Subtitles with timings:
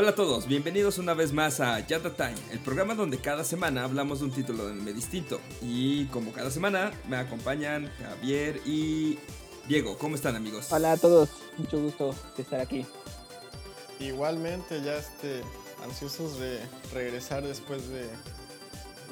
[0.00, 3.84] Hola a todos, bienvenidos una vez más a Yata Time, el programa donde cada semana
[3.84, 5.38] hablamos de un título de anime distinto.
[5.60, 9.18] Y como cada semana me acompañan Javier y
[9.68, 9.98] Diego.
[9.98, 10.72] ¿Cómo están amigos?
[10.72, 11.28] Hola a todos,
[11.58, 12.86] mucho gusto de estar aquí.
[13.98, 15.42] Igualmente ya este,
[15.84, 16.60] ansiosos de
[16.94, 18.08] regresar después de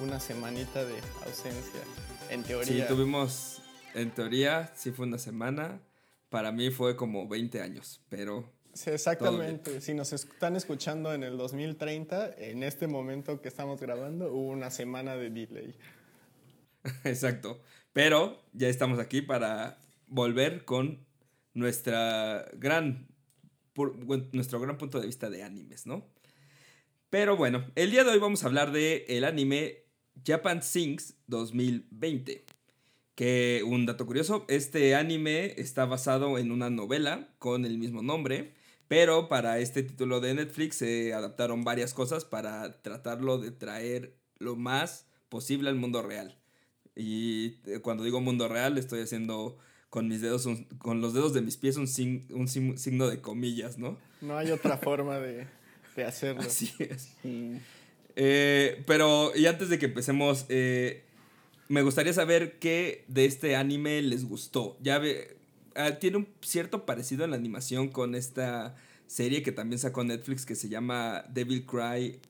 [0.02, 0.94] una semanita de
[1.26, 1.82] ausencia,
[2.30, 2.86] en teoría.
[2.86, 3.60] Sí, tuvimos,
[3.92, 5.82] en teoría, sí fue una semana.
[6.30, 9.80] Para mí fue como 20 años, pero Sí, exactamente.
[9.80, 14.70] Si nos están escuchando en el 2030, en este momento que estamos grabando, hubo una
[14.70, 15.74] semana de delay.
[17.04, 17.60] Exacto.
[17.92, 21.04] Pero ya estamos aquí para volver con
[21.54, 23.08] nuestra gran,
[24.30, 26.06] nuestro gran punto de vista de animes, ¿no?
[27.10, 29.86] Pero bueno, el día de hoy vamos a hablar de el anime
[30.24, 32.44] Japan Sings 2020.
[33.16, 38.56] Que un dato curioso, este anime está basado en una novela con el mismo nombre
[38.88, 44.56] pero para este título de Netflix se adaptaron varias cosas para tratarlo de traer lo
[44.56, 46.36] más posible al mundo real.
[46.96, 49.58] Y eh, cuando digo mundo real, estoy haciendo
[49.90, 51.86] con mis dedos, con los dedos de mis pies un,
[52.30, 53.96] un signo de comillas, ¿no?
[54.20, 55.46] No hay otra forma de,
[56.04, 56.42] hacerlo.
[56.42, 57.16] Así es.
[58.16, 61.04] Eh, pero, y antes de que empecemos, eh,
[61.68, 64.76] me gustaría saber qué de este anime les gustó.
[64.80, 65.37] Ya ve,
[65.78, 68.74] Ah, tiene un cierto parecido en la animación con esta
[69.06, 72.20] serie que también sacó Netflix que se llama Devil Cry.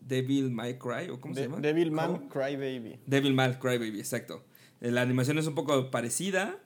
[0.00, 1.60] Devil May Cry, ¿o cómo se llama?
[1.60, 2.98] Devil Man Cry Baby.
[3.04, 4.42] Devil May Cry Baby, exacto.
[4.80, 6.58] Eh, la animación es un poco parecida,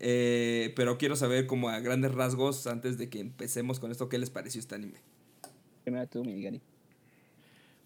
[0.00, 4.18] eh, pero quiero saber como a grandes rasgos, antes de que empecemos con esto, ¿qué
[4.18, 4.98] les pareció este anime?
[5.84, 6.60] Primero tú, Miguel.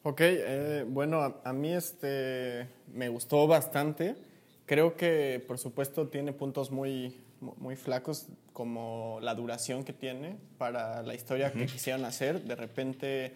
[0.02, 4.16] Ok, eh, bueno, a, a, mí este me gustó bastante.
[4.64, 11.02] Creo que, por supuesto, tiene puntos muy, muy flacos como la duración que tiene para
[11.02, 12.42] la historia que quisieron hacer.
[12.42, 13.34] De repente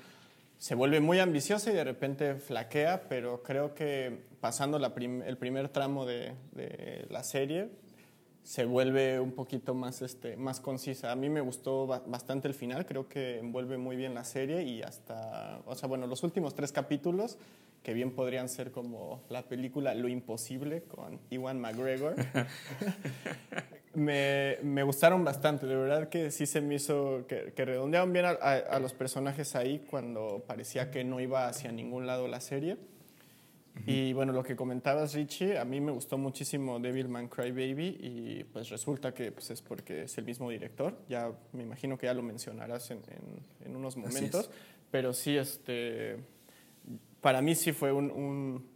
[0.58, 6.06] se vuelve muy ambiciosa y de repente flaquea, pero creo que pasando el primer tramo
[6.06, 6.34] de,
[7.10, 7.68] la serie
[8.46, 11.10] se vuelve un poquito más, este, más concisa.
[11.10, 14.82] A mí me gustó bastante el final, creo que envuelve muy bien la serie y
[14.82, 17.38] hasta, o sea, bueno, los últimos tres capítulos
[17.82, 22.14] que bien podrían ser como la película Lo Imposible con Iwan McGregor.
[23.94, 28.26] me, me, gustaron bastante, de verdad que sí se me hizo, que, que redondearon bien
[28.26, 32.76] a, a, los personajes ahí cuando parecía que no iba hacia ningún lado la serie.
[33.84, 38.70] Y bueno, lo que comentabas, Richie, a mí me gustó muchísimo Devilman Crybaby y pues
[38.70, 40.96] resulta que pues, es porque es el mismo director.
[41.08, 44.50] Ya me imagino que ya lo mencionarás en, en, en unos momentos.
[44.90, 46.16] Pero sí, este,
[47.20, 48.66] para mí sí fue un,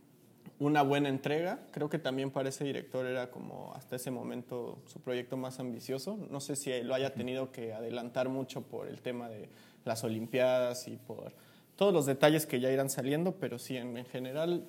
[0.58, 1.60] una buena entrega.
[1.70, 6.18] Creo que también para ese director era como hasta ese momento su proyecto más ambicioso.
[6.30, 9.48] No sé si lo haya tenido que adelantar mucho por el tema de
[9.84, 11.32] las Olimpiadas y por
[11.76, 14.66] todos los detalles que ya irán saliendo, pero sí, en, general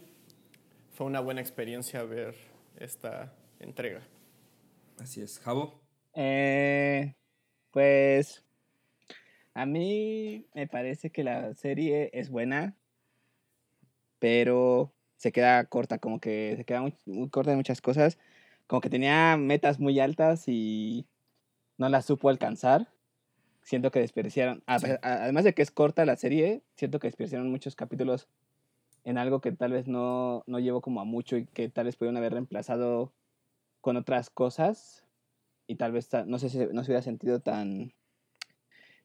[1.01, 2.35] fue una buena experiencia ver
[2.78, 4.01] esta entrega.
[5.00, 5.39] Así es.
[5.39, 5.81] Javo.
[6.13, 7.16] Eh,
[7.72, 8.45] pues
[9.56, 12.75] a mí me parece que la serie es buena
[14.19, 18.19] pero se queda corta, como que se queda muy, corta de muchas cosas,
[18.68, 21.07] como que tenía metas muy altas y
[21.79, 22.94] no las supo alcanzar.
[23.63, 28.28] Siento que desperdiciaron, además de que es corta la serie, siento que desperdiciaron muchos capítulos
[29.03, 31.95] en algo que tal vez no, no llevó como a mucho y que tal vez
[31.95, 33.13] pudieron haber reemplazado
[33.81, 35.06] con otras cosas
[35.67, 37.94] y tal vez no sé si no se hubiera sentido tan,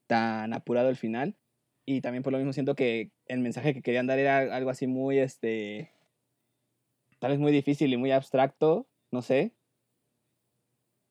[0.07, 1.37] tan apurado el final.
[1.85, 4.87] Y también por lo mismo siento que el mensaje que querían dar era algo así
[4.87, 5.93] muy, este,
[7.21, 9.53] tal vez muy difícil y muy abstracto, no sé.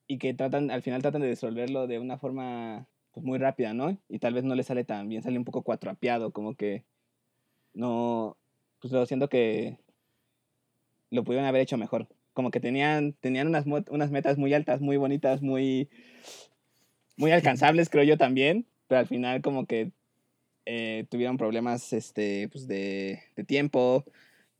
[0.06, 3.98] Y que tratan, al final tratan de resolverlo de una forma pues, muy rápida, ¿no?
[4.08, 6.84] Y tal vez no le sale tan bien, sale un poco cuatroapiado, como que
[7.72, 8.36] no,
[8.80, 9.78] pues lo siento que
[11.10, 12.08] lo pudieron haber hecho mejor.
[12.32, 15.88] Como que tenían, tenían unas, unas metas muy altas, muy bonitas, muy,
[17.16, 19.92] muy alcanzables, creo yo también, pero al final como que
[20.66, 24.04] eh, tuvieron problemas este, pues de, de tiempo,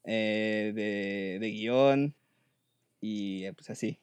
[0.05, 2.15] eh, de, de, guion
[3.01, 3.99] y eh, pues así.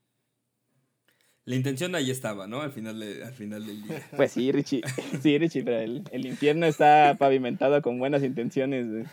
[1.45, 2.61] La intención ahí estaba, ¿no?
[2.61, 4.01] Al final, al final del día.
[4.15, 4.81] Pues sí, Richie.
[5.21, 9.07] Sí, Richie, pero el, el infierno está pavimentado con buenas intenciones.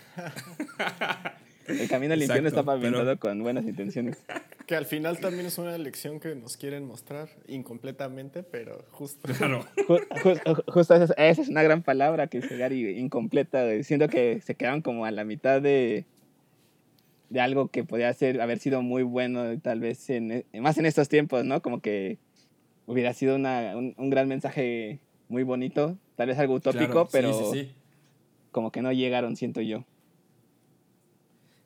[1.67, 4.19] El camino al infierno está pavimentado con buenas intenciones.
[4.67, 9.29] Que al final también es una lección que nos quieren mostrar incompletamente, pero justo.
[9.37, 9.67] Claro.
[10.69, 13.65] justo esa, es una gran palabra que es Gary, incompleta.
[13.83, 16.05] Siento que se quedaron como a la mitad de,
[17.31, 21.09] de algo que podía ser, haber sido muy bueno, tal vez, en, más en estos
[21.09, 21.63] tiempos, ¿no?
[21.63, 22.19] Como que
[22.87, 27.53] hubiera sido una, un, gran mensaje muy bonito, tal vez algo utópico, pero,
[28.51, 29.85] como que no llegaron, siento yo.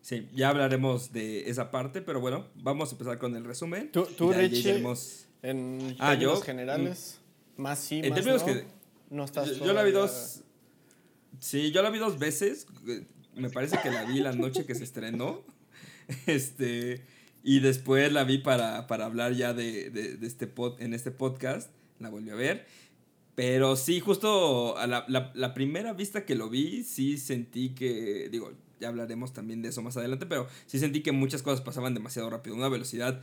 [0.02, 3.90] Sí, ya hablaremos de esa parte, pero bueno, vamos a empezar con el resumen.
[3.90, 7.20] Tú, tú Richie, iremos- en Ah, términos yo, generales,
[7.56, 8.52] más sí, en más términos no.
[8.52, 8.64] que-
[9.08, 10.42] no estás Yo, yo la vi dos.
[11.40, 12.66] Sí, yo la vi dos veces.
[12.86, 15.42] eh, Me parece que la vi la noche que se estrenó.
[16.26, 17.02] Este.
[17.42, 21.10] Y después la vi para, para hablar ya de, de- de este pod, en este
[21.10, 21.70] podcast.
[22.00, 22.66] La volví a ver.
[23.34, 28.28] Pero sí, justo a la, la- primera vista que lo vi, sí sentí que.
[28.30, 30.26] Digo, ya hablaremos también de eso más adelante.
[30.26, 32.56] Pero sí sentí que muchas cosas pasaban demasiado rápido.
[32.56, 33.20] Una velocidad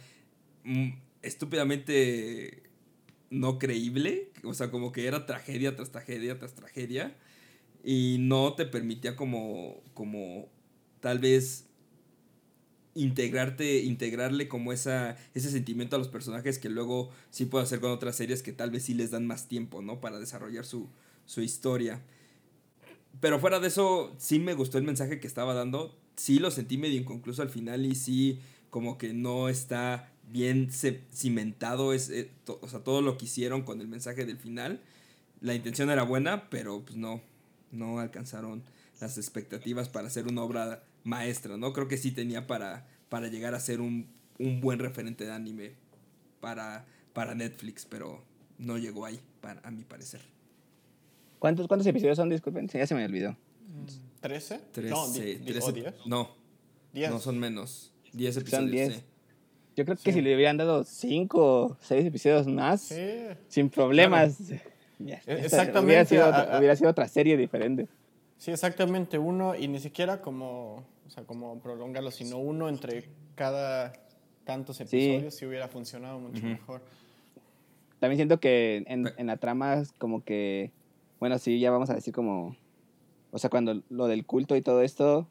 [0.63, 0.89] mm,
[1.21, 2.63] estúpidamente
[3.29, 7.15] no creíble, o sea, como que era tragedia tras tragedia tras tragedia
[7.83, 10.49] y no te permitía como como
[10.99, 11.67] tal vez
[12.93, 17.91] integrarte, integrarle como esa ese sentimiento a los personajes que luego sí puedo hacer con
[17.91, 20.01] otras series que tal vez sí les dan más tiempo, ¿no?
[20.01, 20.89] Para desarrollar su,
[21.25, 22.01] su historia.
[23.19, 25.97] Pero fuera de eso, sí me gustó el mensaje que estaba dando.
[26.15, 28.39] Sí lo sentí medio inconcluso al final y sí
[28.69, 32.11] como que no está bien cimentado es,
[32.47, 34.81] o sea, todo lo que hicieron con el mensaje del final.
[35.41, 37.21] La intención era buena, pero pues no,
[37.71, 38.63] no alcanzaron
[39.01, 41.73] las expectativas para hacer una obra maestra, ¿no?
[41.73, 44.07] Creo que sí tenía para, para llegar a ser un,
[44.39, 45.71] un buen referente de anime
[46.39, 48.23] para, para Netflix, pero
[48.57, 50.21] no llegó ahí, para, a mi parecer.
[51.39, 52.29] ¿Cuántos, ¿Cuántos episodios son?
[52.29, 53.35] Disculpen, ya se me olvidó.
[54.21, 54.59] ¿13?
[54.71, 55.93] 13, no, di- di- 13 ¿o 10?
[56.05, 56.29] no,
[56.93, 57.09] 10.
[57.11, 57.91] no son menos.
[58.13, 58.93] 10 Son episodios, 10.
[58.95, 59.03] sí.
[59.77, 60.11] Yo creo que Sí.
[60.11, 63.01] si le hubieran dado 5 o 6 episodios más, Sí.
[63.47, 64.37] sin problemas,
[64.99, 67.87] ya, esta- exactamente, Hubiera sido, a- otra, a- hubiera sido otra serie diferente.
[68.37, 69.17] Sí, exactamente.
[69.17, 73.93] Uno, y ni siquiera como, sea, como prolongarlo, sino uno entre cada
[74.45, 76.81] tantos episodios si hubiera funcionado mucho mejor.
[77.99, 80.71] También siento que en, en la trama es como que,
[81.19, 82.55] bueno, sí, ya vamos a decir como,
[83.31, 85.27] o sea, cuando lo del culto y todo esto,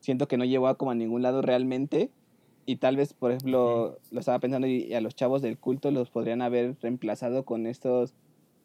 [0.00, 2.10] siento que no llevó a como a ningún lado realmente.
[2.66, 5.90] Y tal vez, por ejemplo, lo estaba pensando y, y a los chavos del culto
[5.90, 8.14] los podrían haber reemplazado con estos,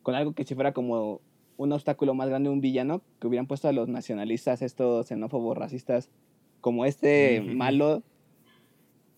[0.03, 1.21] con algo que si fuera como
[1.57, 6.09] un obstáculo más grande, un villano, que hubieran puesto a los nacionalistas, estos xenófobos, racistas,
[6.61, 8.03] como este malo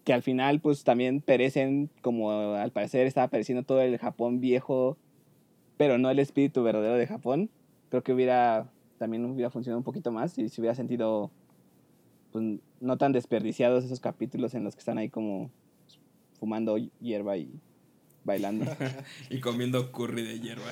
[0.07, 4.97] que al final pues también perecen como al parecer estaba pereciendo todo el Japón viejo,
[5.75, 7.49] pero no el espíritu verdadero de Japón.
[7.89, 11.29] Creo que hubiera también hubiera funcionado un poquito más y se hubiera sentido
[12.31, 15.51] pues, no tan desperdiciados esos capítulos en los que están ahí como
[16.39, 17.49] fumando hierba y
[18.27, 18.65] bailando.
[19.31, 20.69] Y comiendo curry de hierba.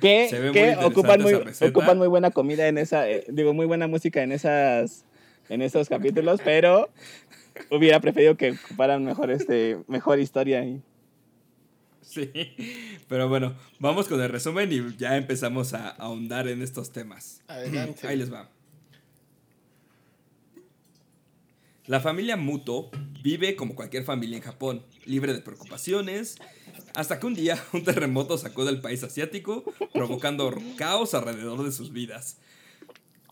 [0.00, 1.34] que Se ve muy que interesante ocupan, muy,
[1.68, 5.04] ocupan muy buena comida en esa, eh, digo, muy buena música en esas
[5.48, 6.88] en esos capítulos, pero
[7.70, 10.80] hubiera preferido que ocuparan mejor este mejor historia y
[12.02, 12.30] Sí,
[13.08, 17.42] pero bueno, vamos con el resumen y ya empezamos a ahondar en estos temas.
[17.48, 18.06] Adelante.
[18.06, 18.48] Ahí les va.
[21.86, 22.90] La familia Muto
[23.22, 26.36] vive como cualquier familia en Japón, libre de preocupaciones,
[26.96, 31.92] hasta que un día un terremoto sacó del país asiático, provocando caos alrededor de sus
[31.92, 32.38] vidas.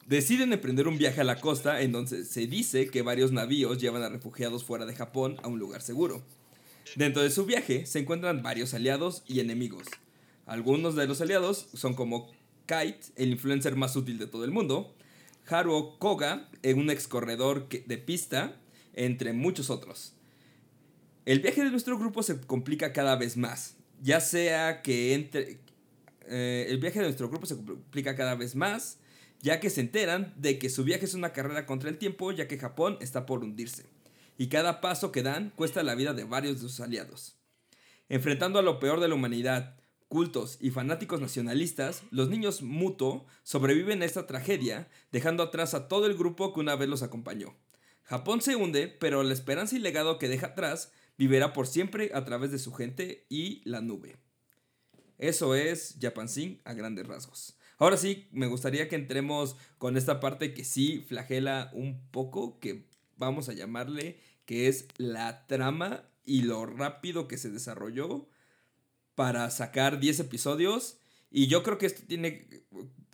[0.06, 4.02] Deciden emprender un viaje a la costa en donde se dice que varios navíos llevan
[4.02, 6.22] a refugiados fuera de Japón a un lugar seguro.
[6.94, 9.88] Dentro de su viaje se encuentran varios aliados y enemigos.
[10.46, 12.30] Algunos de los aliados son como
[12.66, 14.94] Kite, el influencer más útil de todo el mundo,
[15.46, 18.60] Haruo Koga, eh, un ex corredor de pista,
[18.94, 20.14] entre muchos otros.
[21.24, 25.58] El viaje de nuestro grupo se complica cada vez más, ya sea que entre...
[26.26, 28.98] eh, el viaje de nuestro grupo se complica cada vez más,
[29.40, 32.48] ya que se enteran de que su viaje es una carrera contra el tiempo, ya
[32.48, 33.84] que Japón está por hundirse.
[34.36, 37.36] Y cada paso que dan cuesta la vida de varios de sus aliados.
[38.08, 39.76] Enfrentando a lo peor de la humanidad,
[40.08, 46.06] cultos y fanáticos nacionalistas, los niños Muto sobreviven a esta tragedia, dejando atrás a todo
[46.06, 47.54] el grupo que una vez los acompañó.
[48.04, 52.24] Japón se hunde, pero la esperanza y legado que deja atrás vivirá por siempre a
[52.24, 54.16] través de su gente y la nube.
[55.18, 57.56] Eso es Japan Sing a grandes rasgos.
[57.78, 62.86] Ahora sí, me gustaría que entremos con esta parte que sí flagela un poco, que
[63.16, 68.28] vamos a llamarle, que es la trama y lo rápido que se desarrolló
[69.14, 70.98] para sacar 10 episodios.
[71.30, 72.48] Y yo creo que esto tiene,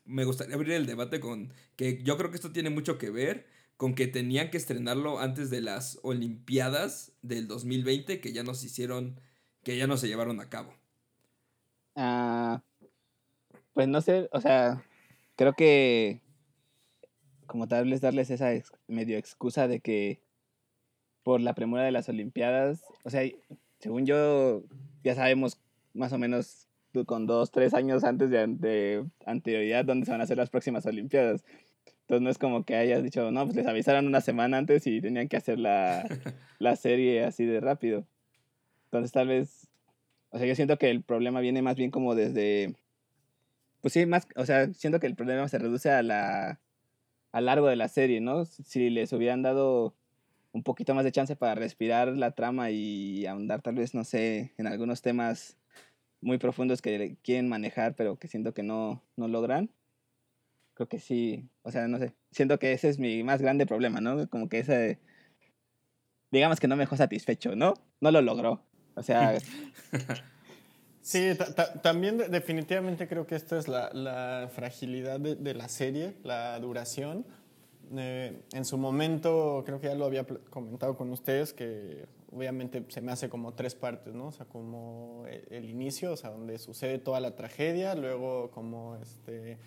[0.05, 3.47] me gustaría abrir el debate con que yo creo que esto tiene mucho que ver
[3.77, 9.19] con que tenían que estrenarlo antes de las Olimpiadas del 2020 que ya nos hicieron,
[9.65, 10.75] que ya no se llevaron a cabo.
[11.97, 12.63] Ah,
[13.73, 14.85] pues no sé, o sea,
[15.35, 16.21] creo que
[17.47, 18.51] como tal vez darles esa
[18.87, 20.21] medio excusa de que
[21.23, 23.23] por la premura de las Olimpiadas, o sea,
[23.79, 24.63] según yo
[25.03, 25.59] ya sabemos
[25.95, 26.69] más o menos
[27.07, 30.87] con dos, tres años antes de, de anterioridad dónde se van a hacer las próximas
[30.87, 31.45] Olimpiadas.
[32.03, 35.01] Entonces no es como que hayas dicho, no, pues les avisaron una semana antes y
[35.01, 36.05] tenían que hacer la,
[36.59, 38.05] la serie así de rápido.
[38.87, 39.69] Entonces tal vez,
[40.31, 42.75] o sea, yo siento que el problema viene más bien como desde,
[43.81, 46.61] pues sí, más, o sea, siento que el problema se reduce a la,
[47.31, 48.45] a largo de la serie, ¿no?
[48.45, 49.95] Si les hubieran dado
[50.51, 54.53] un poquito más de chance para respirar la trama y ahondar tal vez, no sé,
[54.59, 55.60] en algunos temas
[56.21, 59.71] muy profundos que quieren manejar, pero que siento que no, no logran.
[60.75, 64.01] Creo que sí, o sea, no sé, siento que ese es mi más grande problema,
[64.01, 64.29] ¿no?
[64.29, 64.99] Como que ese,
[66.31, 67.75] digamos que no me dejó satisfecho, ¿no?
[68.01, 68.65] No lo logró.
[68.95, 69.39] O sea...
[71.03, 71.31] Sí,
[71.83, 77.25] también definitivamente creo que esta es la, la fragilidad de, de, la serie, la duración.
[77.97, 83.01] Eh, en su momento, creo que ya lo había comentado con ustedes, que obviamente se
[83.01, 84.29] me hace como tres partes, ¿no?
[84.29, 88.97] O sea, como el, el inicio, o sea, donde sucede toda la tragedia, luego como,
[88.97, 89.59] este,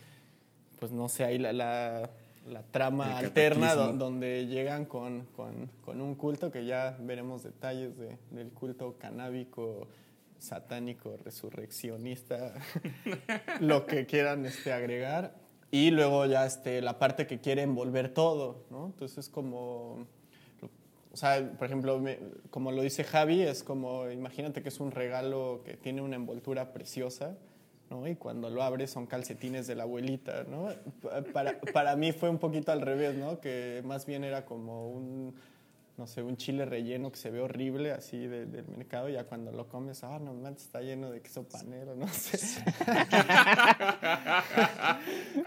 [0.79, 2.09] pues no sé, ahí la, la,
[2.47, 8.17] la trama alterna donde llegan con, con, con, un culto, que ya veremos detalles de,
[8.31, 9.87] del culto canábico
[10.39, 12.53] satánico, resurreccionista,
[13.61, 15.35] lo que quieran este, agregar.
[15.71, 18.87] Y luego ya este, la parte que quiere envolver todo, ¿no?
[18.87, 20.05] Entonces como,
[21.13, 22.03] o sea, por ejemplo,
[22.49, 26.73] como lo dice Javi, es como, imagínate que es un regalo que tiene una envoltura
[26.73, 27.37] preciosa,
[27.91, 28.07] ¿no?
[28.07, 30.69] Y cuando lo abres son calcetines de la abuelita, ¿no?
[31.31, 33.39] Para, para mí fue un poquito al revés, ¿no?
[33.39, 35.35] Que más bien era como un
[35.97, 39.25] no sé, un chile relleno que se ve horrible así de, del mercado, y ya
[39.25, 42.39] cuando lo comes, ah, no manches, está lleno de queso panero, no sé.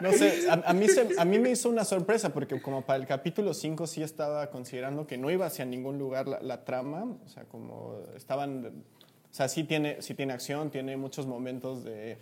[0.01, 3.01] no sé, a, a, mí se, a mí me hizo una sorpresa porque como para
[3.01, 7.17] el capítulo 5 sí estaba considerando que no iba hacia ningún lugar la, la trama,
[7.25, 12.19] o sea, como estaban, o sea, sí tiene, sí tiene acción, tiene muchos momentos de...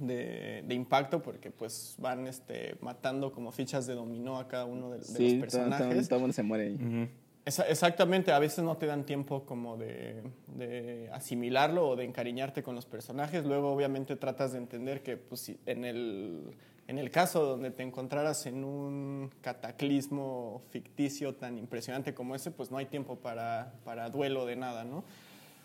[0.00, 4.90] De, de, impacto porque pues van este, matando como fichas de dominó a cada uno
[4.90, 6.08] de, de sí, los personajes.
[6.08, 6.74] Todo, todo, todo se muere ahí.
[6.74, 7.08] Uh -huh.
[7.48, 10.22] Exactamente, a veces no te dan tiempo como de,
[10.54, 13.44] de, asimilarlo o de encariñarte con los personajes.
[13.44, 16.54] Luego obviamente tratas de entender que pues, en, el,
[16.86, 22.70] en el caso donde te encontraras en un cataclismo ficticio tan impresionante como ese, pues
[22.70, 25.04] no hay tiempo para, para duelo de nada, ¿no?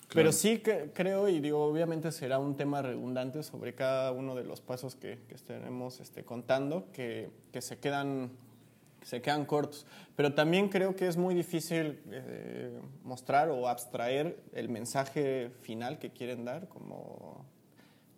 [0.07, 0.27] Claro.
[0.27, 4.43] Pero sí que creo, y digo, obviamente será un tema redundante sobre cada uno de
[4.43, 8.31] los pasos que, que estaremos este, contando, que, que se quedan
[9.03, 9.85] se quedan cortos.
[10.15, 16.11] Pero también creo que es muy difícil eh, mostrar o abstraer el mensaje final que
[16.11, 17.45] quieren dar, como,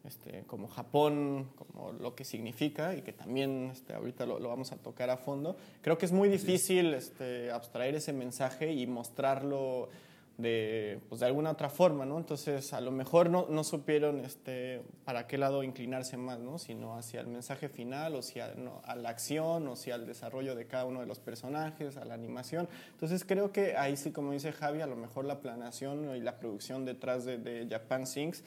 [0.03, 4.71] este, como Japón, como lo que significa, y que también este, ahorita lo, lo, vamos
[4.71, 5.55] a tocar a fondo.
[5.81, 9.89] Creo que es muy difícil este, abstraer ese mensaje y mostrarlo
[10.37, 12.17] de, pues de alguna otra forma, ¿no?
[12.17, 16.57] Entonces, a lo mejor no, no supieron este, para qué lado inclinarse más, ¿no?
[16.57, 20.55] Sino hacia el mensaje final, o hacia no, a la acción, o hacia el desarrollo
[20.55, 22.67] de cada uno de los personajes, a la animación.
[22.91, 26.37] Entonces, creo que ahí sí, como dice Javi, a lo mejor la planeación y la
[26.37, 28.43] producción detrás de, de Japan Sings,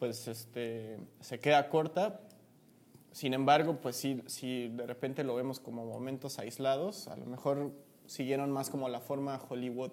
[0.00, 2.20] pues este, se queda corta.
[3.12, 7.72] Sin embargo, pues sí, sí, de repente lo vemos como momentos aislados, a lo mejor
[8.08, 9.92] siguieron más como la forma Hollywood,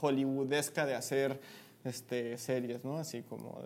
[0.00, 1.40] hollywoodesca de hacer
[1.84, 2.98] este, series, ¿no?
[2.98, 3.58] Así como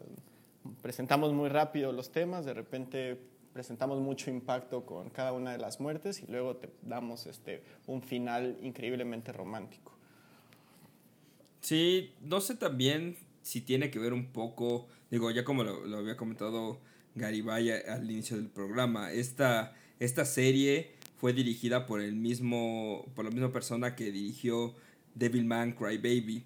[0.80, 3.20] presentamos muy rápido los temas, de repente
[3.52, 8.02] presentamos mucho impacto con cada una de las muertes y luego te damos este, un
[8.02, 9.92] final increíblemente romántico.
[11.60, 15.98] Sí, no sé también si tiene que ver un poco, digo, ya como lo, lo
[15.98, 16.78] había comentado
[17.14, 23.30] Garibay al inicio del programa, esta, esta serie fue dirigida por el mismo por la
[23.30, 24.74] misma persona que dirigió
[25.14, 26.44] Devilman Crybaby.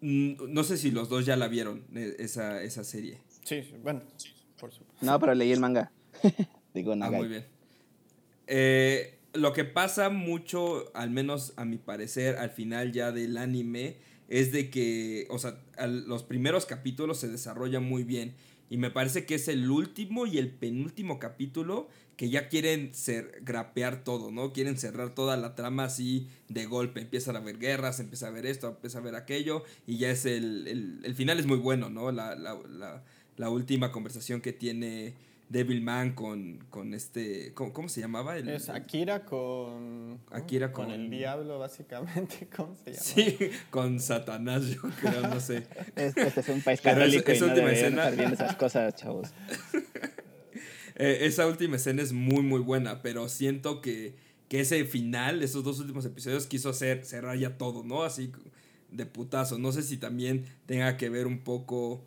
[0.00, 3.18] No sé si los dos ya la vieron esa, esa serie.
[3.44, 5.04] Sí, bueno, sí, por supuesto.
[5.04, 5.90] No, pero leí el manga.
[6.74, 7.14] Digo, Nagai.
[7.14, 7.46] Ah, muy bien.
[8.46, 13.96] Eh, lo que pasa mucho, al menos a mi parecer, al final ya del anime,
[14.28, 18.34] es de que, o sea, los primeros capítulos se desarrollan muy bien.
[18.70, 21.88] Y me parece que es el último y el penúltimo capítulo
[22.18, 24.52] que ya quieren ser, grapear todo, ¿no?
[24.52, 27.00] Quieren cerrar toda la trama así de golpe.
[27.00, 29.62] Empiezan a haber guerras, empieza a ver esto, empieza a ver aquello.
[29.86, 32.10] Y ya es el, el, el final es muy bueno, ¿no?
[32.10, 33.04] La, la, la,
[33.36, 35.14] la última conversación que tiene
[35.48, 37.54] Devilman con, con este.
[37.54, 38.36] ¿cómo, ¿Cómo, se llamaba?
[38.36, 40.18] El, es Akira con.
[40.32, 42.48] Akira con, con, el diablo, básicamente.
[42.56, 43.02] ¿Cómo se llama?
[43.02, 45.68] Sí, con Satanás, yo creo, no sé.
[45.94, 49.28] este, este es un país católico es, y no deberían estar viendo esas cosas, chavos.
[50.98, 54.14] eh, esa última escena es muy, muy buena, pero siento que,
[54.48, 58.02] que ese final, esos dos últimos episodios, quiso hacer cerrar ya todo, ¿no?
[58.02, 58.32] Así
[58.90, 59.58] de putazo.
[59.58, 62.04] No sé si también tenga que ver un poco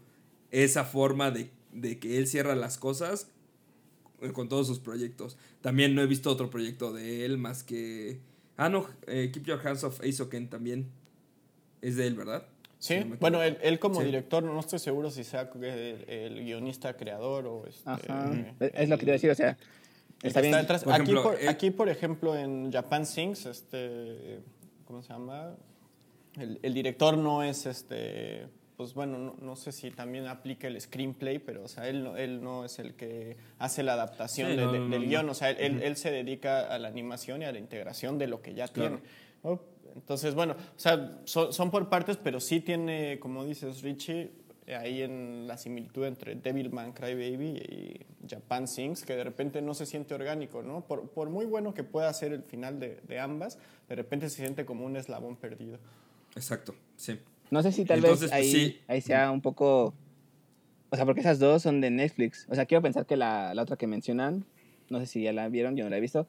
[0.51, 3.29] esa forma de de que él cierra las cosas
[4.21, 5.37] eh, con todos sus proyectos.
[5.61, 8.19] También no he visto otro proyecto de él más que...
[8.57, 10.89] Ah, no, eh, Keep Your Hands Off Aizoken también.
[11.81, 12.47] Es de él, ¿verdad?
[12.81, 14.05] Sí, Si no me bueno, él, él como Sí.
[14.07, 18.31] director, no estoy seguro si sea el, el guionista creador o este, Ajá.
[18.59, 19.55] eh, Es lo que te iba a decir, o sea,
[20.23, 20.51] está bien.
[20.55, 20.83] detrás.
[20.83, 24.39] Por aquí, ejemplo, por, él- aquí, por ejemplo, en Japan Sings, este,
[24.85, 25.53] ¿cómo se llama?
[26.39, 28.47] El, el director no es este,
[28.77, 32.17] pues bueno, no, no sé si también aplica el screenplay, pero o sea, él no,
[32.17, 35.07] él no es el que hace la adaptación Sí, de- no, de- no, del no.
[35.07, 38.17] guion, o sea, él, él- él se dedica a la animación y a la integración
[38.17, 38.99] de lo que ya Claro.
[39.43, 39.59] tiene.
[39.95, 44.31] Entonces, bueno, o sea, son, son por partes, pero sí tiene, como dices, Richie,
[44.67, 49.73] eh, ahí en la similitud entre Devilman Crybaby y Japan Sings, que de repente no
[49.73, 50.81] se siente orgánico, ¿no?
[50.81, 53.57] Por, por muy bueno que pueda ser el final de, de ambas,
[53.89, 55.79] de repente se siente como un eslabón perdido.
[56.35, 57.19] Exacto, sí.
[57.49, 58.79] No sé si tal Entonces, vez ahí, sí.
[58.87, 59.93] ahí sea un poco...
[60.89, 62.45] O sea, porque esas dos son de Netflix.
[62.49, 64.45] O sea, quiero pensar que la, la otra que mencionan,
[64.89, 66.27] no sé si ya la vieron, yo no la he visto,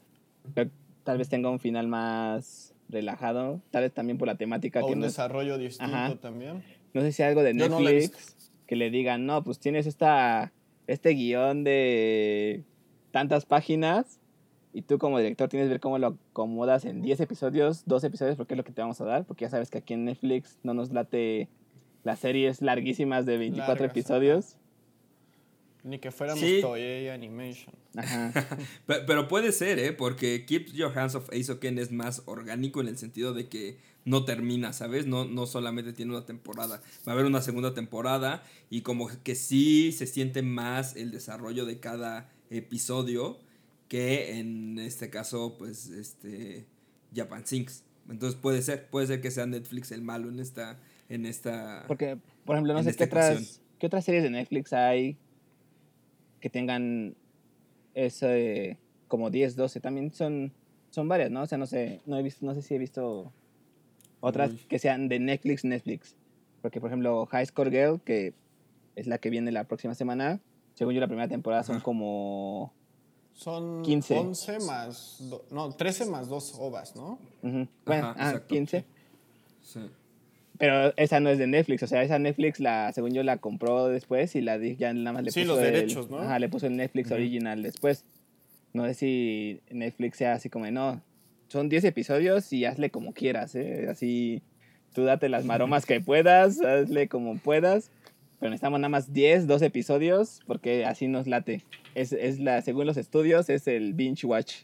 [0.55, 0.71] pero
[1.05, 4.93] tal vez tenga un final más relajado, tal vez también por la temática O que
[4.93, 6.15] un no, es- desarrollo distinto Ajá.
[6.17, 6.63] también.
[6.95, 10.53] no sé si algo de Yo no Netflix que le digan, no, pues tienes esta,
[10.87, 12.63] este guion de
[13.11, 14.21] tantas páginas
[14.73, 18.37] y tú como director tienes que ver cómo lo acomodas en 10 episodios, 12 episodios,
[18.37, 20.59] porque es lo que te vamos a dar, porque ya sabes que aquí en Netflix
[20.63, 21.49] no nos late
[22.05, 24.57] las series larguísimas de 24 Largas, episodios.
[25.85, 26.61] Ni que fuéramos Sí.
[26.61, 27.75] Toei Animation.
[27.97, 28.33] Ajá.
[28.87, 29.93] Pe- Pero puede ser, ¿eh?
[29.93, 34.25] Porque Keep Your Hands Off Aizoken es más orgánico en el sentido de que no
[34.25, 35.07] termina, ¿sabes?
[35.07, 36.81] No, no solamente tiene una temporada.
[37.07, 41.67] Va a haber una segunda temporada y como que sí se siente más el desarrollo
[41.67, 43.39] de cada episodio
[43.89, 46.65] que en este caso, pues, este,
[47.15, 47.85] Japan Sinks.
[48.09, 50.79] Entonces puede ser, puede ser que sea Netflix el malo en esta,
[51.09, 51.85] en esta...
[51.89, 55.17] Porque, por ejemplo, no sé qué otras, qué otras series de Netflix hay
[56.43, 57.15] que tengan
[57.95, 58.77] ese
[59.09, 59.81] como 10, 12.
[59.81, 60.53] También son,
[60.91, 61.43] son varias, ¿no?
[61.43, 63.33] O sea, no sé, no, he visto, no sé si he visto
[64.21, 64.59] otras Uy.
[64.69, 66.17] que sean de Netflix, Netflix.
[66.61, 68.35] Porque, por ejemplo, High Score Girl, que
[68.97, 70.41] es la que viene la próxima semana,
[70.75, 72.73] según yo la primera temporada son como...
[73.35, 74.19] Son 15.
[74.19, 77.19] 11 más, do- no, 13 más 2 ovas, ¿no?
[77.43, 78.49] ujú, bueno, Ajá, ah, exacto.
[78.49, 78.85] 15.
[79.63, 79.81] Sí.
[80.63, 83.89] Pero esa no es de Netflix, o sea, esa Netflix, la, según yo, la compró
[83.89, 86.21] después y la ya nada más le Sí, puso los el- derechos, ¿no?
[86.21, 87.17] Ajá, le puso el Netflix Ujú.
[87.17, 88.05] original después.
[88.73, 91.03] No sé si Netflix sea así como, no,
[91.49, 93.89] son 10 episodios y hazle como quieras, ¿eh?
[93.91, 94.41] Así,
[94.95, 97.91] tú date las maromas que puedas, hazle como puedas,
[98.39, 101.63] pero necesitamos nada más 10, 12 episodios porque así nos late.
[101.97, 104.59] Es, es la, según los estudios, es el binge watch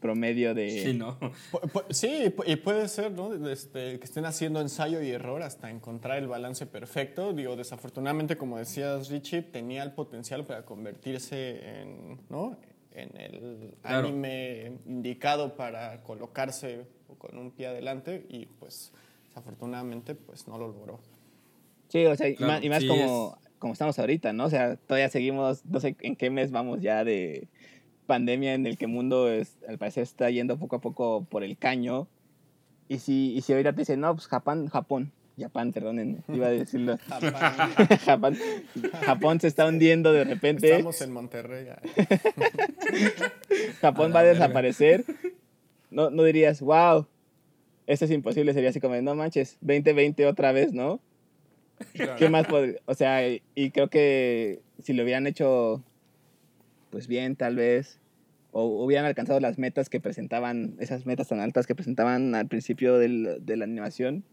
[0.00, 0.70] promedio de...
[0.70, 1.18] Sí, ¿no?
[1.90, 3.32] Sí, y pu- y puede ser, ¿no?
[3.48, 7.32] Este, que estén haciendo ensayo y error hasta encontrar el balance perfecto.
[7.32, 12.56] Digo, desafortunadamente, como decías, Richie, tenía el potencial para convertirse en, ¿no?
[12.92, 14.08] en el Claro.
[14.08, 16.86] anime indicado para colocarse
[17.18, 18.90] con un pie adelante y pues
[19.28, 20.98] desafortunadamente pues no lo logró.
[21.88, 24.46] Sí, o sea, y Claro, más, y más sí, como, como estamos ahorita, ¿no?
[24.46, 27.48] O sea, todavía seguimos, no sé en qué mes vamos ya de
[28.06, 31.44] pandemia en el que el mundo es, al parecer está yendo poco a poco por
[31.44, 32.08] el caño.
[32.88, 36.50] Y si, y si ahorita te dicen, no, pues Japón, Japón, Japón, perdonen, iba a
[36.50, 36.98] decirlo.
[38.04, 38.36] Japón.
[39.04, 40.70] Japón, se está hundiendo de repente.
[40.70, 41.66] Estamos en Monterrey.
[43.80, 45.04] Japón A va a desaparecer.
[45.90, 47.06] No, no dirías, wow,
[47.86, 48.52] esto es imposible.
[48.54, 51.00] Sería así como, no manches, 2020 otra vez, ¿no?
[51.92, 52.16] Claro.
[52.16, 55.82] ¿Qué más pod- O sea, y creo que si lo hubieran hecho,
[56.96, 58.00] pues bien, tal vez,
[58.52, 62.96] o hubieran alcanzado las metas que presentaban, esas metas tan altas que presentaban al principio
[62.96, 64.24] del- de la animación,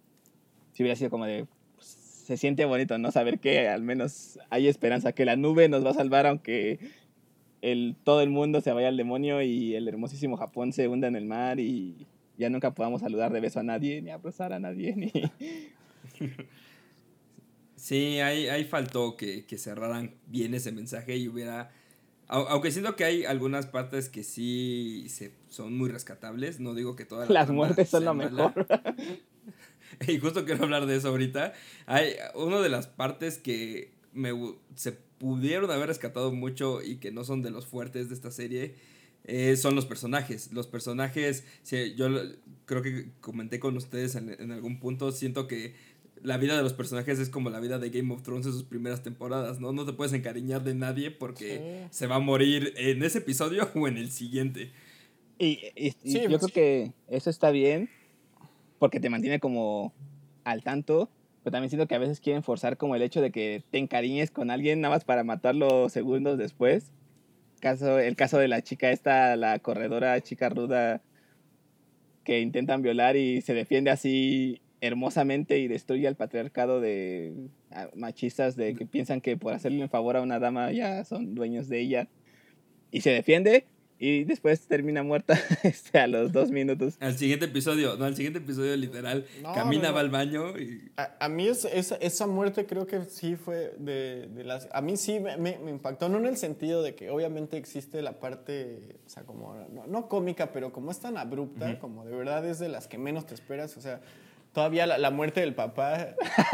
[0.71, 1.45] si hubiera sido como de,
[1.75, 3.11] pues, se siente bonito, ¿no?
[3.11, 6.79] Saber que al menos hay esperanza, que la nube nos va a salvar, aunque
[7.61, 11.17] el, todo el mundo se vaya al demonio y el hermosísimo Japón se hunda en
[11.17, 14.95] el mar y ya nunca podamos saludar de beso a nadie, ni abrazar a nadie,
[14.95, 15.11] ni...
[17.75, 21.69] Sí, ahí, ahí faltó que, que cerraran bien ese mensaje y hubiera...
[22.33, 26.95] au- Aunque siento que hay algunas partes que sí se, son muy rescatables, no digo
[26.95, 28.53] que todas Las muertes son lo mejor.
[30.07, 31.53] Y justo quiero hablar de eso ahorita.
[31.85, 34.31] Hay una de las partes que me,
[34.75, 38.75] se pudieron haber rescatado mucho y que no son de los fuertes de esta serie
[39.25, 40.51] eh, son los personajes.
[40.51, 42.07] Los personajes, sí, yo
[42.65, 45.75] creo que comenté con ustedes en, en algún punto, siento que
[46.23, 48.63] la vida de los personajes es como la vida de Game of Thrones en sus
[48.63, 49.73] primeras temporadas, ¿no?
[49.73, 51.97] No te puedes encariñar de nadie porque Sí.
[51.97, 54.71] se va a morir en ese episodio o en el siguiente.
[55.37, 57.89] Y, y- y Sí, yo pues- creo que eso está bien
[58.79, 59.93] porque te mantiene como
[60.43, 61.09] al tanto
[61.43, 64.31] Pero también siento que a veces quieren forzar como el hecho de que te encariñes
[64.31, 66.93] con alguien nada más para matarlo segundos después.
[67.59, 71.01] Caso, el caso de la chica esta, la corredora chica ruda
[72.23, 77.33] que intentan violar y se defiende así hermosamente y destruye al patriarcado de
[77.71, 81.35] ah, machistas de que piensan que por hacerle un favor a una dama ya son
[81.35, 82.07] dueños de ella.
[82.91, 83.65] Y se defiende
[83.97, 86.97] y después termina muerta este, a los dos minutos.
[86.99, 90.91] Al siguiente episodio, no, al siguiente episodio literal, No, camina, no, va al baño y...
[90.97, 94.67] A, a mí es- esa, esa muerte creo que sí fue de, de las...
[94.73, 98.01] A mí sí me, me- me impactó, no en el sentido de que obviamente existe
[98.01, 102.13] la parte, o sea, como, no, no cómica, pero como es tan abrupta, como de
[102.17, 104.01] verdad es de las que menos te esperas, o sea,
[104.53, 106.09] todavía la, la muerte del papá,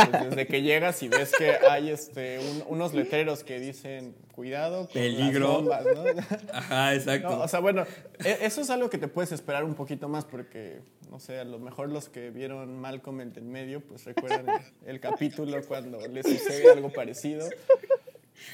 [0.09, 4.85] pues, desde que llegas y ves que hay este, un- unos letreros que dicen, cuidado
[4.85, 5.61] con Peligro.
[5.61, 5.85] las bombas,
[6.15, 6.23] ¿no?
[6.53, 7.29] Ajá, exacto.
[7.29, 7.85] No, o sea, bueno,
[8.23, 10.79] e- eso es algo que te puedes esperar un poquito más porque,
[11.11, 14.89] no sé, a lo mejor los que vieron Malcolm el del medio, pues recuerdan el,
[14.89, 17.47] el capítulo cuando le sucede algo parecido.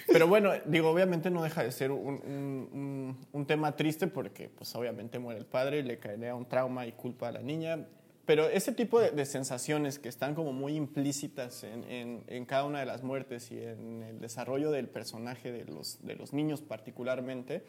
[0.07, 4.49] Pero bueno, digo, obviamente no deja de ser un, un- un- un tema triste porque,
[4.49, 7.85] pues obviamente muere el padre, le caería un trauma y culpa a la niña.
[8.25, 13.03] Pero ese tipo de, sensaciones que están como muy implícitas en, cada una de las
[13.03, 17.63] muertes y en el desarrollo del personaje de los, niños particularmente,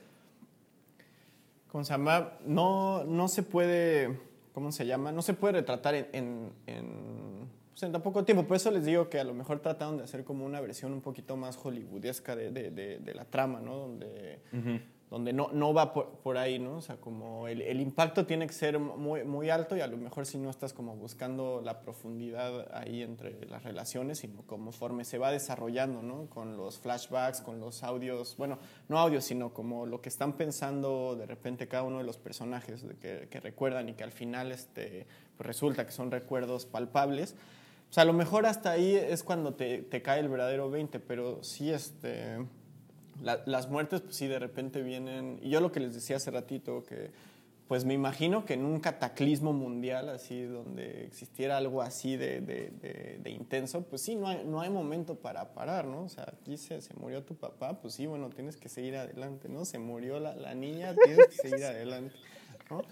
[1.69, 2.39] ¿cómo se llama?
[2.47, 4.19] No, no se puede,
[4.55, 5.13] ¿cómo se llama?
[5.13, 8.47] No se puede retratar en, pues, en tan poco tiempo.
[8.47, 11.03] Por eso les digo que a lo mejor trataron de hacer como una versión un
[11.03, 13.91] poquito más hollywoodesca de, la trama, ¿no?
[15.11, 16.79] Donde no, no va por, por ahí, ¿no?
[16.79, 19.97] O sea, como el, el impacto tiene que ser muy, muy alto y a lo
[19.97, 25.19] mejor si no estás como buscando la profundidad ahí entre las relaciones, sino conforme se
[25.19, 26.27] va desarrollando, ¿no?
[26.27, 31.15] Con los flashbacks, con los audios, bueno, no audios, sino como lo que están pensando
[31.15, 35.07] de repente cada uno de los personajes que, que recuerdan y que al final este,
[35.37, 37.37] pues resulta que son recuerdos palpables.
[37.89, 40.99] O sea, a lo mejor hasta ahí es cuando te, te cae el verdadero 20,
[40.99, 42.39] pero sí, este,
[43.23, 45.39] la- las muertes, pues sí, de repente vienen.
[45.43, 47.11] Y yo lo que les decía hace ratito, que
[47.69, 53.31] pues me imagino que en un cataclismo mundial, así, donde existiera algo así de- de
[53.31, 56.03] intenso, pues sí, no hay, no hay momento para parar, ¿no?
[56.05, 59.49] O sea, aquí se, se murió tu papá, pues sí, bueno, tienes que seguir adelante,
[59.49, 59.65] ¿no?
[59.65, 62.15] Se murió la, la niña, tienes que seguir adelante,
[62.71, 62.83] ¿no?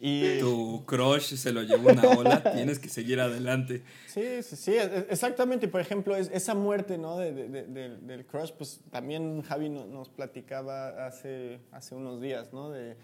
[0.00, 3.82] Y, Tu crush se lo llevó una ola, tienes que seguir adelante.
[4.06, 5.66] Sí, sí, sí, e- e- exactamente.
[5.66, 7.16] Y por ejemplo, es- esa muerte ¿no?
[7.18, 12.20] de, de- de- del- del crush, pues también Javi no- nos platicaba hace, hace unos
[12.20, 12.70] días, ¿no?
[12.70, 12.96] De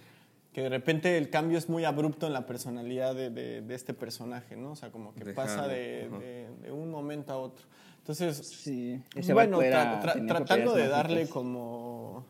[0.53, 3.93] que de repente el cambio es muy abrupto en la personalidad de, de- de este
[3.93, 4.71] personaje, ¿no?
[4.73, 6.19] O sea, como que pasa de, ajá.
[6.21, 7.67] de- de un momento a otro.
[7.99, 12.25] Entonces, Sí, bueno, tra- tra- tratando de darle como,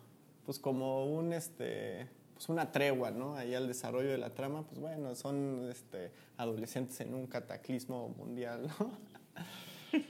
[0.46, 3.36] pues como un, este, pues una tregua, ¿no?
[3.36, 8.66] Ahí al desarrollo de la trama, pues bueno, son este, adolescentes en un cataclismo mundial,
[8.78, 8.92] ¿no?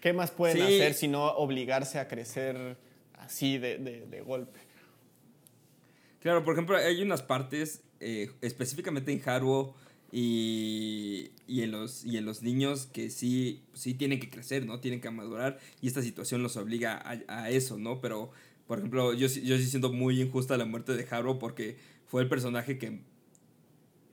[0.00, 0.62] ¿Qué más pueden Sí.
[0.62, 2.76] hacer si no obligarse a crecer
[3.18, 4.60] así de, de- de golpe?
[6.20, 9.74] Claro, por ejemplo, hay unas partes, eh, específicamente en Haruo
[10.12, 14.80] y, y, en los, y en los niños, que sí, sí tienen que crecer, ¿no?
[14.80, 18.00] Tienen que madurar y esta situación los obliga a, a eso, ¿no?
[18.00, 18.30] Pero,
[18.68, 21.76] por ejemplo, yo, sí- yo sí siento muy injusta la muerte de Haruo porque
[22.06, 23.00] fue el personaje que,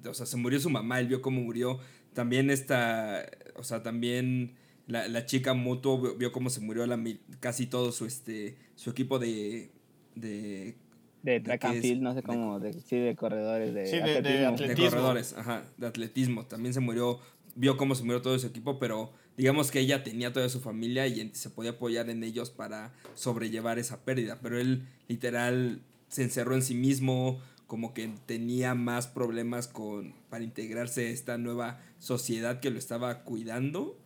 [0.07, 1.79] o sea, se murió su mamá, él vio cómo murió.
[2.13, 4.55] También esta, o sea, también
[4.87, 6.97] la, la chica Mutuo vio, vio cómo se murió la,
[7.39, 9.71] casi todo su, este, su equipo de...
[10.15, 10.75] de
[11.23, 11.81] De ¿De track and es?
[11.81, 14.37] field, no sé cómo, de, sí, de corredores, de Sí, de- de atletismo.
[14.47, 14.89] atle- de Atletismo.
[14.91, 16.45] corredores, ajá, de atletismo.
[16.45, 17.19] También se murió,
[17.55, 21.07] vio cómo se murió todo su equipo, pero digamos que ella tenía toda su familia
[21.07, 24.39] y se podía apoyar en ellos para sobrellevar esa pérdida.
[24.41, 30.43] Pero él literal se encerró en sí mismo, como que tenía más problemas con, para
[30.43, 33.97] integrarse a esta nueva sociedad que lo estaba cuidando.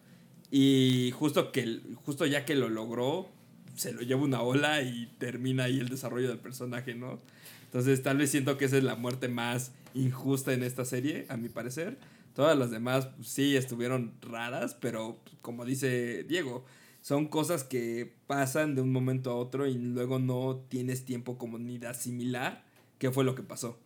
[0.52, 3.30] Y justo, que, justo ya que lo logró,
[3.76, 7.20] se lo lleva una ola y termina ahí el desarrollo del personaje, ¿no?
[7.66, 11.38] Entonces tal vez siento que esa es la muerte más injusta en esta serie, a
[11.38, 11.98] mi parecer.
[12.40, 16.64] Todas las demás pues, sí estuvieron raras, pero como dice Diego,
[17.02, 21.60] son cosas que pasan de un momento a otro y luego no tienes tiempo como
[21.60, 22.64] ni de asimilar
[22.98, 23.78] qué fue lo que pasó.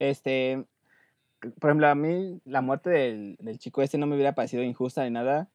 [0.00, 0.64] Este,
[1.60, 5.04] por ejemplo, a mí la muerte del, del chico este no me hubiera parecido injusta
[5.04, 5.48] ni nada,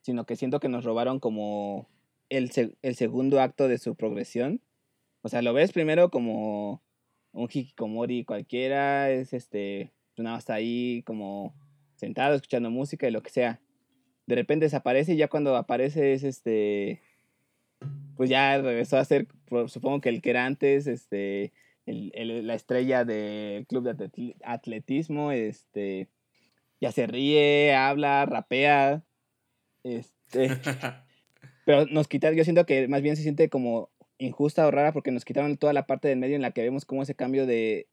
[0.00, 1.86] sino que siento que nos robaron como
[2.28, 2.50] el,
[2.82, 4.60] el segundo acto de su progresión.
[5.22, 6.82] O sea, lo ves primero como
[7.30, 11.54] un hikikomori cualquiera, es este, pues nada más ahí como
[11.96, 13.60] sentado escuchando música y lo que sea.
[14.26, 17.02] De repente desaparece y ya cuando aparece es este,
[18.16, 19.26] pues ya regresó a ser,
[19.66, 21.52] supongo que el que era antes, este,
[21.86, 26.08] el- el- la estrella del club de atleti- atletismo, este,
[26.80, 29.04] ya se ríe, habla, rapea.
[29.82, 30.48] Este.
[31.66, 35.10] pero nos quitaron, yo siento que más bien se siente como injusta o rara porque
[35.10, 37.88] nos quitaron toda la parte del medio en la que vemos cómo ese cambio de,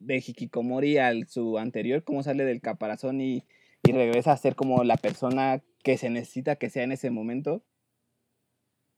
[0.00, 3.44] de Hikikomori al su anterior, cómo sale del caparazón y,
[3.82, 7.62] y regresa a ser como la persona que se necesita que sea en ese momento.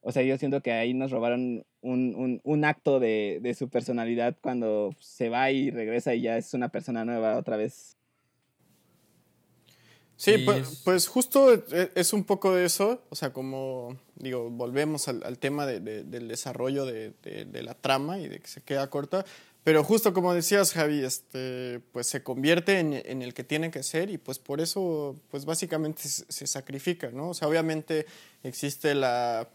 [0.03, 3.69] O sea, yo siento que ahí nos robaron un, un, un acto de, de, su
[3.69, 7.97] personalidad cuando se va y regresa y ya es una persona nueva otra vez.
[10.21, 15.09] Sí, pues, pues, justo e, es un poco de eso, o sea, como digo, volvemos
[15.09, 17.15] al, al tema de, de, del desarrollo de,
[17.63, 19.25] la trama y de que se queda corta,
[19.65, 23.83] pero justo como decías, Javi, este, pues se convierte en, en, el que tiene que
[23.83, 27.31] ser y pues por eso, pues básicamente se, se sacrifica, ¿no?
[27.31, 28.07] O sea, obviamente
[28.43, 29.49] existe la,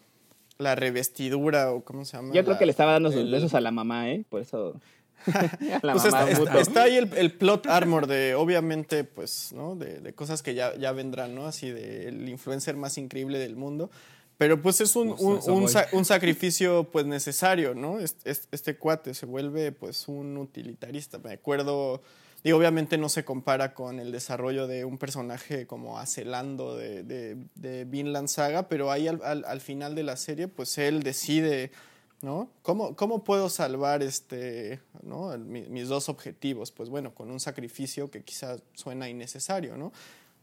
[0.57, 2.33] la revestidura o cómo se llama.
[2.33, 4.23] Yo creo que le estaba dando sus besos a la mamá, ¿eh?
[4.29, 4.79] Por eso...
[5.81, 9.75] pues está, está, está, ahí el, el, plot armor de, obviamente, pues, ¿no?
[9.75, 11.47] De, de, cosas que ya, ya vendrán, ¿no?
[11.47, 13.89] Así de el influencer más increíble del mundo.
[14.37, 17.99] Pero pues es un, un, un, un sacrificio pues necesario, ¿no?
[17.99, 21.19] Este, este, cuate se vuelve pues un utilitarista.
[21.19, 22.01] Me acuerdo,
[22.43, 27.37] digo, obviamente no se compara con el desarrollo de un personaje como Acelando de, de,
[27.55, 31.71] de Vinland Saga, pero ahí al, al, al final de la serie pues él decide
[32.21, 32.49] ¿no?
[32.63, 35.37] ¿Cómo, ¿Cómo, puedo salvar este, ¿no?
[35.37, 36.71] mis dos objetivos?
[36.71, 39.91] Pues bueno, con un sacrificio que quizás suena innecesario, ¿no?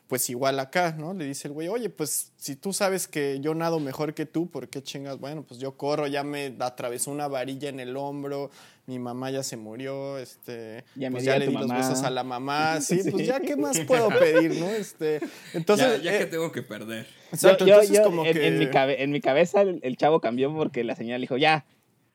[0.08, 1.14] Pues igual acá, ¿no?
[1.14, 4.50] Le dice el güey, oye, pues si tú sabes que yo nado mejor que tú,
[4.50, 5.18] ¿por qué chingas?
[5.18, 8.50] Bueno, pues yo corro, ya me atravesó una varilla en el hombro,
[8.86, 11.78] mi mamá ya se murió, este, ya, pues ya le di mamá.
[11.78, 14.68] los besos a la mamá, sí, sí, pues ya qué más puedo pedir, ¿no?
[14.68, 15.20] Este,
[15.54, 17.06] entonces, ya, ya eh, que tengo que perder.
[17.32, 18.46] Exacto, yo, entonces yo, como en, que...
[18.46, 21.36] en, mi cabe, en, mi cabeza el, el, chavo cambió porque la señora le dijo,
[21.36, 21.64] ya,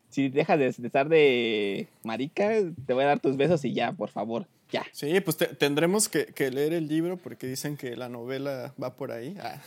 [0.09, 2.51] si dejas de, de, estar de marica,
[2.85, 4.85] te voy a dar tus besos y ya, por favor, ya.
[4.91, 8.95] Sí, pues te, tendremos que, que, leer el libro porque dicen que la novela va
[8.95, 9.37] por ahí.
[9.39, 9.61] Ah.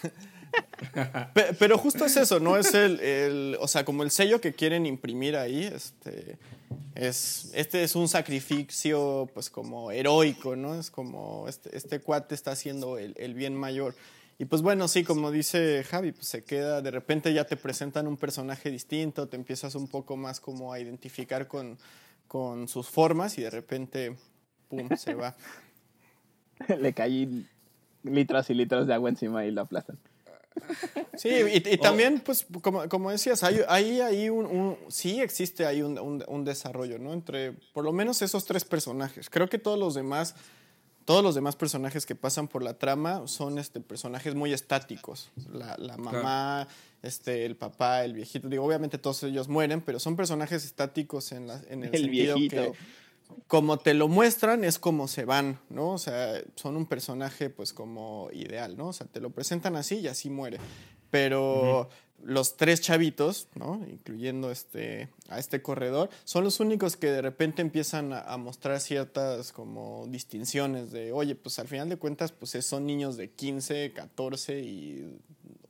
[1.58, 2.56] Pero justo es eso, ¿no?
[2.56, 6.38] Es el, el, o sea, como el sello que quieren imprimir ahí, este,
[6.94, 10.78] es, este es un sacrificio, pues como heroico, ¿no?
[10.78, 13.94] Es como, este, este cuate está haciendo el, el bien mayor.
[14.40, 18.06] Y pues bueno, sí, como dice Javi, pues se queda, de repente ya te presentan
[18.06, 21.76] un personaje distinto, te empiezas un poco más como a identificar con,
[22.26, 24.16] con sus formas y de repente,
[24.70, 25.36] ¡pum!, se va.
[26.78, 27.46] Le caí
[28.02, 29.98] litros y litros de agua encima y lo aplastan.
[31.16, 35.66] Sí, y, y también, pues, como, como decías, hay, hay, hay un, un, sí existe
[35.66, 37.12] ahí un, un, un desarrollo, ¿no?
[37.12, 39.30] Entre por lo menos esos tres personajes.
[39.30, 40.34] Creo que todos los demás
[41.10, 45.30] todos los demás personajes que pasan por la trama son este, personajes muy estáticos.
[45.52, 46.70] La, la mamá, claro.
[47.02, 48.48] este, el papá, el viejito.
[48.48, 52.34] Digo, obviamente todos ellos mueren, pero son personajes estáticos en, la, en el, el sentido
[52.36, 52.72] viejito.
[52.72, 52.78] que
[53.46, 55.90] como te lo muestran es como se van, ¿no?
[55.90, 58.88] O sea, son un personaje pues como ideal, ¿no?
[58.88, 60.58] O sea, te lo presentan así y así muere.
[61.10, 61.88] Pero uh -huh
[62.24, 63.84] los tres chavitos, ¿no?
[63.88, 68.80] incluyendo este, a este corredor, son los únicos que de repente empiezan a, a, mostrar
[68.80, 73.92] ciertas como distinciones de, oye, pues al final de cuentas, pues son niños de 15,
[73.92, 75.18] 14 y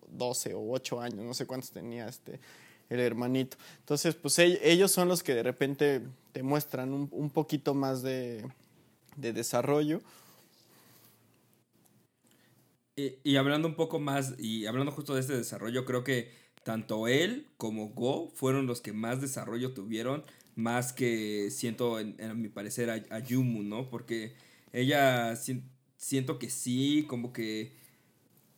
[0.09, 2.41] 12 o 8 años, no sé cuántos tenía este,
[2.91, 3.57] el hermanito.
[3.79, 8.45] Entonces, pues ellos son los que de repente te muestran un, un poquito más de,
[9.17, 10.03] de desarrollo.
[12.97, 16.33] Y, y, hablando un poco más, y hablando justo de este desarrollo, creo que
[16.65, 20.25] tanto él como Go fueron los que más desarrollo tuvieron,
[20.57, 23.89] más que siento, en, mi parecer, a, a, Yumu, ¿no?
[23.89, 24.35] Porque
[24.73, 25.63] ella si,
[25.97, 27.80] siento que sí, como que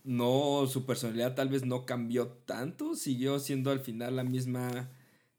[0.04, 4.90] no, su personalidad tal vez no cambió tanto, siguió siendo al final la misma,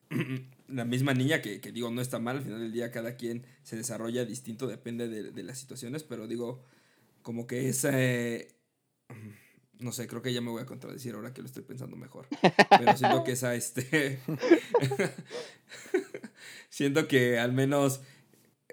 [0.67, 3.45] la misma niña, que, que, digo, no está mal, al final del día cada quien
[3.63, 6.63] se desarrolla distinto, depende de, de las situaciones, pero digo,
[7.21, 7.91] como que esa...
[9.79, 12.27] No sé, creo que ya me voy a contradecir ahora que lo estoy pensando mejor.
[12.69, 14.19] Pero siento que esa, este.
[16.69, 17.99] siento que al menos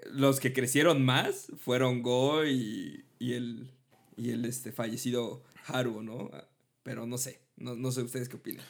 [0.09, 3.71] los que crecieron más fueron Go y, y el,
[4.15, 6.31] y el este, fallecido Haru, ¿no?
[6.83, 8.65] Pero no sé, no, sé ustedes qué opinan.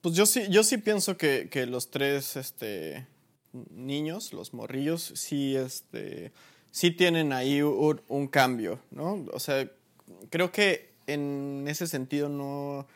[0.00, 3.06] Pues yo sí, yo sí pienso que, que los tres este,
[3.70, 6.32] niños, los morrillos, sí, este,
[6.70, 9.24] sí tienen ahí un, un cambio, ¿no?
[9.32, 9.70] O sea,
[10.30, 12.86] creo que en ese sentido no,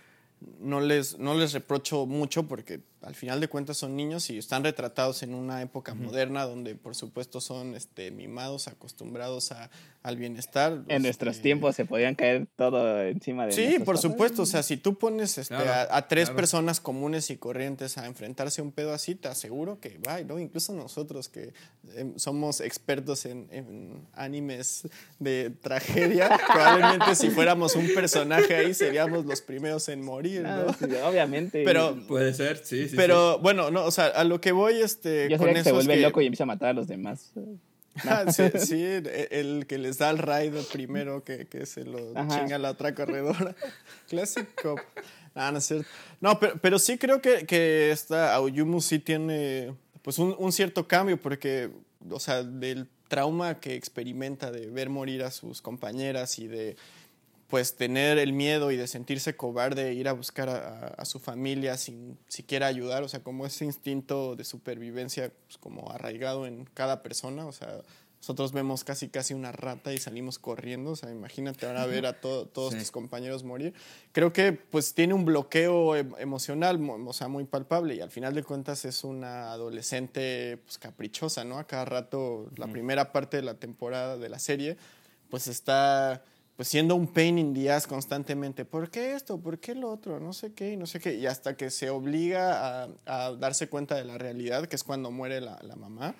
[0.60, 4.64] no, les, no les reprocho mucho porque al final de cuentas son niños y están
[4.64, 9.70] retratados en una época moderna donde por supuesto son este, mimados, acostumbrados a,
[10.02, 10.82] al bienestar.
[10.88, 14.10] En nuestros este, tiempos se podían caer todo encima de Sí, nuestros por papás.
[14.10, 14.42] supuesto.
[14.42, 16.36] O sea, si tú pones este, Claro, a, a tres claro.
[16.36, 20.38] personas comunes y corrientes a enfrentarse a un pedo así, te aseguro que va, ¿no?
[20.38, 21.52] Incluso nosotros que
[21.94, 29.24] em, somos expertos en, en animes de tragedia, probablemente si fuéramos un personaje ahí seríamos
[29.24, 30.72] los primeros en morir, Ah, ¿no?
[30.74, 31.62] sí, obviamente.
[31.64, 32.96] Pero- Puede ser, sí, sí.
[32.96, 35.94] Pero bueno, no, o sea, a lo que voy, este, yo con que se vuelve
[35.96, 37.32] que- loco y empieza a matar a los demás.
[38.04, 41.98] Ah, sí, sí, el, el que les da el raid primero que, que se lo
[42.16, 42.28] Ajá.
[42.38, 43.56] chinga la otra corredora.
[44.08, 44.78] Classic Cop.
[45.34, 45.88] Ah, no es cierto.
[46.20, 50.86] No, pero, pero sí creo que, que esta Aoyumu sí tiene pues un, un cierto
[50.86, 51.70] cambio porque,
[52.08, 56.76] o sea, del trauma que experimenta de ver morir a sus compañeras y de
[57.48, 61.18] pues tener el miedo y de sentirse cobarde e ir a buscar a, a su
[61.18, 66.64] familia sin siquiera ayudar, o sea, como ese instinto de supervivencia pues, como arraigado en
[66.74, 67.80] cada persona, o sea,
[68.20, 72.20] nosotros vemos casi casi una rata y salimos corriendo, o sea, imagínate ahora ver a
[72.20, 72.80] to- todos Sí.
[72.80, 73.72] tus compañeros morir.
[74.12, 78.10] Creo que pues tiene un bloqueo em- emocional, mo- o sea, muy palpable y al
[78.10, 81.58] final de cuentas es una adolescente pues caprichosa, ¿no?
[81.58, 84.76] A cada rato, la primera parte de la temporada de la serie,
[85.30, 86.22] pues está
[86.58, 88.64] pues siendo un pain in the ass constantemente.
[88.64, 89.38] ¿Por qué esto?
[89.38, 90.18] ¿Por qué lo otro?
[90.18, 91.14] No sé qué, no sé qué.
[91.14, 95.40] Y hasta que se obliga a, darse cuenta de la realidad, que es cuando muere
[95.40, 96.16] la, la mamá.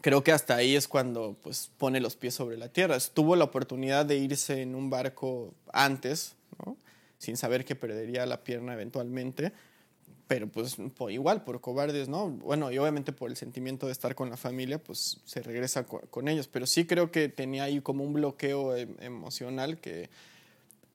[0.00, 2.98] Creo que hasta ahí es cuando pues pone los pies sobre la tierra.
[3.14, 6.34] Tuvo la oportunidad de irse en un barco antes,
[7.18, 9.52] sin saber que perdería la pierna eventualmente
[10.30, 12.28] pero pues po- igual por cobardes, ¿no?
[12.30, 16.02] Bueno, y obviamente por el sentimiento de estar con la familia, pues se regresa co-
[16.08, 20.08] con ellos, pero sí creo que tenía ahí como un bloqueo em- emocional que,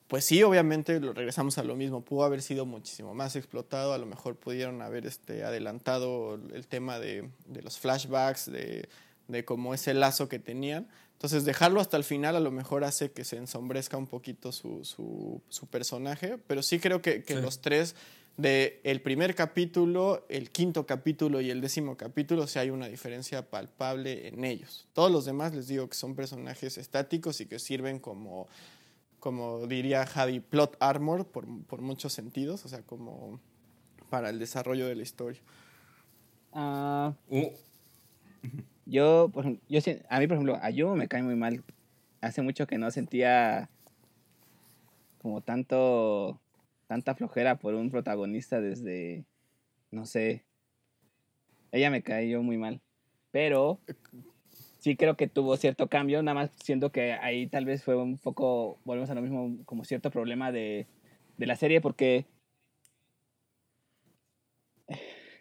[0.07, 3.97] pues sí, obviamente lo regresamos a lo mismo, pudo haber sido muchísimo más explotado, a
[3.97, 8.87] lo mejor pudieron haber este, adelantado el tema de, de los flashbacks, de,
[9.27, 10.87] de como ese lazo que tenían.
[11.11, 14.85] Entonces dejarlo hasta el final a lo mejor hace que se ensombrezca un poquito su,
[14.85, 17.41] su, su personaje, pero sí creo que, que Sí.
[17.41, 17.95] los tres
[18.37, 23.49] de el primer capítulo, el quinto capítulo y el décimo capítulo, sí hay una diferencia
[23.49, 24.87] palpable en ellos.
[24.93, 28.47] Todos los demás les digo que son personajes estáticos y que sirven como,
[29.19, 33.39] como diría Javi, plot armor por, por muchos sentidos, o sea, como
[34.09, 35.41] para el desarrollo de la historia.
[36.51, 37.49] Ah, Uh,
[38.85, 41.63] yo, por ejemplo, yo, si- a mí, por ejemplo, a Yu me cae muy mal.
[42.21, 43.69] Hace mucho que no sentía
[45.21, 46.39] como tanto,
[46.87, 49.25] tanta flojera por un protagonista desde,
[49.91, 50.45] no sé,
[51.71, 52.81] ella me cayó muy mal.
[53.31, 53.79] Pero
[54.79, 58.17] sí creo que tuvo cierto cambio, nada más siento que ahí tal vez fue un
[58.17, 60.87] poco, volvemos a lo mismo, como cierto problema de,
[61.37, 62.25] de la serie, porque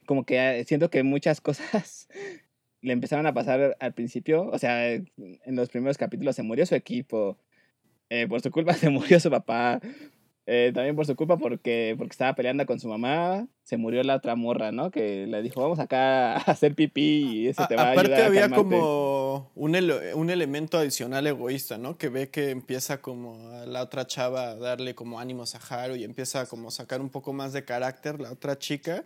[0.07, 2.09] como que eh, siento que muchas cosas
[2.80, 5.07] le empezaron a pasar al principio, o sea, en
[5.46, 7.38] los primeros capítulos se murió su equipo,
[8.11, 9.80] eh, por su culpa se murió su papá,
[10.46, 14.16] eh, también por su culpa porque, porque estaba peleando con su mamá, se murió la
[14.16, 14.90] otra morra, ¿no?
[14.90, 17.02] Que le dijo, vamos acá a hacer pipí
[17.44, 18.62] y eso te va a, aparte ayudar a había calmarte".
[18.62, 21.96] como un, ele- un elemento adicional egoísta, ¿no?
[21.96, 25.96] Que ve que empieza como a la otra chava a darle como ánimos a Haru
[25.96, 29.04] y empieza como a sacar un poco más de carácter la otra chica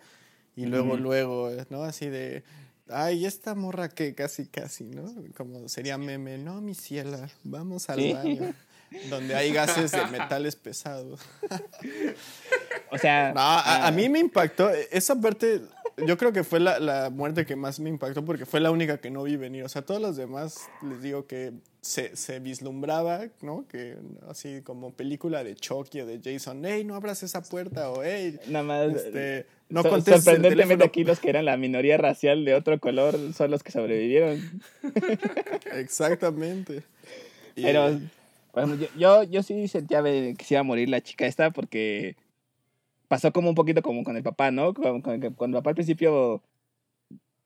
[0.57, 1.03] y luego, Ujú.
[1.03, 1.85] luego, ¿no?
[1.85, 2.43] Así de,
[2.89, 5.05] ay, esta morra que casi, casi, ¿no?
[5.37, 8.13] Como sería meme, no, mi ciela, vamos al Sí.
[8.13, 8.43] baño.
[9.11, 11.21] Donde hay gases de metales pesados.
[12.91, 14.71] O sea, No, a, a ah, mí me impactó.
[14.91, 15.61] Esa parte,
[16.07, 18.99] yo creo que fue la, la muerte que más me impactó porque fue la única
[18.99, 19.65] que no vi venir.
[19.65, 23.67] O sea, todos los demás les digo que se, se vislumbraba, ¿no?
[23.69, 23.97] Que
[24.29, 28.39] así como película de Chucky o de Jason, hey, no abras esa puerta o hey,
[28.49, 28.95] nada más...
[28.95, 32.81] este, no sor- contestes el sorprendentemente aquí los que eran la minoría racial de otro
[32.81, 34.63] color son los que sobrevivieron.
[35.75, 36.83] Exactamente.
[37.55, 38.01] Pero,
[38.59, 41.51] por ejemplo, yo, yo, yo sí sentía que se iba a morir la chica esta
[41.51, 42.17] porque
[43.07, 44.75] pasó como un poquito como con el papá, ¿no?
[44.75, 46.43] Cuando el papá al principio,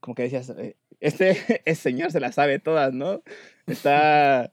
[0.00, 1.30] como que decías, eh, este,
[1.66, 3.22] este señor se la sabe todas, ¿no?
[3.66, 4.50] Está,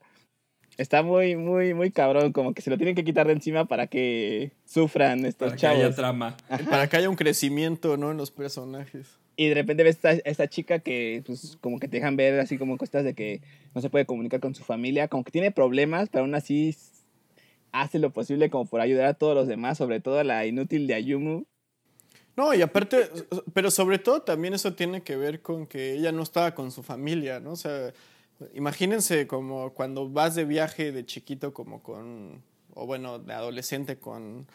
[0.78, 3.88] está muy, muy, muy cabrón, como que se lo tienen que quitar de encima para
[3.88, 6.36] que sufran estos para que haya trama.
[6.70, 8.12] para que haya un crecimiento, ¿no?
[8.12, 9.18] En los personajes.
[9.40, 12.58] Y de repente ves esta, esta chica que, pues, como que te dejan ver así
[12.58, 13.40] como cosas de que
[13.74, 16.76] no se puede comunicar con su familia, como que tiene problemas, pero aún así
[17.72, 20.88] hace lo posible como por ayudar a todos los demás, sobre todo a la inútil
[20.88, 21.46] de Ayumu.
[22.36, 23.10] No, y aparte,
[23.54, 26.84] pero sobre todo también eso tiene que ver con que ella no estaba con su
[26.84, 27.52] familia, ¿no?
[27.52, 27.94] O sea,
[28.54, 34.48] imagínense como cuando vas de viaje de chiquito como con, o bueno, de adolescente con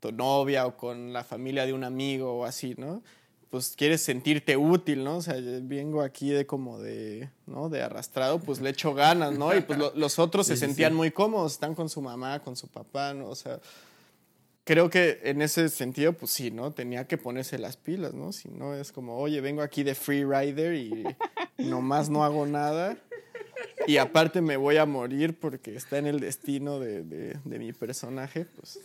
[0.00, 3.02] tu novia o con la familia de un amigo o así, ¿no?
[3.50, 5.18] Pues quieres sentirte útil, ¿no?
[5.18, 7.68] O sea, yo vengo aquí de como de, ¿no?
[7.68, 9.54] De arrastrado, pues le echo ganas, ¿no?
[9.54, 10.96] Y pues lo- los otros se Sí, sentían sí.
[10.96, 13.28] muy cómodos, están con su mamá, con su papá, ¿no?
[13.28, 13.60] O sea,
[14.64, 16.72] creo que en ese sentido, pues sí, ¿no?
[16.72, 18.32] Tenía que ponerse las pilas, ¿no?
[18.32, 21.04] Si no es como, oye, vengo aquí de free rider y
[21.58, 22.96] nomás no hago nada.
[23.86, 27.72] Y aparte me voy a morir porque está en el destino de, de- de mi
[27.72, 28.80] personaje, pues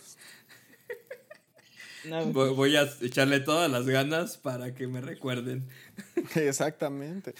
[2.04, 5.68] No, Voy, voy a echarle todas las ganas para que me recuerden.
[6.34, 7.34] exactamente.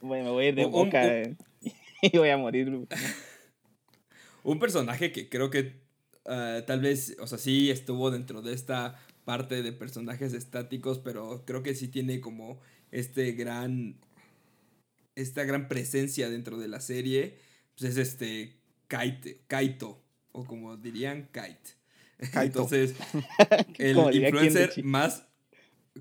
[0.00, 1.36] voy- me voy a ir de Un- boca eh,
[2.02, 2.86] y voy a morir.
[4.44, 5.80] Un personaje que creo que
[6.26, 11.44] ah, tal vez, o sea, sí estuvo dentro de esta parte de personajes estáticos, pero
[11.46, 12.60] creo que sí tiene como
[12.90, 13.96] este gran.
[15.14, 17.36] Esta gran presencia dentro de la serie.
[17.78, 18.56] Pues es este.
[18.88, 20.02] Kaite, Kaito.
[20.32, 21.76] O como dirían, Kite.
[22.32, 22.60] Kaito.
[22.60, 22.94] Entonces,
[23.78, 25.26] el influencer más.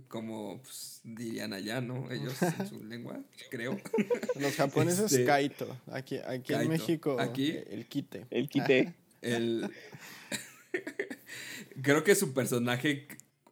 [0.07, 2.09] Como pues, dirían allá, ¿no?
[2.11, 3.19] Ellos en su lengua,
[3.49, 3.77] creo.
[4.39, 5.67] Los japoneses, Este- Kaito.
[5.91, 6.69] Aquí, aquí en.
[6.69, 8.25] México, Aquí- el quite.
[8.29, 8.93] El quité.
[9.21, 9.69] El...
[11.81, 13.07] Creo que su personaje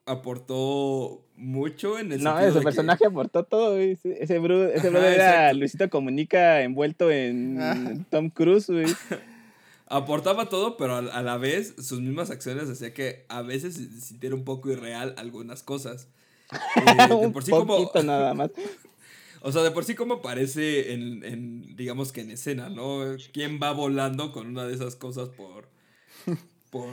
[0.06, 3.74] aportó mucho en el No, sentido ese de que- personaje aportó todo.
[3.76, 3.92] güey.
[3.92, 5.58] Ese, ese bro, ese Ajá, brother era exacto.
[5.60, 8.06] Luisito Comunica envuelto en.
[8.10, 8.86] Tom Cruise, güey.
[9.90, 14.02] Aportaba todo, pero a, a la vez sus mismas acciones hacía que a veces se
[14.02, 16.08] sintiera un poco irreal algunas cosas.
[16.78, 18.50] Eh, de Un por sí como, poquito nada más.
[19.42, 23.02] o sea, de por sí como aparece en, en, digamos que en escena, ¿no?
[23.34, 25.68] ¿Quién va volando con una de esas cosas por,
[26.72, 26.90] por,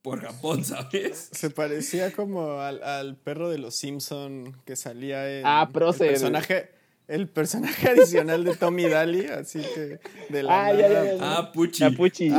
[0.00, 1.28] por Japón, ¿sabes?
[1.32, 6.70] Se parecía como al, al perro de los Simpson que salía en Ah, el personaje,
[7.08, 9.98] el personaje adicional de Tommy Daly, así que
[10.28, 11.18] de la Ah, ya, ya, ya, ya.
[11.38, 12.30] Ah, Puchi.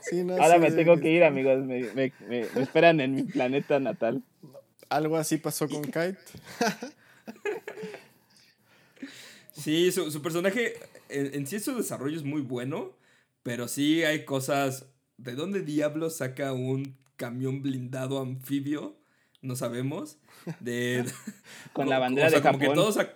[0.00, 1.64] Sí, no Ahora me tengo que ir, amigos.
[1.64, 4.22] Me, me, me- me esperan en mi planeta natal.
[4.90, 6.18] Algo así pasó con Kite.
[9.52, 10.74] Sí, su, su personaje
[11.08, 12.92] en, en sí su desarrollo es muy bueno,
[13.42, 14.86] pero sí hay cosas...
[15.16, 18.98] ¿De dónde diablos saca un camión blindado anfibio?
[19.42, 20.18] No sabemos.
[20.58, 21.04] De,
[21.72, 22.74] Con la bandera o sea, de como que Japón.
[22.82, 23.14] todo se ac-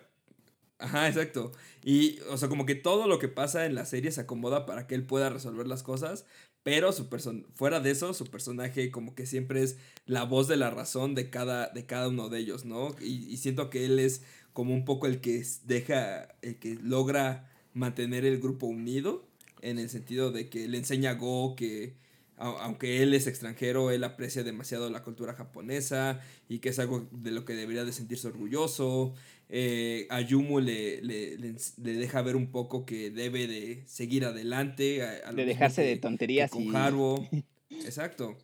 [0.79, 1.53] Ajá, exacto.
[1.83, 4.87] Y, o sea, como que todo lo que pasa en la serie se acomoda para
[4.87, 6.25] que él pueda resolver las cosas,
[6.63, 7.09] pero su
[7.55, 11.31] fuera de eso, su personaje como que siempre es la voz de la razón de
[11.31, 12.95] cada, de cada uno de ellos, ¿no?
[13.01, 14.23] Y, siento que él es
[14.53, 19.27] como un poco el que deja, el que logra mantener el grupo unido,
[19.61, 21.97] en el sentido de que le enseña a Go que
[22.37, 27.09] au- aunque él es extranjero, él aprecia demasiado la cultura japonesa y que es algo
[27.11, 29.15] de lo que debería de sentirse orgulloso.
[29.51, 35.03] Eh, a Yumu le, le, le deja ver un poco que debe de seguir adelante.
[35.03, 36.67] a- De dejarse que- de tonterías y...
[36.67, 37.29] con Haruo.
[37.71, 38.37] Exacto.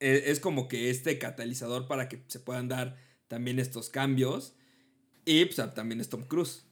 [0.00, 2.96] E- Es como que este catalizador para que se puedan dar
[3.26, 4.54] también estos cambios.
[5.24, 6.62] Y pues, también es Tom Cruise.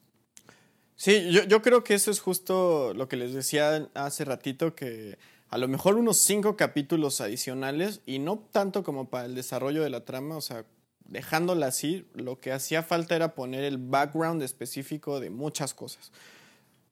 [0.94, 5.18] Sí, yo, yo creo que eso es justo lo que les decía hace ratito, que
[5.50, 9.90] a lo mejor unos cinco capítulos adicionales, y no tanto como para el desarrollo de
[9.90, 10.64] la trama, o sea,
[11.08, 16.12] dejándola así, lo que hacía falta era poner el background específico de muchas cosas.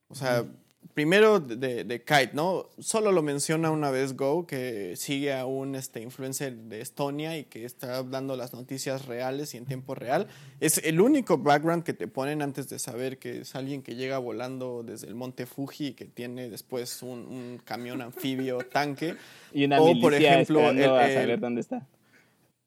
[0.09, 0.45] O sea,
[0.93, 2.69] primero de, de Kite, ¿no?
[2.79, 7.45] Solo lo menciona una vez Go, que sigue a un este, influencer de Estonia y
[7.45, 10.29] que está dando las noticias reales y en tiempo real.
[10.61, 14.19] Es el único background que te ponen antes de saber que es alguien que llega
[14.19, 19.17] volando desde el monte Fuji y que tiene después un, un camión anfibio tanque.
[19.53, 21.87] Y una O, por ejemplo, esperando el- a saber el- dónde está.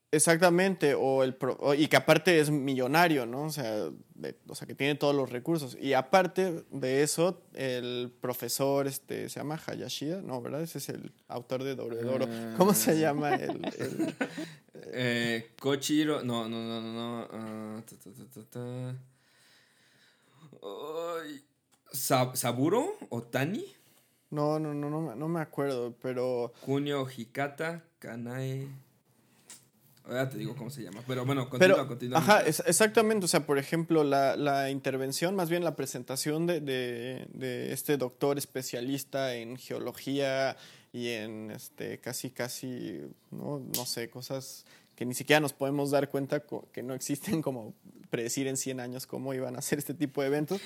[0.09, 3.43] Exactamente, o el pro- o- y que aparte es millonario, ¿no?
[3.43, 5.77] O sea, de- o sea, que tiene todos los recursos.
[5.81, 10.21] Y aparte de eso, el profesor, este, ¿se llama Hayashida?
[10.21, 10.61] No, ¿verdad?
[10.61, 12.25] Ese es el autor de Dorodoro.
[12.57, 14.15] ¿Cómo se llama el, el-
[14.93, 16.23] Eh, Kochiro.
[16.23, 16.93] No, no, no, no.
[16.93, 17.27] no.
[17.31, 18.95] ah, ta, ta, ta,
[21.91, 23.65] ¿Saburo o Tani?
[24.29, 26.53] No, no, no, no, me- no me acuerdo, pero...
[26.61, 28.67] Kunio Hikata Kanae.
[30.07, 31.01] Ahora te digo cómo se llama.
[31.05, 32.19] Pero bueno, continúa, Pero, continúa.
[32.19, 33.25] ajá, es- exactamente.
[33.25, 37.97] O sea, por ejemplo, la, la intervención, más bien la presentación de, de- de este
[37.97, 40.55] doctor especialista en geología
[40.93, 43.01] y en este casi, casi,
[43.31, 44.65] no, no sé, cosas
[44.97, 46.43] que ni siquiera nos podemos dar cuenta
[46.73, 47.75] que no existen, como
[48.09, 50.59] predecir en 100 años cómo iban a hacer este tipo de eventos.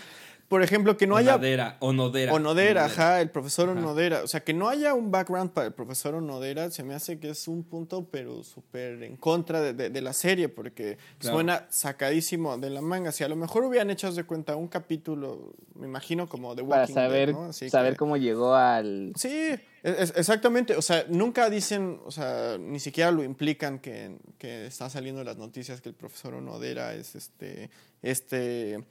[0.47, 2.33] Por ejemplo, que no haya Onodera, Onodera.
[2.33, 3.79] Onodera, ajá, el profesor Ajá.
[3.79, 4.23] Onodera.
[4.23, 7.29] O sea, que no haya un background para el profesor Onodera se me hace que
[7.29, 11.35] es un punto, pero súper en contra de, de- de la serie, porque Claro.
[11.37, 13.11] suena sacadísimo de la manga.
[13.11, 16.81] Si a lo mejor hubieran hecho de cuenta un capítulo, me imagino como de Para
[16.81, 17.43] Walking Dead, saber, ¿no?
[17.45, 19.13] Así saber que- cómo llegó al...
[19.15, 24.67] Sí, Es- exactamente, o sea, nunca dicen, o sea, ni siquiera lo implican que, que
[24.67, 27.69] está saliendo en las noticias que el profesor Onodera es este,
[28.03, 28.83] este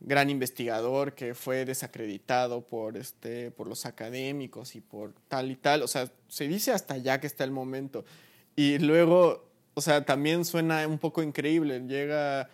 [0.00, 5.82] gran investigador que fue desacreditado por, este, por los académicos y por tal y tal,
[5.82, 8.04] o sea, se dice hasta ya que está el momento.
[8.56, 12.50] Y luego, o sea, también suena un poco increíble, llega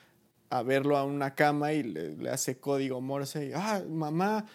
[0.51, 4.47] a verlo a una cama y le, le hace código Morse y, ah, mamá,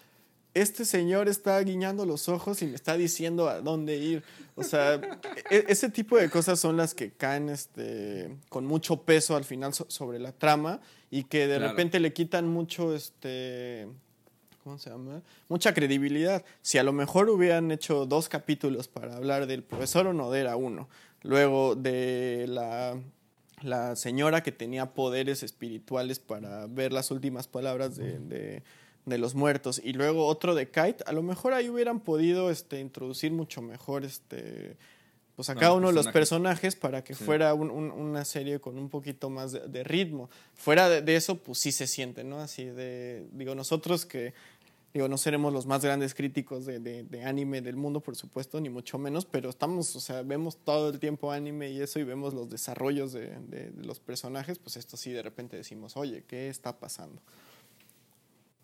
[0.56, 4.24] este señor está guiñando los ojos y me está diciendo a dónde ir.
[4.56, 4.95] O sea,
[5.51, 9.74] e- ese tipo de cosas son las que caen este, con mucho peso al final
[9.74, 10.80] so- sobre la trama
[11.12, 11.72] y que de Claro.
[11.72, 13.88] repente le quitan mucho, este,
[14.64, 15.22] ¿cómo se llama?
[15.49, 16.43] Mucha credibilidad.
[16.62, 20.88] Si a lo mejor hubieran hecho dos capítulos para hablar del profesor Onodera, uno,
[21.22, 22.97] luego de la,
[23.62, 28.64] la señora que tenía poderes espirituales para ver las últimas palabras de, de-
[29.06, 32.80] de los muertos, y luego otro de Kite, a lo mejor ahí hubieran podido este,
[32.80, 34.78] introducir mucho mejor este,
[35.36, 36.76] pues a cada uno de los personajes.
[36.76, 37.24] para que Sí.
[37.24, 40.30] fuera un- un- una serie con un poquito más de, de ritmo.
[40.53, 42.39] Fuera de, de eso, pues sí se siente, ¿no?
[42.39, 44.34] Así de, digo, nosotros que,
[44.93, 48.70] digo, no seremos los más grandes críticos de, de- anime del mundo, por supuesto, ni
[48.70, 52.34] mucho menos, pero estamos, o sea, vemos todo el tiempo anime y eso y vemos
[52.34, 56.47] los desarrollos de, de- de los personajes, pues esto sí de repente decimos, oye, ¿qué
[56.49, 57.22] está pasando?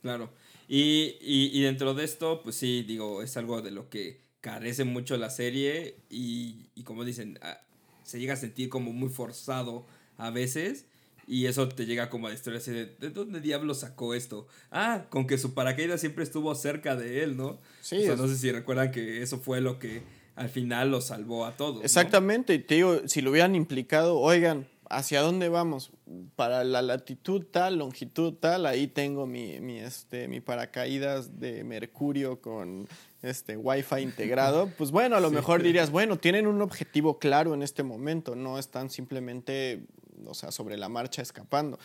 [0.02, 0.30] Claro.
[0.68, 4.84] Y, y, y dentro de esto, pues sí, digo, es algo de lo que carece
[4.84, 7.60] mucho la serie y, y como dicen, ah,
[8.04, 9.86] se llega a sentir como muy forzado
[10.18, 10.86] a veces
[11.28, 14.48] y eso te llega como a destruir así de, ¿de dónde diablos sacó esto?
[14.72, 17.60] Ah, con que su paracaídas siempre estuvo cerca de él, ¿no?
[17.82, 20.02] Sí, o sea, no sé si recuerdan que eso fue lo que
[20.36, 21.76] al final lo salvó a todos.
[21.78, 21.84] ¿no?
[21.84, 25.92] Exactamente, y te digo, si lo hubieran implicado, oigan, ¿hacia dónde vamos?
[26.36, 32.42] Para la latitud tal, longitud tal, ahí tengo mi, mi, este, mi paracaídas de mercurio
[32.42, 32.88] con
[33.22, 34.70] este wifi integrado.
[34.78, 38.58] Pues bueno, a lo mejor dirías, bueno, tienen un objetivo claro en este momento, no
[38.60, 39.86] están simplemente,
[40.26, 41.80] o sea, sobre la marcha escapando.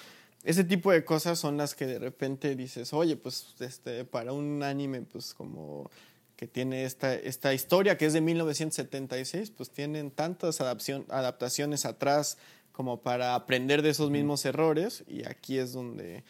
[0.44, 4.62] Ese tipo de cosas son las que de repente dices, oye, pues este, para un
[4.62, 5.90] anime, pues como
[6.36, 12.36] que tiene esta, esta historia que es de 1976, pues tienen tantas adaptaciones atrás
[12.76, 16.24] como para aprender de esos mismos errores y aquí es donde,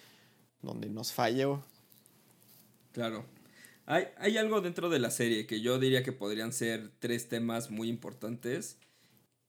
[0.63, 1.65] donde nos falló.
[2.93, 3.25] Claro.
[3.85, 7.73] Hay, hay algo dentro de la serie que yo diría que podrían ser tres temas
[7.73, 8.79] muy importantes.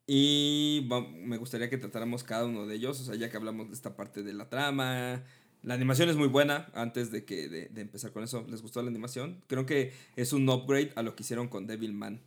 [0.08, 3.00] Y va- me gustaría que tratáramos cada uno de ellos.
[3.00, 5.24] O sea, ya que hablamos de esta parte de la trama.
[5.62, 6.72] La animación es muy buena.
[6.74, 9.44] Antes de que de, de empezar con eso, ¿les gustó la animación?
[9.46, 12.22] Creo que es un upgrade a lo que hicieron con Devilman.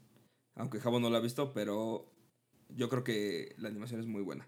[0.55, 2.07] Aunque Javo no lo ha visto, pero
[2.68, 4.47] yo creo que la animación es muy buena.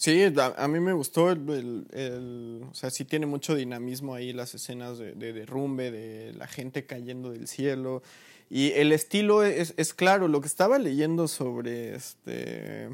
[0.00, 4.14] Sí, a, a mí me gustó el, el- el- o sea, sí tiene mucho dinamismo
[4.14, 8.02] ahí las escenas de, de derrumbe, de la gente cayendo del cielo.
[8.48, 12.90] Y el estilo es, es claro, lo que estaba leyendo sobre este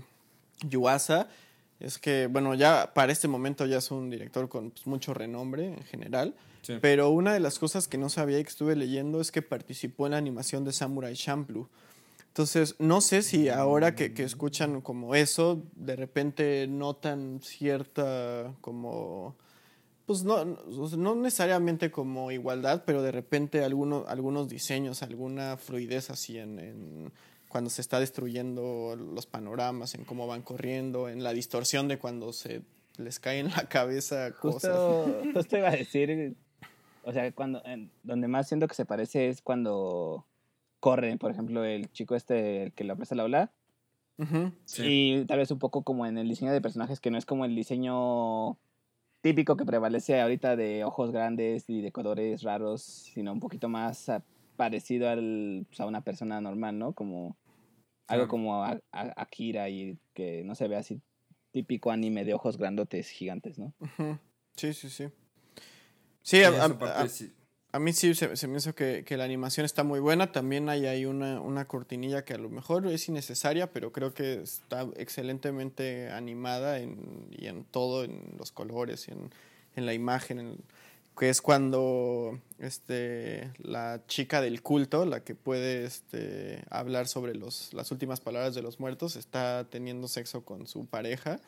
[0.66, 1.28] Yuasa
[1.78, 5.66] es que, bueno, ya para este momento ya es un director con pues, mucho renombre
[5.74, 6.34] en general.
[6.62, 6.78] Sí.
[6.80, 10.06] Pero una de las cosas que no sabía y que estuve leyendo es que participó
[10.06, 11.68] en la animación de Samurai Champloo.
[12.34, 19.36] Entonces, no sé si ahora que, que escuchan como eso, de repente notan cierta como,
[20.04, 26.36] pues no, no necesariamente como igualdad, pero de repente algunos, algunos diseños, alguna fluidez así
[26.38, 27.12] en, en
[27.48, 32.32] cuando se está destruyendo los panoramas, en cómo van corriendo, en la distorsión de cuando
[32.32, 32.62] se
[32.96, 34.80] les cae en la cabeza cosas.
[34.80, 36.34] Justo, justo iba a decir,
[37.04, 40.26] o sea, cuando, en- donde más siento que se parece es cuando
[40.84, 43.50] corre, por ejemplo, el chico este el que le aplasta la ola.
[44.18, 44.52] Ujú.
[44.66, 44.82] Sí.
[45.22, 47.46] Y tal vez un poco como en el diseño de personajes, que no es como
[47.46, 48.58] el diseño
[49.22, 54.12] típico que prevalece ahorita de ojos grandes y de colores raros, sino un poquito más
[54.56, 56.92] parecido al, pues, a una persona normal, ¿no?
[56.92, 57.34] Como
[58.06, 61.00] algo como a- a- Akira y que no se ve así
[61.50, 63.72] típico anime de ojos grandotes gigantes, ¿no?
[63.80, 64.18] Ujú.
[64.56, 65.04] Sí, sí, sí.
[66.20, 67.32] Sí, Sí, a, esa a- parte a- sí.
[67.74, 70.30] A mí sí se, se me hizo que, que la animación está muy buena.
[70.30, 74.40] También hay ahí una, una cortinilla que a lo mejor es innecesaria, pero creo que
[74.42, 79.30] está excelentemente animada en, y en todo, en los colores, y en,
[79.74, 80.58] en la imagen, en-
[81.18, 87.72] que es cuando este, la chica del culto, la que puede este, hablar sobre los,
[87.72, 91.40] las últimas palabras de los muertos, está teniendo sexo con su pareja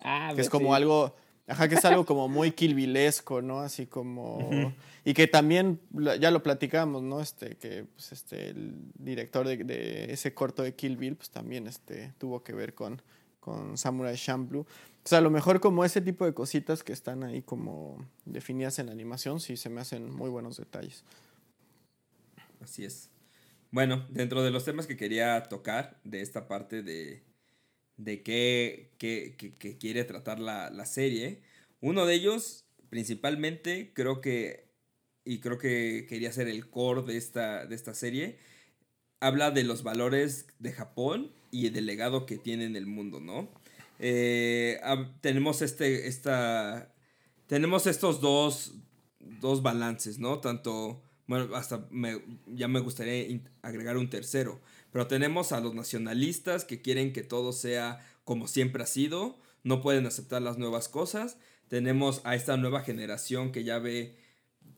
[0.00, 1.14] Ah, que es como algo,
[1.46, 3.60] ajá, que es algo como muy kilvilesco, ¿no?
[3.60, 4.72] Así como,
[5.04, 5.80] y que también,
[6.20, 7.20] ya lo platicamos, ¿no?
[7.20, 11.66] Este, que pues, este, el director de, de ese corto de Kill Bill, pues también
[11.66, 13.02] este, tuvo que ver con,
[13.40, 14.62] con Samurai Champloo.
[15.04, 18.78] O sea, a lo mejor como ese tipo de cositas que están ahí como definidas
[18.78, 21.04] en la animación, sí se me hacen muy buenos detalles.
[22.60, 23.10] Así es.
[23.72, 27.22] Bueno, dentro de los temas que quería tocar de esta parte de,
[27.96, 31.42] de qué, qué, qué, quiere tratar la, la, serie,
[31.80, 34.68] uno de ellos, principalmente, creo que,
[35.24, 38.38] y creo que quería ser el core de esta, de esta serie,
[39.20, 43.48] habla de los valores de Japón y del legado que tiene en el mundo, ¿no?
[43.98, 44.80] Eh,
[45.20, 46.92] tenemos este, esta,
[47.46, 48.74] tenemos estos dos,
[49.20, 50.40] dos balances, ¿no?
[50.40, 54.60] Tanto bueno, hasta me, ya me gustaría agregar un tercero.
[54.92, 59.80] Pero tenemos a los nacionalistas que quieren que todo sea como siempre ha sido, no
[59.80, 61.38] pueden aceptar las nuevas cosas.
[61.68, 64.16] Tenemos a esta nueva generación que ya ve,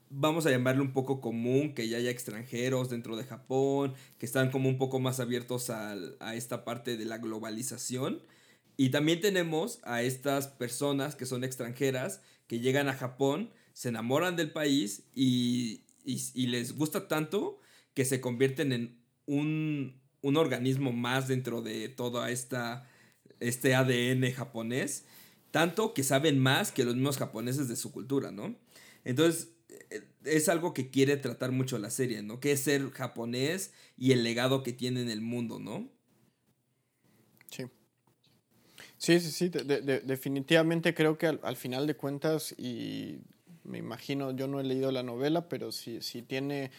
[0.08, 4.50] vamos a llamarle un poco común, que ya haya extranjeros dentro de Japón, que están
[4.50, 8.22] como un poco más abiertos a, a esta parte de la globalización.
[8.76, 14.36] Y también tenemos a estas personas que son extranjeras, que llegan a Japón, se enamoran
[14.36, 17.58] del país y, y, les gusta tanto
[17.94, 22.88] que se convierten en un, organismo más dentro de toda esta
[23.40, 25.04] este ADN japonés,
[25.50, 28.56] tanto que saben más que los mismos japoneses de su cultura, ¿no?
[29.04, 29.50] Entonces,
[29.90, 32.40] eh, es algo que quiere tratar mucho la serie, ¿no?
[32.40, 35.88] Que es ser japonés y el legado que tiene en el mundo, ¿no?
[37.50, 37.64] Sí.
[38.96, 43.20] Sí, sí, sí, definitivamente creo que al, final de cuentas, y
[43.64, 46.70] me imagino, yo no he leído la novela, pero si, si tiene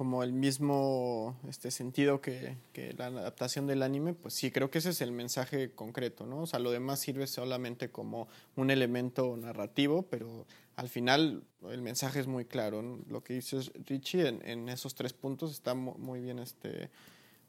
[0.00, 4.78] como el mismo este sentido que, que, la adaptación del anime, pues sí, creo que
[4.78, 6.40] ese es el mensaje concreto, ¿no?
[6.40, 8.26] O sea, lo demás sirve solamente como
[8.56, 10.46] un elemento narrativo, pero
[10.76, 12.80] al final el mensaje es muy claro.
[13.10, 16.88] Lo que dices Richie en, en, esos tres puntos está muy bien, este,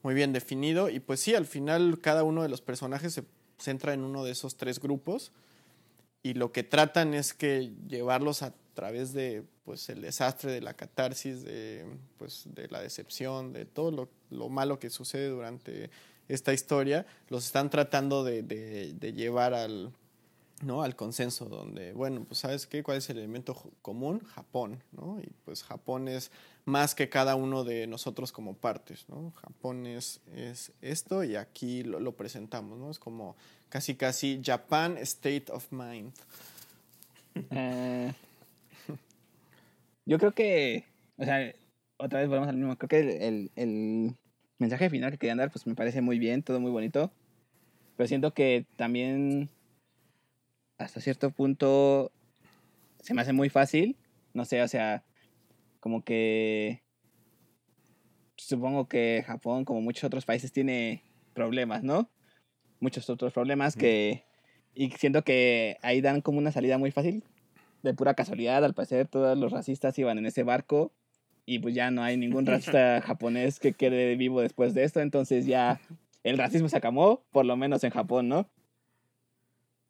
[0.04, 3.24] muy bien definido y pues sí, al final cada uno de los personajes se
[3.60, 5.32] centra en uno de esos tres grupos
[6.22, 10.74] y lo que tratan es que llevarlos a través de pues el desastre de la
[10.74, 11.86] catarsis de
[12.18, 15.89] pues de la decepción de todo lo, lo malo que sucede durante
[16.28, 19.91] esta historia los están tratando de, de, llevar al
[20.62, 25.20] no al consenso donde bueno pues sabes qué cuál es el elemento común Japón no
[25.22, 26.32] y pues Japón es
[26.66, 31.84] más que cada uno de nosotros como partes no Japón es, es esto y aquí
[31.84, 33.36] lo, lo presentamos no es como
[33.72, 36.12] casi casi Japan State of Mind.
[37.49, 38.14] Eh,
[40.06, 40.86] yo creo que,
[41.18, 41.54] o sea,
[41.97, 44.16] otra vez volvemos al mismo, creo que el, el,
[44.58, 47.12] mensaje final que querían dar, pues me parece muy bien, todo muy bonito,
[47.97, 49.49] pero siento que también
[50.78, 52.12] hasta cierto punto
[52.99, 53.97] se me hace muy fácil,
[54.34, 55.04] no sé, o sea,
[55.80, 56.84] como que
[58.38, 62.10] supongo que Japón, como muchos otros países, tiene problemas, ¿no?
[62.80, 64.26] Muchos otros problemas que...
[64.74, 67.24] Y siento que ahí dan como una salida muy fácil,
[67.84, 70.91] de pura casualidad, al parecer todos los racistas iban en ese barco
[71.45, 75.45] y pues ya no hay ningún racista japonés que quede vivo después de esto, entonces
[75.45, 75.82] ya
[76.23, 78.47] el racismo se acabó, por lo menos en Japón, ¿no?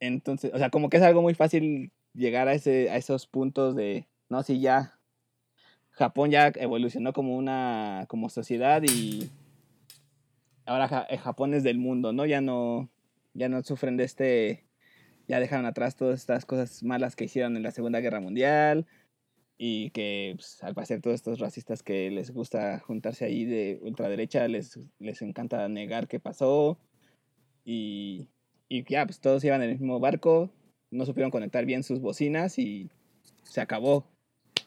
[0.00, 3.76] Entonces, o sea, como que es algo muy fácil llegar a, ese, a esos puntos
[3.76, 4.98] de, no, si ya
[5.90, 9.30] Japón ya evolucionó como una, como sociedad y
[10.64, 12.24] ahora Japón es del mundo, ¿no?
[12.26, 12.88] Ya no,
[13.34, 14.64] ya no sufren de este
[15.32, 18.86] ya dejaron atrás todas estas cosas malas que hicieron en la Segunda Guerra Mundial
[19.56, 24.46] y que pues, al parecer todos estos racistas que les gusta juntarse ahí de ultraderecha
[24.46, 26.78] les, les encanta negar qué pasó
[27.64, 28.28] y,
[28.68, 30.50] y ya pues todos iban en el mismo barco,
[30.90, 32.90] no supieron conectar bien sus bocinas y
[33.42, 34.04] se acabó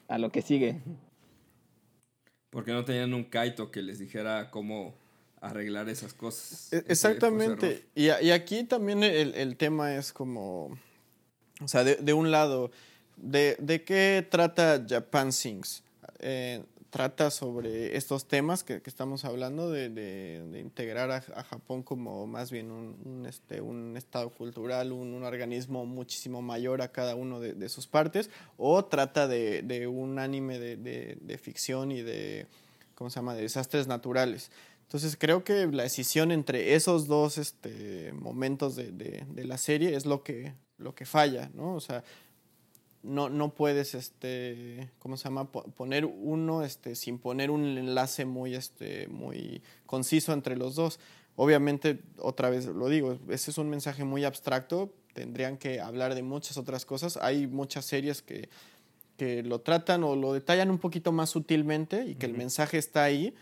[0.07, 0.81] a lo que sigue.
[2.49, 4.95] Porque no tenían un kaito que les dijera cómo
[5.41, 6.71] arreglar esas cosas.
[6.73, 7.85] E, exactamente.
[7.95, 10.77] Y, y, aquí también el, el, tema es como,
[11.61, 12.71] o sea, de, de un lado,
[13.17, 15.83] de, de, qué trata Japan Sings?
[16.19, 16.63] Eh,
[16.95, 22.25] trata sobre estos temas que, que estamos hablando, de, de integrar a, a, Japón como
[22.25, 27.15] más bien un, un, este, un estado cultural, un, un, organismo muchísimo mayor a cada
[27.15, 32.47] uno de, sus partes, o trata de, un anime de, ficción y de,
[32.95, 34.49] ¿cómo se llama?, de desastres naturales.
[34.85, 39.95] Entonces creo que la decisión entre esos dos este, momentos de, de, de, la serie
[39.95, 41.73] es lo que, lo que falla, ¿no?
[41.75, 42.03] O sea,
[43.05, 45.51] no, no puedes, este, ¿cómo se llama?
[45.51, 50.99] Poner uno este, sin poner un enlace muy, este, muy conciso entre los dos.
[51.35, 56.23] Obviamente, otra vez lo digo, ese es un mensaje muy abstracto, tendrían que hablar de
[56.23, 57.17] muchas otras cosas.
[57.17, 58.49] Hay muchas series que,
[59.17, 63.03] que lo tratan o lo detallan un poquito más sutilmente y que el mensaje está
[63.03, 63.33] ahí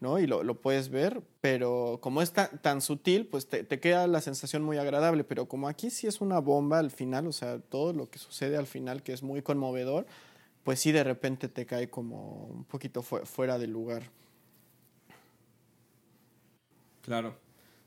[0.00, 0.18] ¿no?
[0.18, 4.20] Y lo, lo, puedes ver, pero como es tan, sutil, pues te, te, queda la
[4.20, 7.92] sensación muy agradable, pero como aquí sí es una bomba al final, o sea, todo
[7.92, 10.06] lo que sucede al final, que es muy conmovedor,
[10.64, 14.10] pues sí de repente te cae como un poquito fuera del lugar.
[17.02, 17.38] Claro.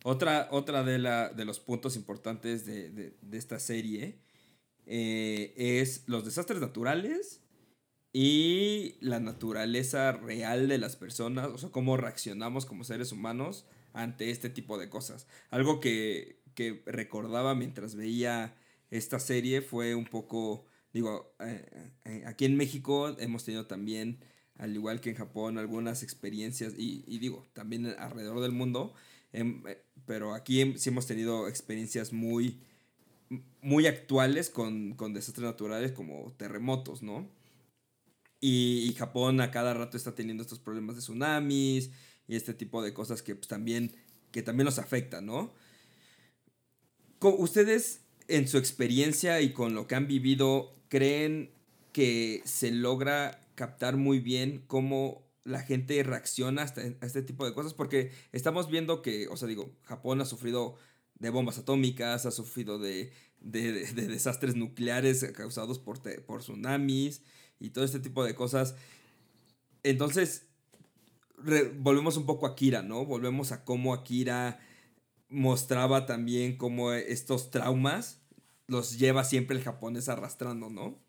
[0.03, 4.17] Otra, otra de, la, de los puntos importantes de, de, de esta serie
[4.85, 7.41] eh, es los desastres naturales
[8.11, 14.31] y la naturaleza real de las personas, o sea, cómo reaccionamos como seres humanos ante
[14.31, 15.27] este tipo de cosas.
[15.51, 18.55] Algo que, que recordaba mientras veía
[18.89, 24.19] esta serie fue un poco, digo, eh, eh, aquí en México hemos tenido también,
[24.57, 28.93] al igual que en Japón, algunas experiencias, y, y digo, también alrededor del mundo,
[29.31, 32.59] em, eh, pero aquí sí hemos tenido experiencias muy,
[33.61, 37.29] muy actuales con, con desastres naturales como terremotos, ¿no?
[38.41, 41.91] Y, Japón a cada rato está teniendo estos problemas de tsunamis
[42.27, 43.93] y este tipo de cosas que pues, también,
[44.31, 45.53] que también los afectan, ¿no?
[47.21, 51.51] ¿Ustedes en su experiencia y con lo que han vivido creen
[51.91, 57.73] que se logra captar muy bien cómo la gente reacciona a este tipo de cosas?
[57.73, 60.77] Porque estamos viendo que, o sea, digo, Japón ha sufrido
[61.15, 63.11] de bombas atómicas, ha sufrido de,
[63.41, 67.21] de, de, de desastres nucleares causados por, por tsunamis
[67.59, 68.75] y todo este tipo de cosas.
[69.83, 70.47] Entonces,
[71.37, 73.05] re, volvemos un poco a Akira, ¿no?
[73.05, 74.59] Volvemos a cómo Akira
[75.29, 78.21] mostraba también cómo estos traumas
[78.67, 80.99] los lleva siempre el japonés arrastrando, ¿no?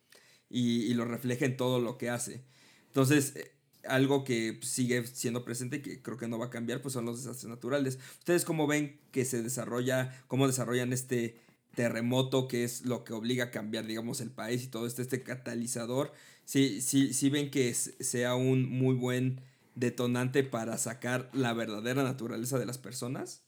[0.48, 2.44] Y, y lo refleja en todo lo que hace.
[2.86, 3.52] Entonces, eh,
[3.84, 7.04] algo que sigue siendo presente y que creo que no va a cambiar, pues son
[7.04, 7.98] los desastres naturales.
[8.18, 11.40] ¿Ustedes cómo ven que se desarrolla, cómo desarrollan este
[11.74, 15.22] terremoto que es lo que obliga a cambiar, digamos, el país y todo este, este
[15.22, 16.12] catalizador?
[16.50, 19.40] Sí, sí, sí ven que sea un muy buen
[19.76, 23.44] detonante para sacar la verdadera naturaleza de las personas?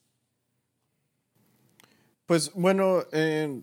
[2.25, 3.61] Pues bueno, eh,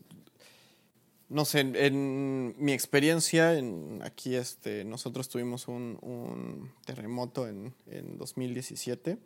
[1.30, 7.72] no sé, en, en mi experiencia, en, aquí este, nosotros tuvimos un, un terremoto en,
[7.86, 9.16] en, 2017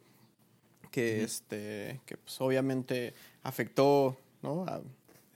[0.93, 1.25] que, uh -huh.
[1.25, 4.63] este, que pues, obviamente afectó ¿no?
[4.63, 4.81] a,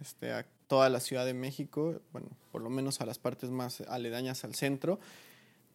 [0.01, 3.81] este, a toda la Ciudad de México, bueno, por lo menos a las partes más
[3.83, 5.01] aledañas al centro.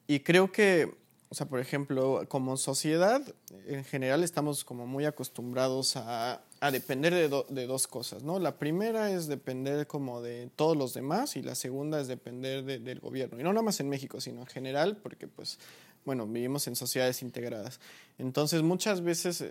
[0.08, 3.20] Y creo que o sea, por ejemplo, como sociedad,
[3.66, 8.38] en general estamos como muy acostumbrados a, a depender de, de, dos cosas, ¿no?
[8.38, 12.78] La primera es depender como de todos los demás y la segunda es depender de,
[12.78, 13.40] del gobierno.
[13.40, 15.58] Y no nada más en México, sino en general, porque pues,
[16.06, 17.80] bueno, vivimos en sociedades integradas.
[18.20, 19.44] Entonces, muchas veces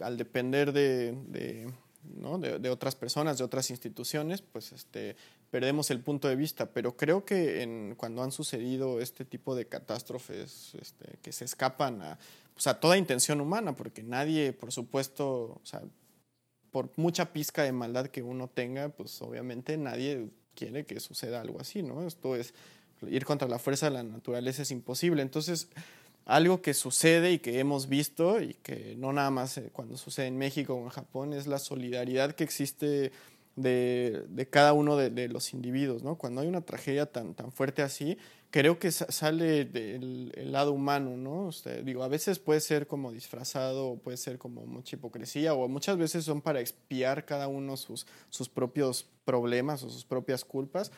[0.00, 1.72] al depender de,
[2.02, 2.38] ¿no?
[2.38, 5.16] de, otras personas, de otras instituciones, pues este,
[5.50, 6.66] perdemos el punto de vista.
[6.66, 12.02] Pero creo que en, cuando han sucedido este tipo de catástrofes este, que se escapan
[12.02, 12.18] a,
[12.54, 15.82] pues toda intención humana, porque nadie, por supuesto, o sea,
[16.70, 21.60] por mucha pizca de maldad que uno tenga, pues obviamente nadie quiere que suceda algo
[21.60, 22.06] así, ¿no?
[22.06, 22.54] Esto es
[23.08, 25.22] ir contra la fuerza de la naturaleza es imposible.
[25.22, 25.68] Entonces,
[26.30, 30.26] algo que sucede y que hemos visto y que no nada más eh, cuando sucede
[30.26, 33.10] en México o en Japón es la solidaridad que existe
[33.56, 36.16] de, de cada uno de, de, los individuos, ¿no?
[36.16, 38.16] Cuando hay una tragedia tan, tan fuerte así,
[38.50, 41.46] creo que sale del el lado humano, ¿no?
[41.46, 45.66] O sea, digo, a veces puede ser como disfrazado, puede ser como mucha hipocresía, o
[45.68, 50.92] muchas veces son para expiar cada uno sus, sus propios problemas o sus propias culpas,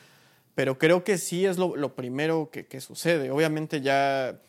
[0.53, 3.31] pero creo que sí es lo, lo primero que, que sucede.
[3.31, 4.39] Obviamente ya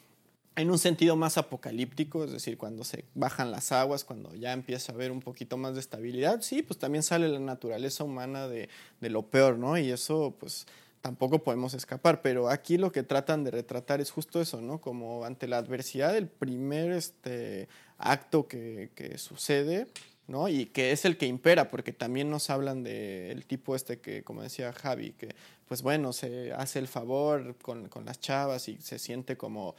[0.56, 4.92] en un sentido más apocalíptico, es decir, cuando se bajan las aguas, cuando ya empieza
[4.92, 8.68] a haber un poquito más de estabilidad, sí, pues también sale la naturaleza humana de,
[9.00, 9.76] de lo peor, ¿no?
[9.76, 10.66] Y eso, pues
[11.00, 14.80] tampoco podemos escapar, pero aquí lo que tratan de retratar es justo eso, ¿no?
[14.80, 19.88] Como ante la adversidad, el primer este, acto que, que sucede,
[20.28, 20.48] ¿no?
[20.48, 24.22] Y que es el que impera, porque también nos hablan del de tipo este que,
[24.22, 25.34] como decía Javi, que
[25.66, 29.74] pues bueno, se hace el favor con, con las chavas y se siente como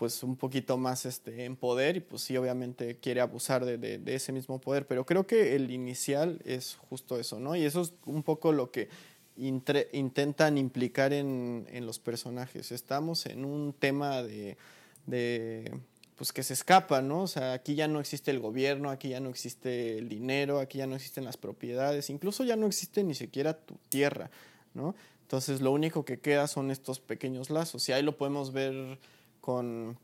[0.00, 4.14] pues un poquito más este, en poder y pues sí, obviamente quiere abusar de, de,
[4.14, 7.54] ese mismo poder, pero creo que el inicial es justo eso, ¿no?
[7.54, 8.88] Y eso es un poco lo que
[9.36, 12.72] intentan implicar en, en, los personajes.
[12.72, 14.56] Estamos en un tema de,
[15.04, 15.70] de,
[16.16, 17.24] pues que se escapa, ¿no?
[17.24, 20.78] O sea, aquí ya no existe el gobierno, aquí ya no existe el dinero, aquí
[20.78, 24.30] ya no existen las propiedades, incluso ya no existe ni siquiera tu tierra,
[24.72, 24.94] ¿no?
[25.24, 28.98] Entonces lo único que queda son estos pequeños lazos y ahí lo podemos ver
[29.40, 29.98] con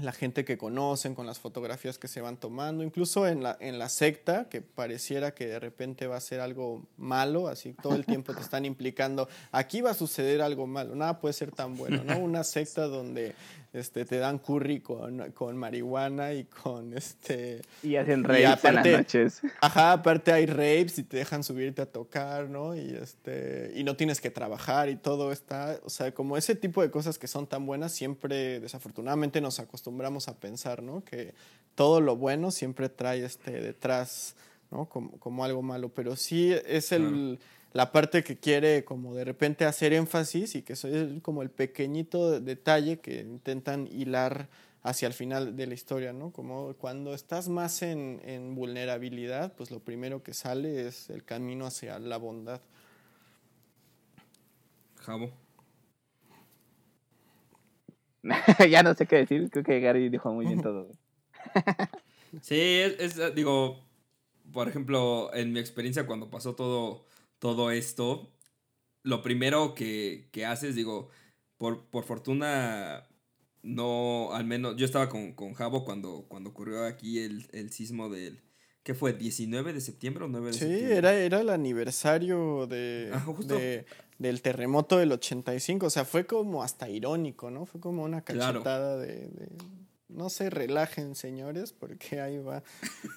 [0.00, 3.78] la gente que conocen, con las fotografías que se van tomando, incluso en la, en
[3.78, 8.06] la secta, que pareciera que de repente va a ser algo malo, así todo el
[8.06, 12.02] tiempo te están implicando, aquí va a suceder algo malo, nada puede ser tan bueno,
[12.04, 12.18] ¿no?
[12.18, 13.34] Una secta donde
[13.72, 17.62] este, te dan curry con, con marihuana y con este...
[17.82, 19.40] Y hacen rapes en las noches.
[19.60, 22.76] Ajá, aparte hay rapes y te dejan subirte a tocar, ¿no?
[22.76, 25.78] Y, este, y no tienes que trabajar y todo está...
[25.84, 30.28] O sea, como ese tipo de cosas que son tan buenas, siempre desafortunadamente nos acostumbramos
[30.28, 31.02] a pensar, ¿no?
[31.02, 31.32] Que
[31.74, 34.36] todo lo bueno siempre trae este, detrás,
[34.70, 34.84] ¿no?
[34.84, 35.88] Como, como algo malo.
[35.88, 37.38] Pero sí es el
[37.72, 40.86] la parte que quiere como de repente hacer énfasis y que es
[41.22, 44.48] como el pequeñito detalle que intentan hilar
[44.82, 46.32] hacia el final de la historia, ¿no?
[46.32, 51.66] Como cuando estás más en, en vulnerabilidad, pues lo primero que sale es el camino
[51.66, 52.60] hacia la bondad.
[54.96, 55.32] Jabo.
[58.70, 60.88] ya no sé qué decir, creo que Gary dijo muy bien todo.
[62.40, 63.80] sí, es, digo,
[64.52, 67.06] por ejemplo, en mi experiencia cuando pasó todo
[67.42, 68.30] todo esto,
[69.02, 71.08] lo primero que, que haces, digo,
[71.58, 73.08] por, por fortuna,
[73.64, 78.08] no, al menos, yo estaba con, con Javo cuando, cuando ocurrió aquí el, el sismo
[78.08, 78.40] del,
[78.84, 79.18] ¿qué fue?
[79.18, 80.88] ¿19 de septiembre o 9 de sí, septiembre?
[80.88, 83.86] Sí, era, era el aniversario de, de,
[84.20, 87.66] del terremoto del 85, o sea, fue como hasta irónico, ¿no?
[87.66, 89.48] Fue como una cachetada de, de,
[90.06, 92.62] no se relajen, señores, porque ahí va.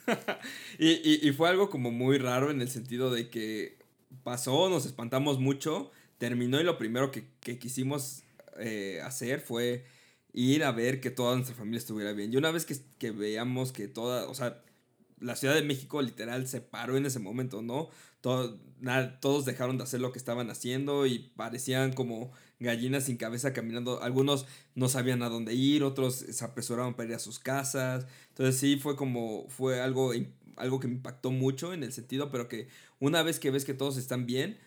[0.80, 3.85] y, y, y, fue algo como muy raro en el sentido de que
[4.24, 7.28] pasó, nos espantamos mucho, terminó y lo primero que,
[7.60, 8.24] quisimos
[8.58, 9.86] eh, hacer fue
[10.34, 12.34] ir a ver que toda nuestra familia estuviera bien.
[12.34, 14.62] Y una vez que, que veíamos que toda, o sea,
[15.20, 17.90] la Ciudad de México literal se paró en ese momento, ¿no?
[18.22, 23.18] Todo, nada, todos dejaron de hacer lo que estaban haciendo y parecían como gallinas sin
[23.18, 24.02] cabeza caminando.
[24.02, 28.08] Algunos no sabían a dónde ir, otros se apresuraban para ir a sus casas.
[28.30, 30.12] Entonces sí fue como, fue algo,
[30.58, 32.68] algo que me impactó mucho en el sentido, pero que
[33.00, 34.58] una vez que ves que todos están bien,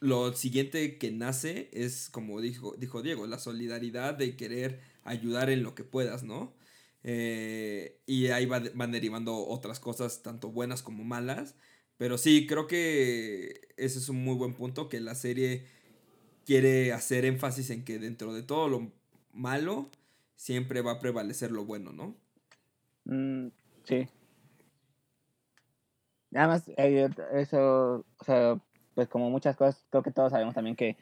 [0.00, 5.62] lo siguiente que nace es, como dijo, dijo Diego, la solidaridad de querer ayudar en
[5.62, 6.52] lo que puedas, ¿no?
[7.04, 11.54] Eh, y ahí van derivando otras cosas, tanto buenas como malas.
[11.96, 15.66] Pero sí, creo que ese es un muy buen punto, que la serie
[16.44, 18.92] quiere hacer énfasis en que dentro de todo lo
[19.32, 19.90] malo,
[20.36, 22.16] siempre va a prevalecer lo bueno, ¿no?
[23.04, 23.48] Mm,
[23.84, 24.06] sí,
[26.34, 28.58] Nada más, eh, eso, o sea,
[28.94, 30.96] pues como muchas cosas, creo que todos sabemos también que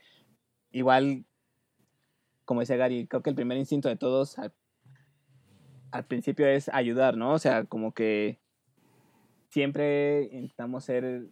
[0.73, 1.25] igual,
[2.45, 4.53] como dice Gary, creo que el primer instinto de todos al,
[6.07, 7.33] principio es ayudar, ¿no?
[7.33, 8.41] O sea, como que
[9.49, 11.29] siempre intentamos ser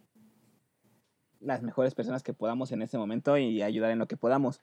[1.39, 4.61] las mejores personas que podamos en ese momento y ayudar en lo que podamos.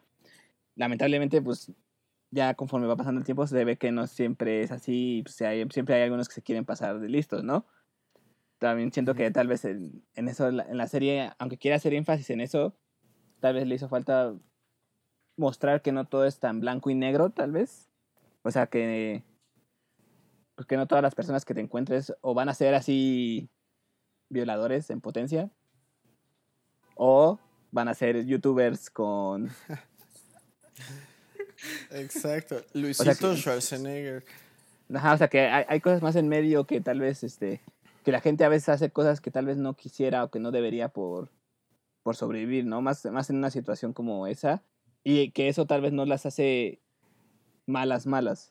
[0.74, 1.70] Lamentablemente, pues
[2.32, 5.36] ya conforme va pasando el tiempo se ve que no siempre es así, pues,
[5.72, 7.64] siempre hay algunos que se quieren pasar de listos, ¿no?
[8.58, 12.40] También siento que tal vez en, eso, en la serie, aunque quiera hacer énfasis en
[12.40, 12.74] eso,
[13.40, 14.34] tal vez le hizo falta
[15.36, 17.88] mostrar que no todo es tan blanco y negro, tal vez.
[18.42, 19.22] O sea, que,
[20.56, 23.48] pues que no todas las personas que te encuentres o van a ser así
[24.28, 25.50] violadores en potencia,
[26.96, 27.38] o
[27.70, 29.50] van a ser youtubers con...
[31.90, 34.24] Exacto, Luisito Schwarzenegger.
[34.94, 37.60] Ajá, o sea que hay, hay, cosas más en medio que tal vez este
[38.08, 40.50] que la gente a veces hace cosas que tal vez no quisiera o que no
[40.50, 41.30] debería por,
[42.02, 42.80] por sobrevivir, ¿no?
[42.80, 44.62] Más, más en una situación como esa.
[45.04, 46.80] Y que eso tal vez no las hace
[47.66, 48.50] malas, malas.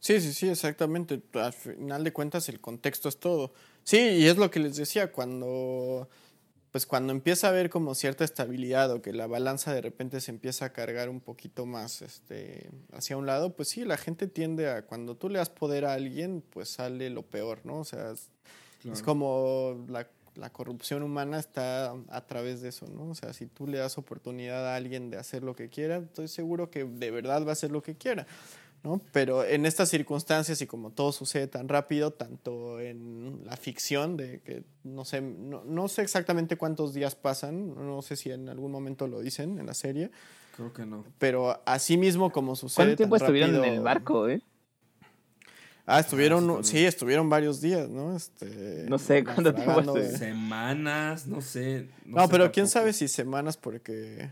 [0.00, 1.22] Sí, sí, sí, exactamente.
[1.34, 3.52] Al final de cuentas el contexto es todo.
[3.84, 6.08] Sí, y es lo que les decía, cuando
[6.72, 10.30] pues cuando empieza a haber como cierta estabilidad o que la balanza de repente se
[10.30, 14.70] empieza a cargar un poquito más este, hacia un lado, pues sí, la gente tiende
[14.70, 17.80] a, cuando tú le das poder a alguien, pues sale lo peor, ¿no?
[17.80, 23.10] O sea, es, como la, la, corrupción humana está a través de eso, ¿no?
[23.10, 26.26] O sea, si tú le das oportunidad a alguien de hacer lo que quiera, estoy
[26.26, 28.26] seguro que de verdad va a hacer lo que quiera.
[28.84, 29.00] ¿No?
[29.12, 34.40] Pero en estas circunstancias y como todo sucede tan rápido, tanto en la ficción, de
[34.40, 39.06] que no sé, no, sé exactamente cuántos días pasan, no sé si en algún momento
[39.06, 40.10] lo dicen en la serie.
[40.56, 41.04] Creo que no.
[41.18, 42.84] Pero así mismo como sucede.
[42.86, 44.42] ¿Cuánto tiempo estuvieron en el barco, eh?
[45.84, 48.14] Ah, estuvieron, ah, sí, estuvieron varios días, ¿no?
[48.14, 50.16] Este, no sé cuánto tiempo estuvieron.
[50.16, 51.88] Semanas, no sé.
[52.04, 54.30] No, pero quién sabe si semanas porque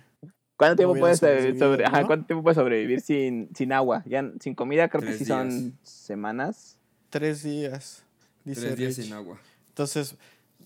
[0.61, 4.05] ¿Cuánto tiempo, puedes sobre, ¿Cuánto tiempo puedes sobrevivir sin, sin agua?
[4.05, 6.77] Ya, sin comida creo que sí son semanas.
[7.09, 8.05] Tres días.
[8.45, 9.41] Dice Tres días sin agua.
[9.69, 10.17] Entonces,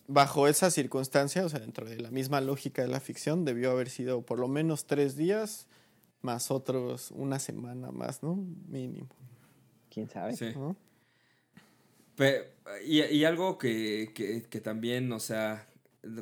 [0.08, 3.88] bajo esa circunstancia, o sea, dentro de la misma lógica de la ficción, debió haber
[3.88, 5.68] sido por lo menos tres días
[6.22, 8.34] más otros una semana más, ¿no?
[8.66, 9.06] Mínimo.
[9.90, 10.34] ¿Quién sabe?
[10.34, 10.46] Sí.
[12.84, 15.68] y, y, algo que, que, que también, o sea,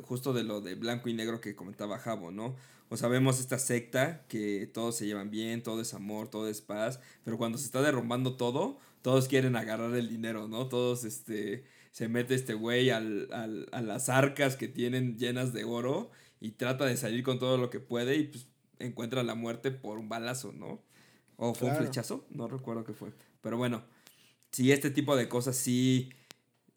[0.03, 2.55] justo de lo de blanco y negro que comentaba Javo, ¿no?
[2.93, 6.61] O sea, vemos esta secta que todos se llevan bien, todo es amor, todo es
[6.61, 10.67] paz, pero cuando se está derrumbando todo, todos quieren agarrar el dinero, ¿no?
[10.67, 15.63] Todos, este, se mete este güey al, al, a las arcas que tienen llenas de
[15.63, 18.45] oro y trata de salir con todo lo que puede y pues
[18.77, 20.83] encuentra la muerte por un balazo, ¿no?
[21.37, 23.09] O fue un flechazo, no recuerdo qué fue.
[23.41, 23.83] Pero bueno,
[24.51, 26.11] sí, este tipo de cosas sí,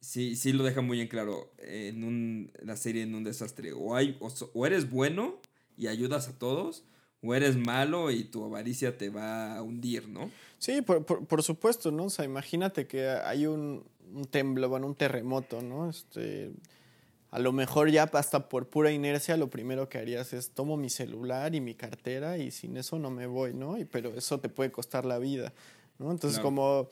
[0.00, 3.74] sí, sí lo deja muy en claro en un, la serie en un desastre.
[3.74, 5.42] O, hay, o, eres bueno
[5.76, 6.84] y ayudas a todos,
[7.22, 10.30] o eres malo y tu avaricia te va a hundir, ¿no?
[10.58, 12.04] Sí, por, por, supuesto, ¿no?
[12.04, 15.88] O sea, imagínate que hay un, un temblor, bueno, un terremoto, ¿no?
[15.90, 16.52] Este,
[17.30, 20.88] a lo mejor ya hasta por pura inercia lo primero que harías es tomo mi
[20.88, 23.78] celular y mi cartera y sin eso no me voy, ¿no?
[23.78, 25.52] Y, pero eso te puede costar la vida,
[25.98, 26.10] ¿no?
[26.10, 26.88] Entonces como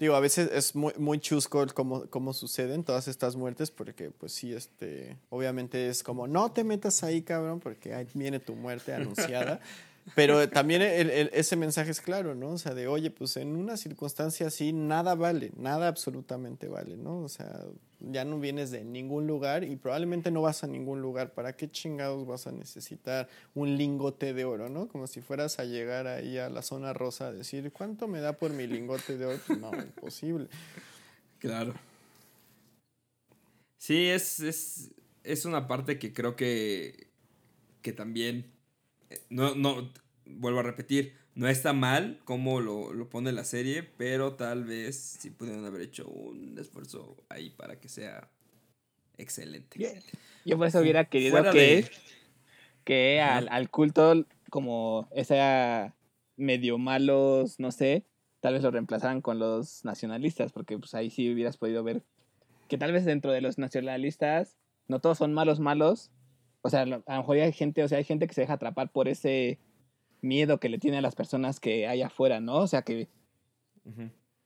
[0.00, 4.32] digo, a veces es muy, muy chusco cómo, cómo suceden todas estas muertes porque pues
[4.32, 8.94] sí, este, obviamente es como no te metas ahí, cabrón, porque ahí viene tu muerte
[8.94, 9.60] anunciada.
[10.16, 12.52] Pero también ese mensaje es claro, ¿no?
[12.52, 17.20] O sea, de, oye, pues en una circunstancia así nada vale, nada absolutamente vale, ¿no?
[17.20, 17.60] O sea,
[18.00, 21.32] ya no vienes de ningún lugar y probablemente no vas a ningún lugar.
[21.34, 24.88] ¿Para qué chingados vas a necesitar un lingote de oro, ¿no?
[24.88, 28.32] Como si fueras a llegar ahí a la zona rosa a decir, ¿cuánto me da
[28.32, 29.40] por mi lingote de oro?
[29.60, 30.48] No, imposible.
[31.38, 31.74] Claro.
[33.78, 34.90] Sí, es, es,
[35.24, 37.08] es una parte que creo que,
[37.82, 38.52] que también
[39.28, 39.90] no, no,
[40.24, 44.96] vuelvo a repetir, no está mal como lo, lo, pone la serie, pero tal vez
[44.96, 48.28] sí pudieron haber hecho un esfuerzo ahí para que sea
[49.16, 49.78] excelente.
[50.44, 51.88] Yo por eso hubiera querido que,
[52.84, 55.92] que al, al, culto, como ese
[56.36, 58.04] medio malos, no sé,
[58.40, 62.02] tal vez lo reemplazaran con los nacionalistas, porque pues ahí sí hubieras podido ver
[62.68, 64.56] que tal vez dentro de los nacionalistas
[64.88, 66.10] no todos son malos malos,
[66.62, 68.90] o sea, a lo mejor hay gente, o sea, hay gente que se deja atrapar
[68.90, 69.58] por ese
[70.22, 72.56] miedo que le tiene a las personas que hay afuera, ¿no?
[72.56, 73.08] O sea, que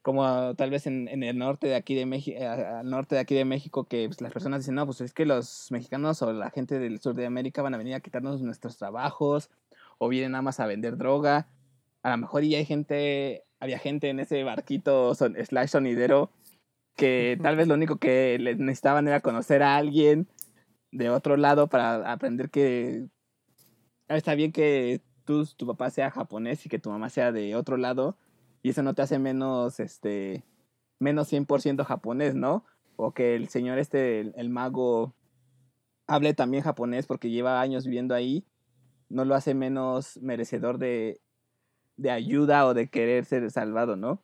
[0.05, 3.35] como tal vez en, el norte de aquí de México, eh, al norte de aquí
[3.35, 6.51] de México, que pues, las personas dicen, no, pues es que los mexicanos o la
[6.51, 9.51] gente del sur de América van a venir a quitarnos nuestros trabajos
[9.97, 11.49] o vienen nada más a vender droga.
[12.03, 16.31] A lo mejor y hay gente, había gente en ese barquito slash sonidero
[16.97, 20.29] que tal vez lo único que necesitaban era conocer a alguien
[20.93, 23.07] de otro lado para aprender que
[24.09, 27.57] ah, está bien que tú, tu papá sea japonés y que tu mamá sea de
[27.57, 28.17] otro lado
[28.63, 30.43] y eso no te hace menos, este,
[30.99, 32.65] menos 100% japonés, ¿no?
[32.97, 35.15] O que el señor este, el, mago,
[36.07, 38.47] hable también japonés porque lleva años viviendo ahí,
[39.11, 41.21] no lo hace menos merecedor de,
[41.99, 44.23] de ayuda o de querer ser salvado, ¿no?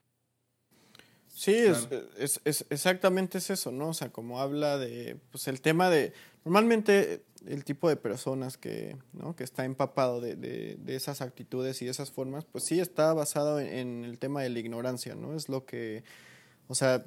[1.29, 1.89] Sí, es,
[2.19, 3.89] es, es, exactamente es eso, ¿no?
[3.89, 6.13] O sea, como habla de, pues el tema de,
[6.45, 9.35] normalmente el tipo de personas que, ¿no?
[9.35, 13.13] que está empapado de, de, de, esas actitudes y de esas formas, pues sí está
[13.15, 15.35] basado en, el tema de la ignorancia, ¿no?
[15.35, 16.05] Es lo que,
[16.69, 17.05] o sea,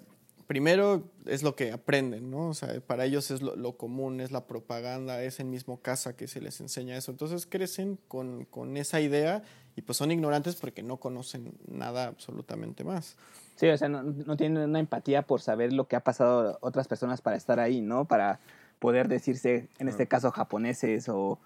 [0.48, 2.50] primero es lo que aprenden, ¿no?
[2.50, 6.16] O sea, para ellos es lo, lo, común, es la propaganda, es en mismo casa
[6.16, 7.12] que se les enseña eso.
[7.12, 9.44] Entonces crecen con, con esa idea
[9.76, 13.18] y pues son ignorantes porque no conocen nada absolutamente más.
[13.56, 16.88] Sí, o sea, no, no, tienen una empatía por saber lo que ha pasado otras
[16.88, 18.06] personas para estar ahí, ¿no?
[18.06, 18.40] Para
[18.84, 21.40] poder decirse, en este caso, japoneses o,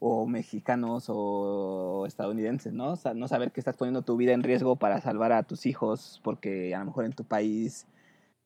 [0.00, 2.94] o mexicanos o estadounidenses, ¿no?
[2.94, 5.66] O sea, no saber que estás poniendo tu vida en riesgo para salvar a tus
[5.66, 7.86] hijos porque a lo mejor en tu país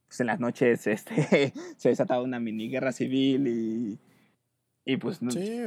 [0.07, 3.99] pues en las noches este, se desataba una mini guerra civil y,
[4.85, 5.63] y pues no, sí.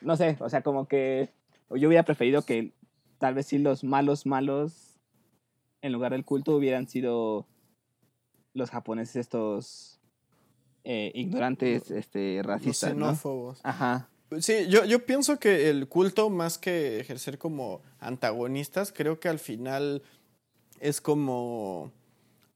[0.00, 1.28] no sé, o sea, como que
[1.68, 2.72] yo hubiera preferido que
[3.18, 4.98] tal vez sí los malos malos
[5.82, 7.46] en lugar del culto hubieran sido
[8.54, 9.97] los japoneses estos
[10.84, 12.90] eh, ignorantes, este, racistas.
[12.90, 13.60] xenófobos.
[13.62, 14.08] Ajá.
[14.40, 19.38] Sí, yo, yo pienso que el culto, más que ejercer como antagonistas, creo que al
[19.38, 20.02] final
[20.80, 21.92] es como.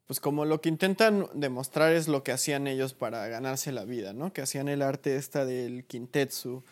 [0.07, 4.13] Pues como lo que intentan demostrar es lo que hacían ellos para ganarse la vida,
[4.13, 4.33] ¿no?
[4.33, 6.65] Que hacían el arte esta del quintetsu,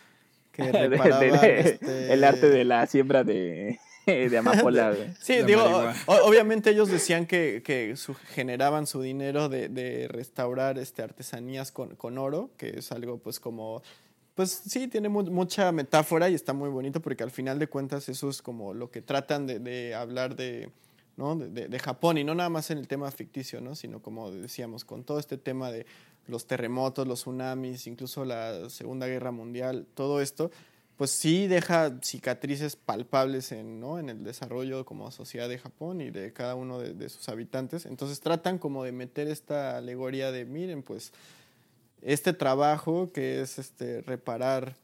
[0.53, 3.79] que este El arte de la siembra de
[4.31, 5.15] de amapola.
[5.21, 5.63] sí, digo,
[6.07, 7.95] obviamente ellos decían que, que
[8.29, 13.41] generaban su dinero de, de restaurar este, artesanías con, con, oro, que es algo pues
[13.41, 13.83] como...
[14.35, 18.31] Pues sí, tiene mucha metáfora y está muy bonito porque al final de cuentas eso
[18.31, 20.71] es como lo que tratan de, de hablar de,
[21.17, 21.37] ¿no?
[21.37, 23.75] De, de, Japón y no nada más en el tema ficticio, ¿no?
[23.75, 25.85] sino como decíamos, con todo este tema de
[26.27, 30.51] los terremotos, los tsunamis, incluso la Segunda Guerra Mundial, todo esto,
[31.01, 33.99] pues sí deja cicatrices palpables en, ¿no?
[33.99, 37.87] en el desarrollo como sociedad de Japón y de cada uno de, sus habitantes.
[37.87, 41.15] Entonces tratan como de meter esta alegoría de, miren, pues
[42.03, 44.77] este trabajo que es este reparar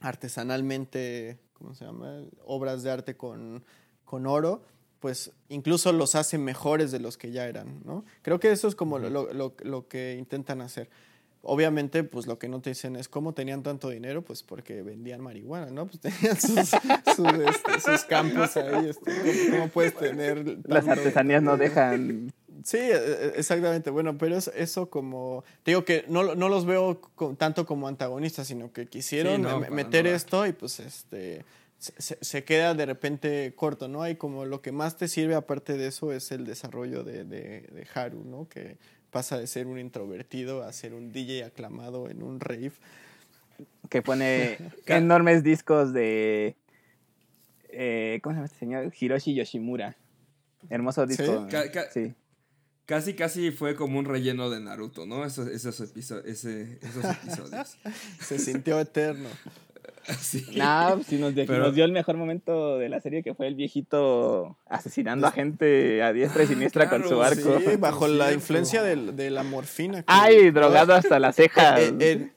[0.00, 2.20] artesanalmente, ¿cómo se llama?
[2.44, 3.64] Obras de arte con,
[4.04, 4.60] con oro,
[5.00, 8.04] pues incluso los hace mejores de los que ya eran, ¿no?
[8.20, 10.90] Creo que eso es como lo, lo, lo que intentan hacer.
[11.46, 15.20] Obviamente, pues lo que no te dicen es cómo tenían tanto dinero, pues porque vendían
[15.20, 15.86] marihuana, ¿no?
[15.86, 20.58] Pues tenían sus, este, sus, campos ahí, este, ¿cómo, puedes tener?
[20.64, 22.32] Las artesanías no dejan
[22.64, 23.90] Sí, e, e, exactamente.
[23.90, 25.44] Bueno, pero eso como...
[25.62, 27.00] Te digo que no, no los veo
[27.36, 31.44] tanto como antagonistas, sino que quisieron meter esto y pues este...
[31.76, 34.02] Se, se, queda de repente corto, ¿no?
[34.02, 37.60] Hay como lo que más te sirve aparte de eso es el desarrollo de, de,
[37.60, 38.48] de Haru, ¿no?
[38.48, 38.78] Que
[39.14, 42.72] pasa de ser un introvertido a ser un DJ aclamado en un rave.
[43.88, 46.56] Que pone enormes discos de...
[47.68, 48.92] Eh, ¿Cómo se llama este señor?
[48.98, 49.96] Hiroshi Yoshimura.
[50.68, 51.46] Hermoso disco.
[51.92, 52.12] sí.
[52.86, 55.24] Casi, casi fue como un relleno de Naruto, ¿no?
[55.24, 57.78] Esos, esos, episodios, esos episodios.
[58.20, 59.28] Se sintió eterno.
[60.20, 60.46] Sí.
[60.54, 64.56] No, pues, nos, nos, dio el mejor momento de la serie que fue el viejito
[64.66, 67.58] asesinando a gente a diestra y siniestra con su arco.
[67.60, 70.04] Sí, bajo la influencia de, la morfina.
[70.06, 71.76] Ay, drogado hasta la ceja.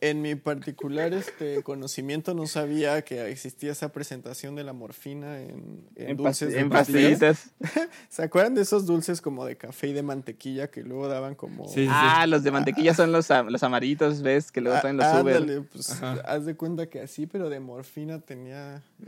[0.02, 5.88] En, mi particular este conocimiento no sabía que existía esa presentación de la morfina en,
[5.96, 6.54] en, dulces.
[6.56, 7.52] En pastillitas.
[8.10, 11.72] ¿Se acuerdan de esos dulces como de café y de mantequilla que luego daban como...
[11.90, 14.52] ah, los de mantequilla son los, los amarillitos, ¿ves?
[14.52, 15.64] Que luego traen los Uber.
[15.72, 18.84] pues haz de cuenta que así, pero de morfina tenía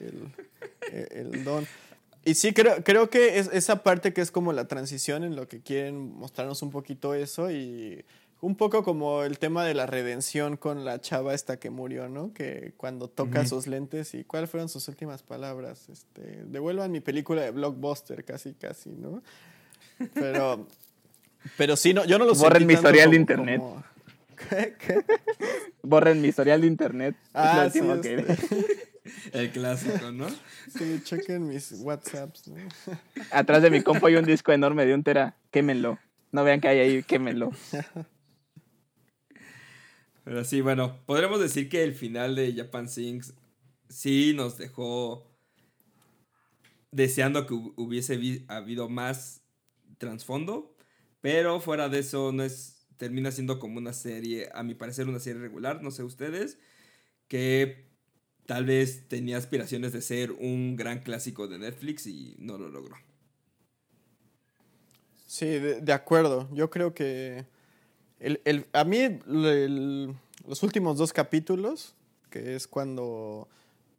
[0.91, 1.67] el, don.
[2.25, 5.47] Y sí, creo, creo que es esa parte que es como la transición en lo
[5.47, 8.03] que quieren mostrarnos un poquito eso y
[8.41, 12.33] un poco como el tema de la redención con la chava esta que murió, ¿no?
[12.33, 17.41] Que cuando toca sus lentes y cuáles fueron sus últimas palabras, este, devuelvan mi película
[17.41, 19.21] de blockbuster, casi, casi, ¿no?
[20.13, 20.67] Pero,
[21.57, 22.43] pero sí, no, yo no lo sé.
[22.43, 23.61] Borren mi historial de internet.
[25.83, 27.15] Borren mi historial de internet.
[27.33, 27.79] Ah, sí,
[29.33, 30.27] El clásico, ¿no?
[30.67, 32.51] Sí, chequen mis WhatsApps.
[33.31, 35.35] Atrás de mi compo hay un disco enorme de un tera.
[35.51, 35.97] Quémenlo.
[36.31, 37.51] No vean que hay ahí, quémenlo.
[40.23, 43.33] Pero sí, bueno, podremos decir que el final de Japan Sings
[43.87, 45.25] sí nos dejó
[46.91, 49.41] deseando que hubiese habido más
[49.97, 50.75] trasfondo,
[51.21, 55.19] pero fuera de eso no es termina siendo como una serie, a mi parecer una
[55.19, 56.59] serie regular, no sé ustedes,
[57.29, 57.85] que
[58.45, 62.97] tal vez tenía aspiraciones de ser un gran clásico de Netflix y no lo logró.
[65.25, 66.49] Sí, de, acuerdo.
[66.53, 67.45] Yo creo que
[68.19, 71.95] el, a mí los últimos dos capítulos,
[72.29, 73.47] que es cuando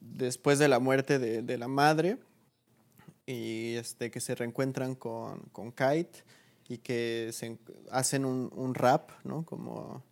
[0.00, 2.18] después de la muerte de, la madre
[3.24, 6.24] y este, que se reencuentran con, con Kite,
[6.70, 7.58] y que se
[7.90, 9.44] hacen un, rap, ¿no?
[9.44, 10.04] Como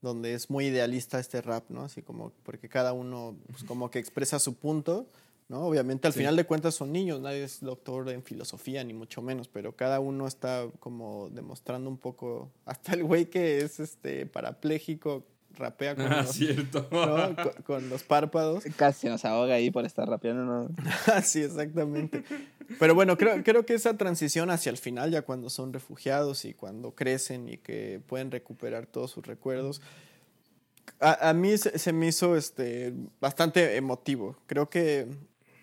[0.00, 1.82] donde es muy idealista este rap, ¿no?
[1.82, 5.08] Así como porque cada uno pues, como que expresa su punto,
[5.48, 5.66] ¿no?
[5.66, 9.48] Obviamente al final de cuentas son niños, nadie es doctor en filosofía ni mucho menos,
[9.48, 15.26] pero cada uno está como demostrando un poco hasta el güey que es este parapléjico
[15.56, 16.88] rapea con, ah, los, cierto.
[17.64, 18.64] Con, los párpados.
[18.76, 20.44] Casi nos ahoga ahí por estar rapeando.
[20.44, 20.68] ¿no?
[21.22, 22.24] sí, exactamente.
[22.78, 26.54] Pero bueno, creo, creo que esa transición hacia el final, ya cuando son refugiados y
[26.54, 29.80] cuando crecen y que pueden recuperar todos sus recuerdos,
[31.00, 34.36] a, a mí se, me hizo este, bastante emotivo.
[34.46, 35.06] Creo que,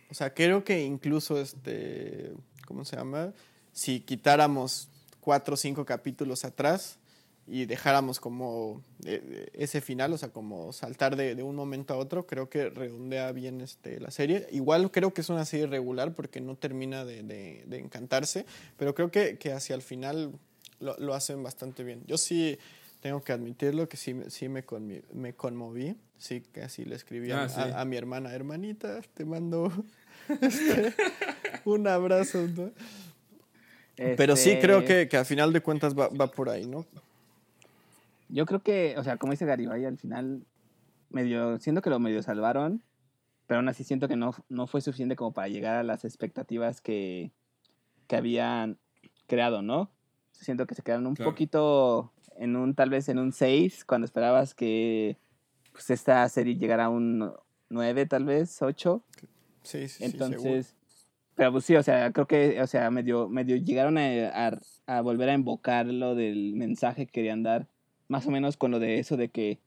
[0.10, 2.34] o sea, creo que incluso, este,
[2.66, 3.34] ¿cómo se llama?
[3.72, 7.00] Si quitáramos cuatro o cinco capítulos atrás,
[7.48, 11.98] y dejáramos como eh, ese final, o sea, como saltar de, de, un momento a
[11.98, 14.48] otro, creo que redondea bien este, la serie.
[14.52, 18.46] Igual creo que es una serie regular porque no termina de, de, encantarse,
[18.78, 20.32] pero creo que, que, hacia el final
[20.80, 22.04] lo, lo, hacen bastante bien.
[22.08, 22.58] Yo sí
[23.00, 24.64] tengo que admitirlo, que sí, sí me,
[25.14, 29.72] me conmoví, sí, que así le escribí a, ah, a, mi hermana, hermanita, te mando
[30.42, 30.96] este,
[31.66, 32.72] un abrazo, ¿no?
[33.96, 36.86] Pero sí creo este que, que al final de cuentas va, va por ahí, ¿no?
[38.30, 40.46] Yo creo que, o sea, como dice Garibay, al final,
[41.10, 42.84] medio, siento que lo medio salvaron,
[43.48, 46.82] pero aún así siento que no, no fue suficiente como para llegar a las expectativas
[46.82, 47.32] que,
[48.08, 48.80] que habían
[49.28, 49.92] creado, ¿no?
[50.32, 54.54] Siento que se quedaron un poquito en un, tal vez en un 6, cuando esperabas
[54.54, 55.18] que
[55.72, 57.32] pues, esta serie llegara a un
[57.70, 59.04] 9, tal vez, 8.
[59.64, 60.76] Sí, sí, Entonces,
[61.36, 65.02] pero pues sí, o sea, creo que, o sea, medio, medio llegaron a, a, a
[65.02, 67.68] volver a invocar lo del mensaje que querían dar
[68.08, 69.60] más o menos con lo de eso de que,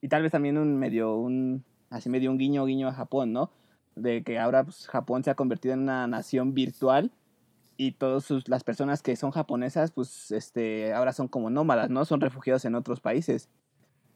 [0.00, 3.50] y tal vez también un medio, un, así medio un guiño, guiño a Japón, ¿no?
[3.94, 7.10] De que ahora pues, Japón se ha convertido en una nación virtual
[7.76, 12.04] y todas las personas que son japonesas, pues este, ahora son como nómadas, ¿no?
[12.04, 13.48] Son refugiados en otros países.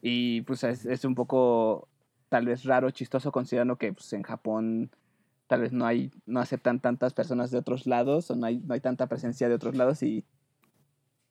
[0.01, 1.87] Y pues es, es un poco
[2.29, 4.91] tal vez raro, chistoso, considerando que pues, en Japón
[5.47, 8.73] tal vez no hay, no aceptan tantas personas de otros lados, o no hay, no
[8.73, 10.25] hay tanta presencia de otros lados, y,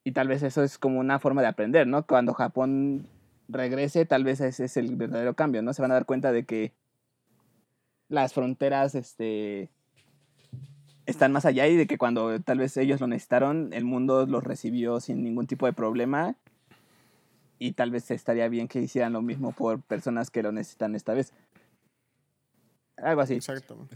[0.06, 2.06] y tal vez eso es como una forma de aprender, ¿no?
[2.06, 3.08] Cuando Japón
[3.48, 5.72] regrese, tal vez ese es el verdadero cambio, ¿no?
[5.72, 6.72] Se van a dar cuenta de que
[8.08, 9.68] las fronteras, este
[11.06, 14.44] están más allá y de que cuando tal vez ellos lo necesitaron, el mundo los
[14.44, 16.36] recibió sin ningún tipo de problema
[17.58, 21.14] y tal vez estaría bien que hicieran lo mismo por personas que lo necesitan esta
[21.14, 21.32] vez.
[22.96, 23.34] Algo así.
[23.34, 23.88] Exacto.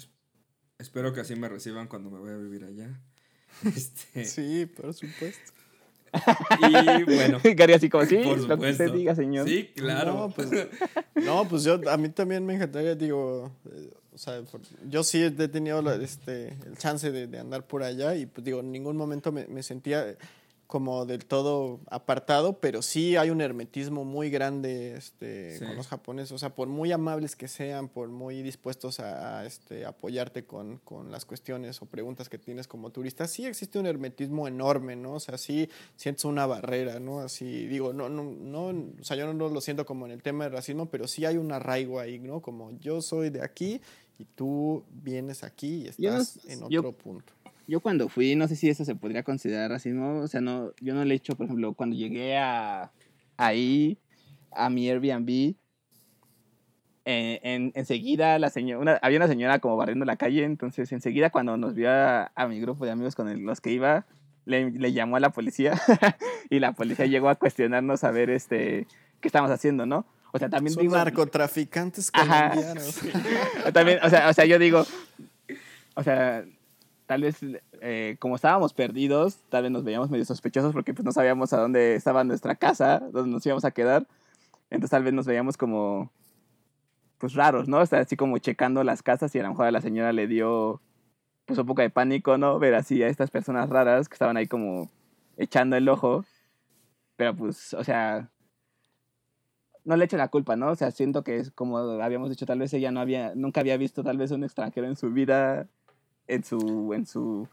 [0.76, 3.00] Espero que así me reciban cuando me voy a vivir allá.
[3.64, 5.59] Este, Sí, por supuesto.
[6.60, 9.48] Y bueno, Gary así como, sí, por lo que usted diga, señor.
[9.48, 10.12] Sí, claro.
[10.14, 10.50] No, pues,
[11.24, 15.22] no, pues yo, a mí también me encantaría, digo, eh, o sea, por- yo sí
[15.22, 18.72] he tenido la- este, el chance de, de andar por allá y pues digo, en
[18.72, 20.16] ningún momento me, me sentía
[20.70, 25.64] como del todo apartado, pero sí hay un hermetismo muy grande este, Sí.
[25.66, 29.46] con los japoneses, o sea, por muy amables que sean, por muy dispuestos a, a,
[29.46, 33.86] este, apoyarte con, con las cuestiones o preguntas que tienes como turista, sí existe un
[33.86, 35.14] hermetismo enorme, ¿no?
[35.14, 37.18] O sea, sí sientes una barrera, ¿no?
[37.18, 40.44] Así, digo, no, no, no, o sea, yo no lo siento como en el tema
[40.44, 42.40] del racismo, pero sí hay un arraigo ahí, ¿no?
[42.40, 43.80] Como yo soy de aquí
[44.20, 47.32] y tú vienes aquí y Yo estás en yo- otro punto.
[47.70, 50.92] Yo cuando fui, no sé si eso se podría considerar racismo, o sea, no, yo
[50.92, 52.90] no le he hecho, por ejemplo, cuando llegué a
[53.36, 53.96] ahí,
[54.50, 55.54] a mi Airbnb,
[57.04, 61.56] eh, en, enseguida la señora, había una señora como barriendo la calle, entonces enseguida cuando
[61.56, 64.04] nos vio a, a mi grupo de amigos con el- los que iba,
[64.46, 65.72] le, le llamó a la policía
[66.50, 68.88] y la policía llegó a cuestionarnos a ver este,
[69.20, 70.06] qué estamos haciendo, ¿no?
[70.32, 72.50] O sea, también Son digo- narcotraficantes Ajá.
[72.50, 73.00] colombianos.
[73.72, 74.84] también, o sea, o sea, yo digo,
[75.94, 76.44] o sea,
[77.10, 77.38] tal vez
[77.80, 81.56] eh, como estábamos perdidos, tal vez nos veíamos medio sospechosos porque pues no sabíamos a
[81.56, 84.06] dónde estaba nuestra casa, dónde nos íbamos a quedar.
[84.70, 86.12] Entonces tal vez nos veíamos como,
[87.18, 87.78] pues raros, ¿no?
[87.78, 90.28] O sea, así como checando las casas y a lo mejor a la señora le
[90.28, 90.80] dio,
[91.46, 92.60] pues un poco de pánico, ¿no?
[92.60, 94.88] Ver así a estas personas raras que estaban ahí como
[95.36, 96.24] echando el ojo.
[97.16, 98.30] Pero pues, o sea,
[99.84, 100.70] no le echo la culpa, ¿no?
[100.70, 103.76] O sea, siento que es como habíamos dicho, tal vez ella no había, nunca había
[103.76, 105.66] visto tal vez un extranjero en su vida,
[106.34, 107.48] en su, en su, en su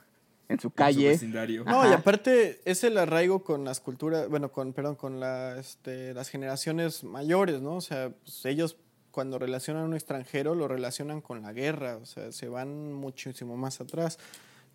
[0.50, 1.10] En su calle.
[1.10, 1.64] vecindario.
[1.66, 6.14] No, y aparte es el arraigo con las culturas, bueno, con, perdón, con la, este,
[6.14, 7.76] las generaciones mayores, ¿no?
[7.76, 8.78] O sea, pues ellos
[9.12, 13.58] cuando relacionan a un extranjero lo relacionan con la guerra, o sea, se van muchísimo
[13.58, 14.20] más atrás,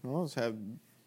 [0.03, 0.23] ¿no?
[0.23, 0.53] O sea,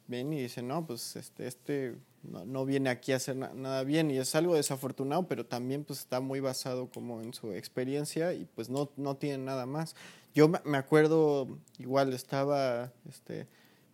[0.08, 3.84] ven y dicen, no, pues este, este no, no viene aquí a hacer na- nada
[3.84, 8.34] bien y es algo desafortunado, pero también pues está muy basado como en su experiencia
[8.34, 9.96] y pues no, no tiene nada más.
[10.36, 11.48] Yo me acuerdo,
[11.80, 13.48] igual estaba, este,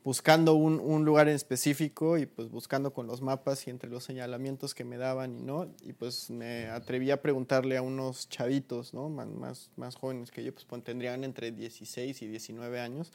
[0.03, 4.03] buscando un, un lugar en específico y pues buscando con los mapas y entre los
[4.03, 8.91] señalamientos que me daban y no, y pues me atreví a preguntarle a unos chavitos,
[8.91, 9.07] ¿no?
[9.07, 13.11] Más, más, más jóvenes que yo, pues, pues, tendrían entre 16 y 19 años.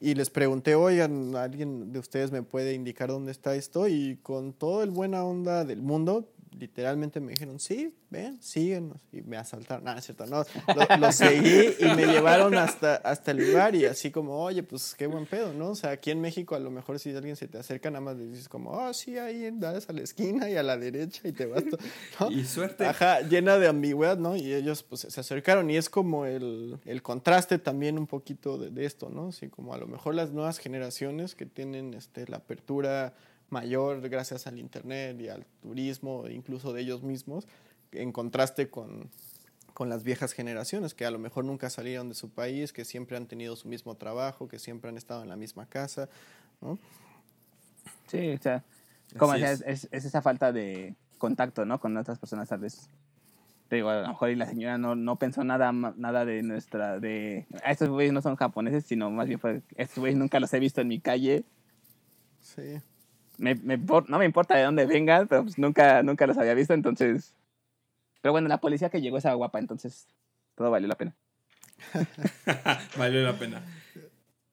[0.00, 3.88] Y les pregunté, oigan, ¿alguien de ustedes me puede indicar dónde está esto?
[3.88, 8.98] Y con todo el buena onda del mundo, literalmente me dijeron, sí, ven, síguenos.
[9.12, 9.84] Y me asaltaron.
[9.84, 10.44] No, es cierto, no.
[10.74, 14.94] Lo, lo seguí y me llevaron hasta, hasta el lugar y así como, oye, pues
[14.94, 15.70] qué buen pedo, ¿no?
[15.70, 18.16] O sea, aquí en México a lo mejor si alguien se te acerca, nada más
[18.16, 21.32] le dices como, oh, sí, ahí das a la esquina y a la derecha y
[21.32, 21.64] te vas.
[22.20, 22.30] ¿no?
[22.30, 22.86] Y suerte.
[22.86, 24.36] Ajá, llena de ambigüedad, ¿no?
[24.36, 28.70] Y ellos pues se acercaron y es como el, el contraste también un poquito de,
[28.70, 29.28] de esto, ¿no?
[29.28, 33.14] Así como a lo mejor las nuevas generaciones que tienen este, la apertura
[33.52, 37.46] mayor gracias al internet y al turismo, e incluso de ellos mismos,
[37.92, 39.10] en contraste con,
[39.74, 43.16] con las viejas generaciones que a lo mejor nunca salieron de su país, que siempre
[43.16, 46.08] han tenido su mismo trabajo, que siempre han estado en la misma casa,
[46.60, 46.78] ¿no?
[48.06, 48.64] Sí, o sea,
[49.18, 49.62] como es.
[49.62, 51.78] Es, es esa falta de contacto, ¿no?
[51.80, 52.88] Con otras personas, tal vez.
[53.68, 57.00] Te digo, a lo mejor y la señora no, no pensó nada, nada de nuestra,
[57.00, 60.52] de, "Ah, estos güeyes no son japoneses, sino más bien fue, estos güeyes nunca los
[60.52, 61.44] he visto en mi calle,
[62.40, 62.80] Sí.
[63.42, 67.34] No me importa de dónde vengan, pero pues nunca, nunca los había visto, entonces,
[68.20, 70.06] pero bueno, la policía que llegó esa guapa, entonces
[70.54, 71.14] todo valió la pena.
[72.96, 73.64] Valió la pena.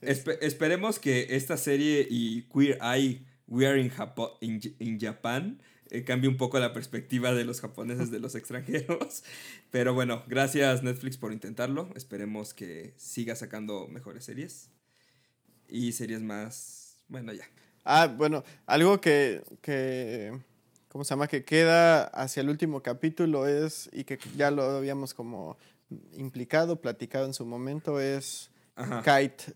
[0.02, 5.62] Espe- esperemos que esta serie y Queer Eye, We Are in Japan
[5.92, 9.24] eh, cambie un poco la perspectiva de los japoneses de los extranjeros.
[9.72, 11.90] Pero bueno, gracias Netflix por intentarlo.
[11.96, 14.70] Esperemos que siga sacando mejores series.
[15.68, 16.98] Y series más...
[17.08, 17.46] Bueno, ya.
[17.92, 20.32] Ah, bueno, algo que, que,
[20.90, 21.28] ¿cómo se llama?
[21.28, 25.58] Que queda hacia el último capítulo es, y que ya lo habíamos como
[26.14, 29.02] implicado, platicado en su momento, es Ajá.
[29.02, 29.56] Kite,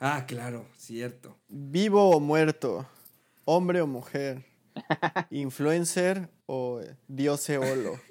[0.00, 1.36] Ah, claro, cierto.
[1.48, 2.88] vivo o muerto,
[3.44, 4.44] hombre o mujer,
[5.30, 8.00] influencer o dios eolo.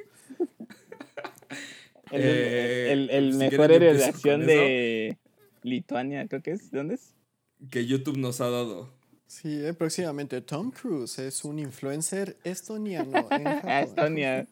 [2.12, 5.18] El, Eh, el- el si mejor héroe de acción de
[5.64, 6.72] Lituania, creo que es.
[6.72, 7.14] ¿Dónde es?
[7.70, 8.90] Que YouTube nos ha dado.
[9.28, 13.70] Sí, eh, próximamente Tom Cruise es un influencer estoniano en Japón.
[13.70, 14.48] Estonia.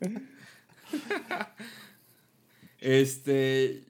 [2.80, 3.86] Este.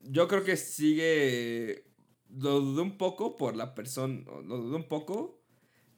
[0.00, 1.84] Yo creo que sigue.
[2.30, 4.22] Lo dudé un poco por la persona.
[4.44, 5.42] Lo dudé un poco.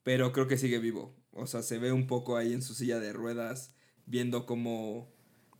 [0.02, 1.14] Pero creo que sigue vivo.
[1.32, 3.76] O sea, se ve un poco ahí en su silla de ruedas.
[4.06, 5.12] Viendo cómo.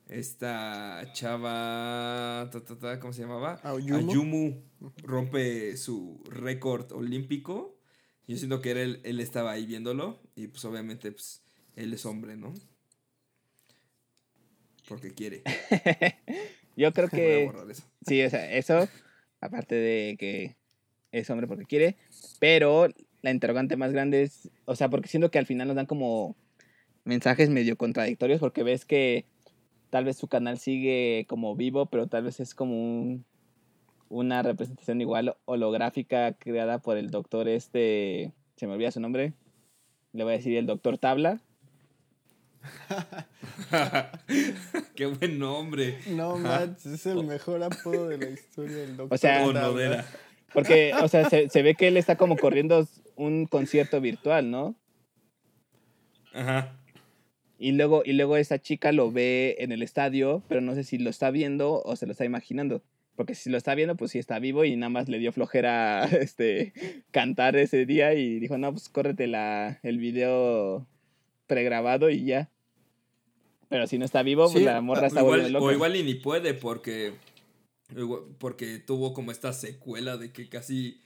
[0.09, 2.49] Esta chava.
[2.51, 3.61] ta, ta, ta, ¿Cómo se llamaba?
[3.63, 4.11] Ayumu.
[4.11, 4.63] Ayumu
[5.05, 7.80] rompe su récord olímpico.
[8.31, 10.21] Yo siento que era él, él estaba ahí viéndolo.
[10.37, 11.43] Y pues obviamente, pues,
[11.75, 12.55] él es hombre, ¿no?
[14.87, 15.43] Porque quiere.
[16.77, 17.51] Yo creo que.
[18.07, 18.89] Sí, o sea, eso.
[19.41, 20.55] Aparte de que
[21.11, 21.97] es hombre porque quiere.
[22.39, 22.87] Pero
[23.21, 24.49] la interrogante más grande es.
[24.65, 26.37] O sea, porque siento que al final nos dan como
[27.03, 28.39] mensajes medio contradictorios.
[28.39, 29.25] Porque ves que
[29.91, 33.25] tal vez su canal sigue como vivo, pero tal vez es como un,
[34.11, 38.33] una representación igual holográfica creada por el doctor este.
[38.57, 39.33] Se me olvida su nombre.
[40.13, 41.41] Le voy a decir el doctor Tabla.
[44.95, 45.99] Qué buen nombre.
[46.09, 49.15] No manches, es el mejor apodo de la historia del doctor.
[49.15, 50.05] O sea, Tabla.
[50.53, 54.75] Porque, o sea, se, se ve que él está como corriendo un concierto virtual, ¿no?
[56.35, 56.77] Ajá.
[57.59, 60.99] Y luego, y luego esa chica lo ve en el estadio, pero no sé si
[60.99, 62.83] lo está viendo o se lo está imaginando.
[63.21, 66.05] Porque si lo está viendo, pues sí está vivo y nada más le dio flojera
[66.23, 66.73] este,
[67.11, 70.87] cantar ese día y dijo, no, pues córrete la, el video
[71.47, 72.49] pregrabado y ya.
[73.69, 76.55] Pero si no está vivo, pues la morra está igual, o igual y ni puede
[76.55, 77.13] porque.
[78.39, 80.99] Porque tuvo como esta secuela de que casi.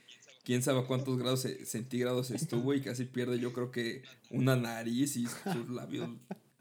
[0.45, 5.17] Quién sabe cuántos grados ce- centígrados estuvo y casi pierde, yo creo que una nariz
[5.17, 6.09] y sus labios.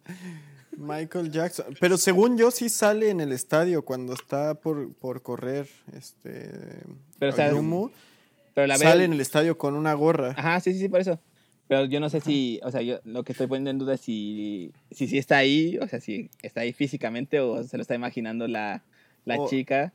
[0.78, 1.74] Michael Jackson.
[1.80, 5.68] Pero según yo sí sale en el estadio cuando está por, por correr.
[5.96, 6.50] Este.
[7.18, 7.90] Pero, o sea, Ayumu.
[8.54, 10.34] Pero la sale en el estadio con una gorra.
[10.36, 11.18] Ajá, sí, sí, sí, por eso.
[11.66, 14.00] Pero yo no sé si, o sea, yo lo que estoy poniendo en duda es
[14.02, 17.94] si, si, sí está ahí, o sea, si está ahí físicamente o se lo está
[17.94, 18.82] imaginando la,
[19.24, 19.92] la O- chica.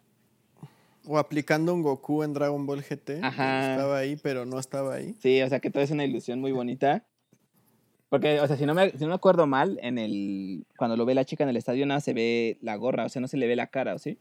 [1.05, 3.23] O aplicando un Goku en Dragon Ball GT.
[3.23, 3.71] Ajá.
[3.71, 5.15] Estaba ahí, pero no estaba ahí.
[5.21, 7.05] Sí, o sea, que todo es una ilusión muy bonita.
[8.09, 11.05] Porque, o sea, si no me, si no me acuerdo mal, en el, cuando lo
[11.05, 13.37] ve la chica en el estadio, nada se ve la gorra, o sea, no se
[13.37, 14.17] le ve la cara, ¿o sí?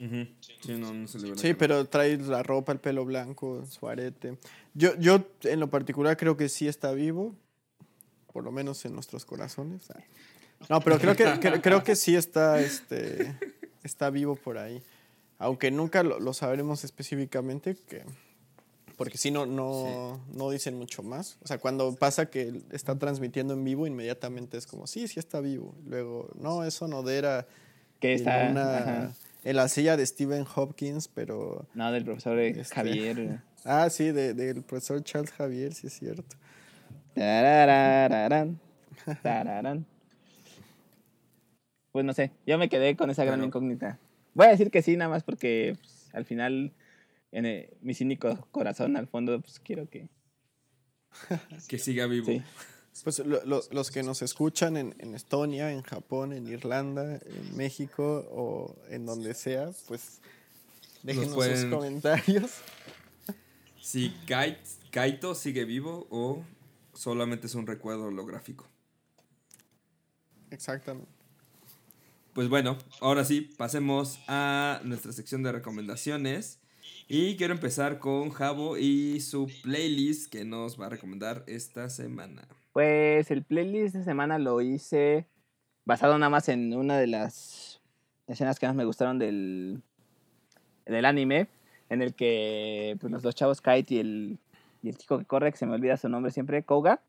[0.00, 0.26] Ujú.
[0.40, 1.58] Sí, no, no se le ve la Sí, cara.
[1.58, 4.38] pero trae la ropa, el pelo blanco, su arete.
[4.74, 7.36] Yo, yo en lo particular creo que sí está vivo.
[8.32, 9.86] Por lo menos en nuestros corazones.
[10.68, 13.36] No, pero creo que, cre- creo que sí está, este,
[13.84, 14.82] está vivo por ahí.
[15.38, 18.02] Aunque nunca lo, lo sabremos específicamente, que,
[18.96, 21.38] porque si no, no, no dicen mucho más.
[21.42, 25.40] O sea, cuando pasa que está transmitiendo en vivo, inmediatamente es como, sí, sí está
[25.40, 25.74] vivo.
[25.86, 27.46] Luego, no, eso no era
[28.00, 29.12] Que está, una- ajá.
[29.44, 31.66] en la silla de Stephen Hopkins, pero...
[31.74, 32.74] No, del profesor eh, Este.
[32.74, 33.40] Javier.
[33.66, 36.36] Ah, sí, de- del profesor Charles Javier, sí es cierto.
[37.14, 38.60] Tararararán,
[39.22, 39.86] tararán.
[41.92, 43.98] Pues no sé, yo me quedé con esa gran incógnita.
[44.34, 46.72] Voy a decir que sí, nada más porque pues, al final,
[47.34, 50.08] en eh, mi cínico corazón, al fondo, pues quiero que.
[51.68, 52.26] Que siga vivo.
[52.26, 52.42] Sí.
[53.02, 57.56] Pues lo- lo- los que nos escuchan en, en Estonia, en Japón, en Irlanda, en
[57.56, 60.20] México o en donde sea, pues
[61.02, 62.50] déjenos sus comentarios.
[63.82, 64.56] Si Kait-
[64.90, 66.42] Kaito sigue vivo o
[66.94, 68.66] solamente es un recuerdo holográfico.
[70.50, 71.10] Exactamente.
[72.32, 76.60] Pues bueno, ahora sí, pasemos a nuestra sección de recomendaciones.
[77.08, 82.48] Y quiero empezar con Javo y su playlist que nos va a recomendar esta semana.
[82.72, 85.26] Pues el playlist de semana lo hice
[85.84, 87.80] basado nada más en una de las
[88.26, 89.82] escenas que más me gustaron del,
[90.86, 91.48] del anime,
[91.90, 94.38] en el que pues, los dos chavos, Kite y el,
[94.82, 97.00] y el chico que corre, que se me olvida su nombre siempre, Koga.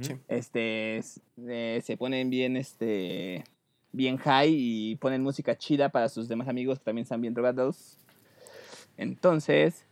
[0.00, 0.14] Sí.
[0.28, 1.02] este,
[1.46, 3.44] eh, se ponen bien, este,
[3.94, 7.98] bien high y ponen música chida para sus demás amigos que también están bien drogados.
[8.96, 9.86] Entonces,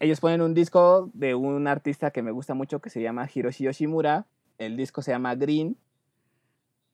[0.00, 3.64] ellos ponen un disco de un artista que me gusta mucho que se llama Hiroshi
[3.64, 4.26] Yoshimura.
[4.58, 5.76] El disco se llama Green,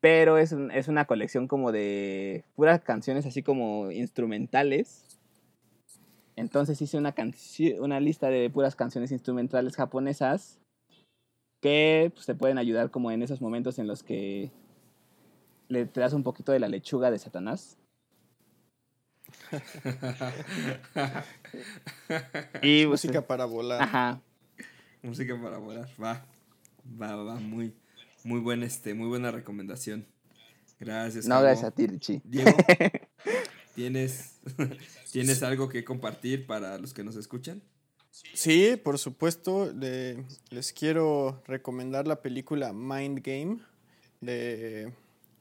[0.01, 5.19] pero es, es una colección como de puras canciones así como instrumentales.
[6.37, 7.15] Entonces hice una,
[7.81, 10.61] una lista de puras canciones instrumentales japonesas
[11.61, 14.51] que pues, te pueden ayudar como en esos momentos en los que
[15.69, 17.77] le te das un poquito de la lechuga de Satanás.
[22.62, 23.82] Y pues, Música para volar.
[23.82, 24.20] Ajá.
[25.03, 25.89] Música para volar.
[26.03, 26.24] Va.
[27.01, 27.74] Va, va, muy,
[28.24, 30.07] muy buen este, muy buena recomendación.
[30.81, 31.27] Gracias.
[31.27, 32.23] No, gracias a ti, Richie.
[32.24, 32.51] Diego,
[33.74, 34.40] ¿tienes,
[35.12, 37.61] ¿tienes algo que compartir para los que nos escuchan?
[38.11, 39.70] Sí, por supuesto.
[39.73, 43.59] le- les quiero recomendar la película Mind Game
[44.20, 44.93] de,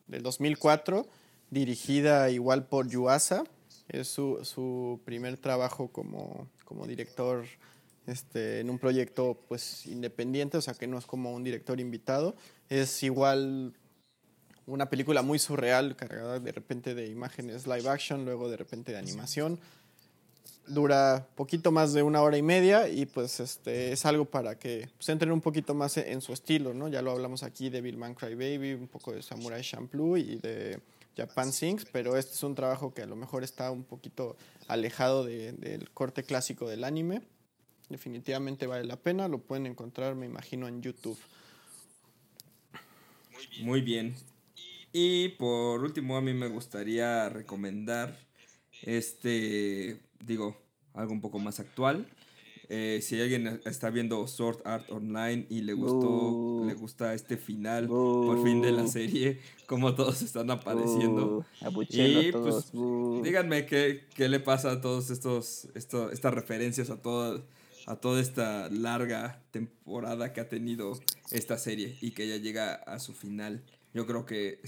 [0.08, 1.08] del 2004,
[1.50, 3.44] dirigida igual por Yuasa.
[3.90, 7.46] Es su, su primer trabajo como, como director
[8.06, 12.36] este, en un proyecto pues, independiente, o sea que no es como un director invitado.
[12.70, 13.74] Es igual
[14.66, 18.98] una película muy surreal, cargada de repente de imágenes live action, luego de repente de
[18.98, 19.60] animación
[20.68, 24.90] dura poquito más de una hora y media y pues este es algo para que
[24.98, 26.88] pues, entren un poquito más en, en su estilo, ¿no?
[26.88, 30.36] Ya lo hablamos aquí de Bill Man Cry Baby, un poco de Samurai Champloo y
[30.38, 30.80] de
[31.16, 34.36] Japan Sings, pero este es un trabajo que a lo mejor está un poquito
[34.68, 37.22] alejado de- del corte clásico del anime.
[37.90, 41.18] Definitivamente vale la pena, lo pueden encontrar, me imagino, en YouTube.
[43.62, 44.16] Muy bien.
[44.92, 48.18] Y por último, a mí me gustaría recomendar
[48.84, 50.58] este, digo,
[50.94, 52.08] algo un poco más actual.
[52.70, 57.88] Eh, si alguien está viendo Sword Art Online y le gustó, le gusta este final
[57.88, 61.46] por fin de la serie, como todos están apareciendo.
[61.90, 62.72] Y, todos.
[62.74, 63.24] pues.
[63.24, 67.42] Díganme qué, qué le pasa a todos estos, esto, estas referencias a toda,
[67.86, 71.00] a toda esta larga temporada que ha tenido
[71.32, 73.64] esta serie y que ya llega a su final.
[73.94, 74.60] Yo creo que,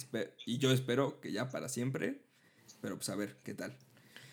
[0.46, 2.22] y yo espero que ya para siempre,
[2.80, 3.78] pero pues a ver qué tal.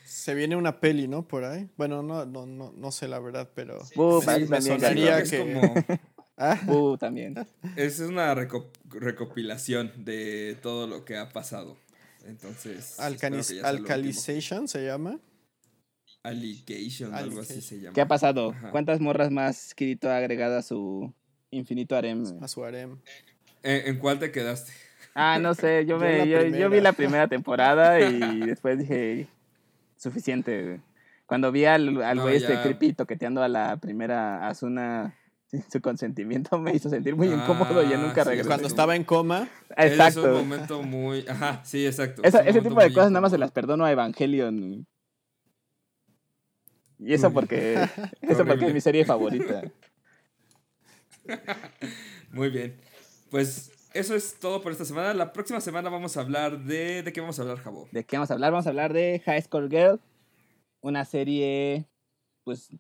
[0.07, 1.27] Se viene una peli, ¿no?
[1.27, 1.69] Por ahí.
[1.77, 5.31] Bueno, no, no, no, no sé la verdad, pero Sí, mí me también, sonaría es
[5.31, 5.75] que- como,
[6.39, 7.35] Ah, Uh, también.
[7.77, 11.77] es una reco- recopilación de todo lo que ha pasado.
[12.27, 12.99] Entonces.
[13.01, 15.19] Alkalization se llama.
[16.23, 17.95] Allegation, algo así se llama.
[17.95, 18.51] ¿Qué ha pasado?
[18.51, 18.71] Ajá.
[18.71, 21.13] ¿Cuántas morras más Kirito ha agregado a su
[21.51, 22.25] infinito harem?
[22.43, 22.99] A su harem.
[23.63, 24.73] ¿En, en cuál te quedaste?
[25.15, 29.27] Ah, no sé, yo, me, yo, yo vi la primera temporada y después dije,
[30.11, 30.63] suficiente.
[30.65, 30.81] güey.
[31.27, 35.15] Cuando vi al, al No, güey este creepy toqueteando a la primera Asuna
[35.51, 38.49] sin su consentimiento me hizo sentir muy incómodo y Ah, nunca sí, regresé.
[38.49, 40.33] Cuando estaba en coma, Es un Exacto.
[40.33, 41.25] momento muy.
[41.29, 42.23] Ajá, sí, exacto.
[42.25, 44.87] Esa- es un ese tipo de cosas nada más se las perdono a Evangelion.
[46.99, 47.75] Y eso porque,
[48.23, 49.63] eso porque es mi serie favorita.
[52.33, 52.77] Muy bien.
[53.31, 55.15] Pues eso es todo por esta semana.
[55.15, 57.03] La próxima semana vamos a hablar de.
[57.03, 57.89] ¿De qué vamos a hablar, Jabo?
[57.93, 58.53] ¿De qué vamos a hablar?
[58.53, 60.01] Vamos a hablar de High School Girl,
[60.81, 61.87] una serie,
[62.45, 62.71] pues,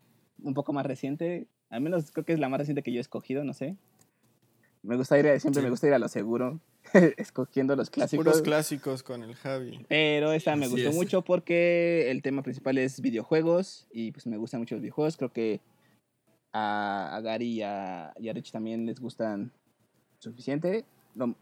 [0.43, 1.47] un poco más reciente.
[1.70, 3.76] Al menos creo que es la más reciente que yo he escogido, no sé.
[4.82, 5.64] Me gusta ir, a- siempre Sí.
[5.64, 6.60] me gusta ir a lo seguro,
[7.16, 8.24] escogiendo los clásicos.
[8.24, 9.84] puros clásicos con el Javi.
[9.88, 10.94] Pero esta me Así gustó es.
[10.94, 15.16] mucho porque el tema principal es videojuegos y pues me gustan mucho los videojuegos.
[15.16, 15.60] Creo que
[16.52, 19.51] a, a Gary y a, y a Rich también les gustan
[20.20, 20.84] suficiente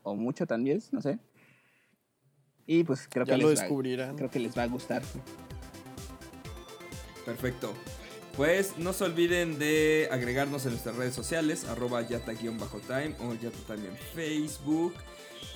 [0.02, 1.18] o mucho también, no sé.
[2.66, 3.66] Y pues creo Ya que lo les va,
[4.16, 5.02] creo que les va a gustar.
[7.24, 7.72] Perfecto.
[8.36, 13.96] Pues no se olviden de agregarnos en nuestras redes sociales, arroba yata-time o yatatime en
[14.14, 14.94] Facebook.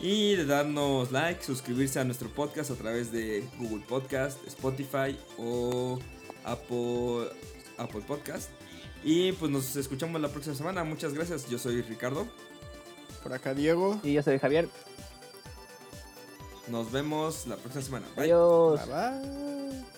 [0.00, 5.98] Y de darnos like, suscribirse a nuestro podcast a través de Google Podcast, Spotify o
[6.44, 7.30] Apple,
[7.78, 8.50] Apple Podcast.
[9.02, 10.84] Y pues nos escuchamos la próxima semana.
[10.84, 11.50] Muchas gracias.
[11.50, 12.28] Yo soy Ricardo.
[13.22, 14.00] Por acá Diego.
[14.02, 14.68] Y yo soy Javier.
[16.68, 18.06] Nos vemos la próxima semana.
[18.14, 18.24] Bye.
[18.24, 18.80] Adiós.
[18.86, 19.97] Bye bye.